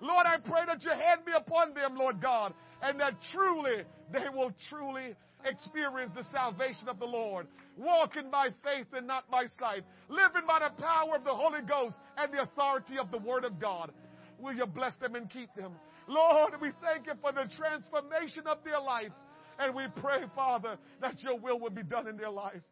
[0.00, 4.28] Lord, I pray that your hand be upon them, Lord God, and that truly they
[4.32, 7.46] will truly experience the salvation of the Lord,
[7.76, 11.96] walking by faith and not by sight, living by the power of the Holy Ghost
[12.16, 13.92] and the authority of the Word of God.
[14.38, 15.72] Will you bless them and keep them?
[16.06, 19.12] Lord, we thank you for the transformation of their life.
[19.58, 22.62] And we pray, Father, that your will will be done in their life.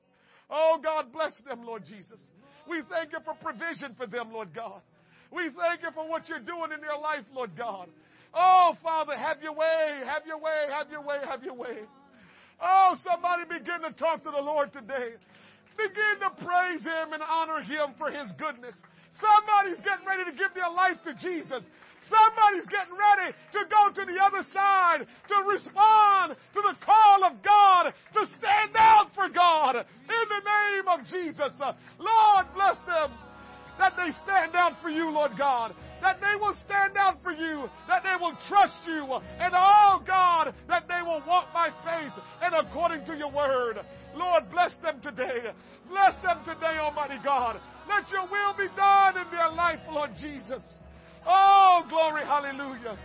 [0.49, 2.21] Oh, God, bless them, Lord Jesus.
[2.69, 4.81] We thank you for provision for them, Lord God.
[5.33, 7.89] We thank you for what you're doing in their life, Lord God.
[8.35, 11.79] Oh, Father, have your way, have your way, have your way, have your way.
[12.61, 15.15] Oh, somebody begin to talk to the Lord today.
[15.77, 18.75] Begin to praise Him and honor Him for His goodness.
[19.21, 21.65] Somebody's getting ready to give their life to Jesus.
[22.09, 27.43] Somebody's getting ready to go to the other side, to respond to the call of
[27.43, 31.53] God, to stand out for God in the name of Jesus.
[31.99, 33.11] Lord, bless them
[33.79, 35.75] that they stand out for you, Lord God.
[36.01, 37.69] That they will stand out for you.
[37.89, 39.05] That they will trust you.
[39.39, 42.13] And oh God, that they will walk by faith
[42.43, 43.79] and according to your word.
[44.15, 45.53] Lord, bless them today.
[45.89, 47.61] Bless them today, Almighty God.
[47.89, 50.63] Let your will be done in their life, Lord Jesus.
[51.27, 52.97] Oh, glory, hallelujah.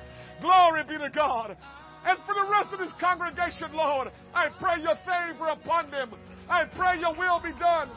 [0.41, 1.57] Glory be to God.
[2.05, 6.11] And for the rest of this congregation, Lord, I pray your favor upon them.
[6.49, 7.89] I pray your will be done.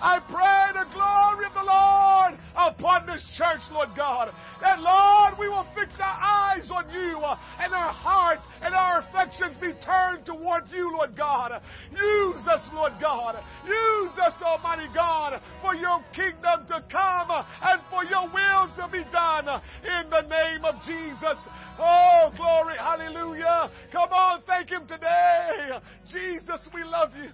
[0.00, 4.32] I pray the glory of the Lord upon this church, Lord God.
[4.60, 9.00] That, Lord, we will fix our eyes on you uh, and our hearts and our
[9.00, 11.60] affections be turned towards you, Lord God.
[11.90, 13.42] Use us, Lord God.
[13.66, 18.88] Use us, Almighty God, for your kingdom to come uh, and for your will to
[18.90, 19.48] be done
[19.84, 21.36] in the name of Jesus.
[21.78, 22.76] Oh, glory.
[22.78, 23.70] Hallelujah.
[23.92, 25.78] Come on, thank Him today.
[26.10, 27.30] Jesus, we love you.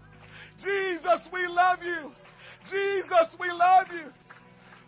[0.62, 2.10] Jesus, we love you.
[2.70, 4.10] Jesus, we love you.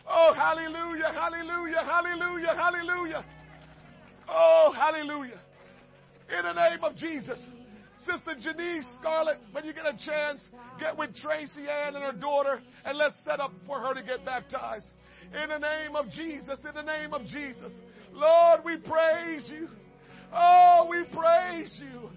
[0.09, 3.25] Oh, hallelujah, hallelujah, hallelujah, hallelujah.
[4.29, 5.41] Oh, hallelujah.
[6.37, 7.39] In the name of Jesus.
[8.07, 10.41] Sister Janice Scarlett, when you get a chance,
[10.81, 14.25] get with Tracy Ann and her daughter and let's set up for her to get
[14.25, 14.87] baptized.
[15.33, 17.73] In the name of Jesus, in the name of Jesus.
[18.13, 19.69] Lord, we praise you.
[20.33, 22.09] Oh, we praise you.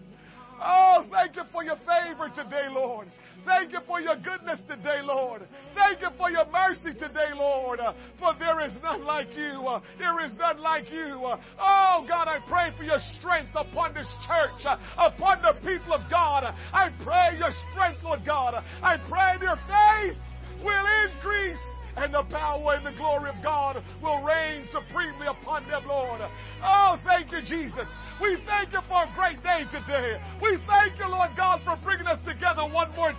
[0.62, 3.12] Oh, thank you for your favor today, Lord.
[3.46, 5.48] Thank you for your goodness today, Lord.
[5.74, 7.80] Thank you for your mercy today, Lord.
[7.80, 9.66] Uh, for there is none like you.
[9.68, 11.26] Uh, there is none like you.
[11.26, 16.10] Uh, oh, God, I pray for your strength upon this church, upon the people of
[16.10, 16.44] God.
[16.74, 18.64] I pray your strength, Lord God.
[18.82, 20.18] I pray your faith
[20.64, 21.60] will increase
[21.98, 26.22] and the power and the glory of God will reign supremely upon them, Lord.
[26.64, 27.88] Oh, thank you, Jesus.
[28.22, 30.22] We thank you for a great day today.
[30.42, 32.20] We thank you, Lord God, for bringing us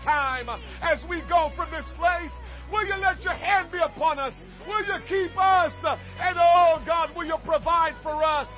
[0.05, 0.49] time
[0.81, 2.33] as we go from this place.
[2.71, 4.35] Will you let your hand be upon us?
[4.67, 5.73] Will you keep us?
[5.85, 8.49] And oh, God, will you provide for us?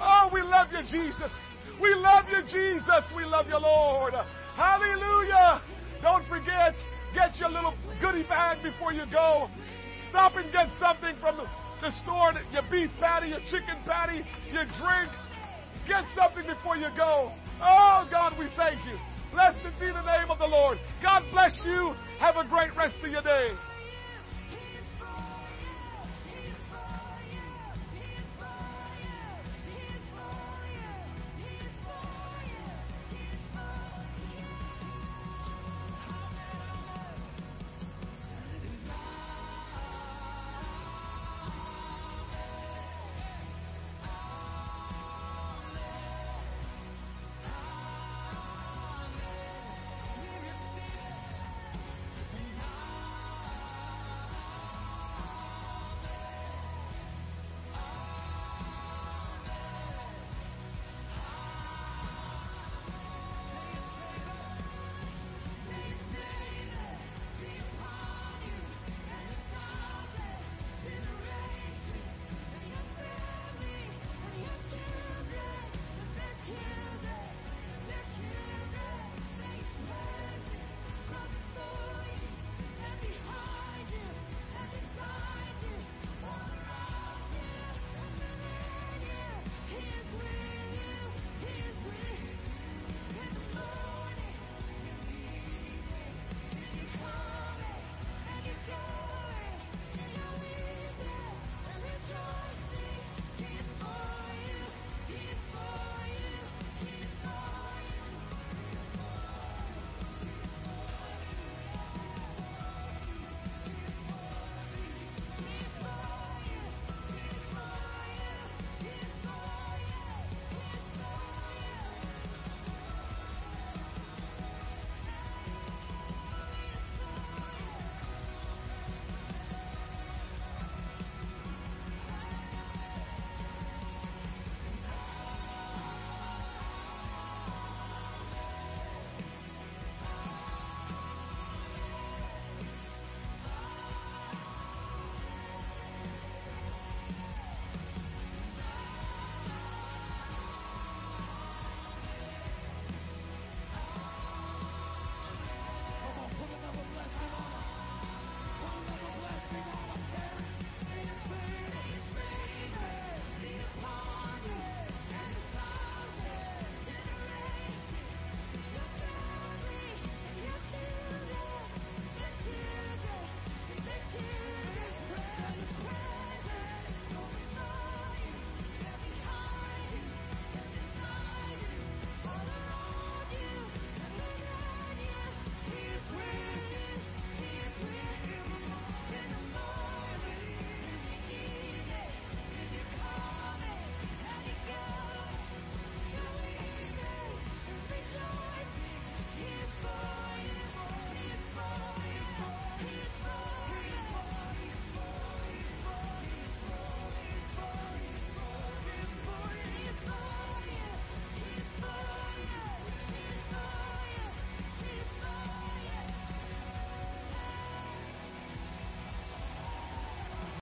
[0.00, 1.30] Oh, we love you, Jesus.
[1.80, 3.02] We love you, Jesus.
[3.16, 4.14] We love you, Lord.
[4.54, 5.62] Hallelujah.
[6.02, 6.74] Don't forget,
[7.14, 9.48] get your little goodie bag before you go.
[10.10, 11.38] Stop and get something from
[11.80, 15.10] the store, your beef patty, your chicken patty, your drink.
[15.88, 17.32] Get something before you go.
[17.62, 18.98] Oh, God, we thank you.
[19.32, 20.78] Blessed be the name of the Lord.
[21.02, 21.94] God bless you.
[22.18, 23.52] Have a great rest of your day.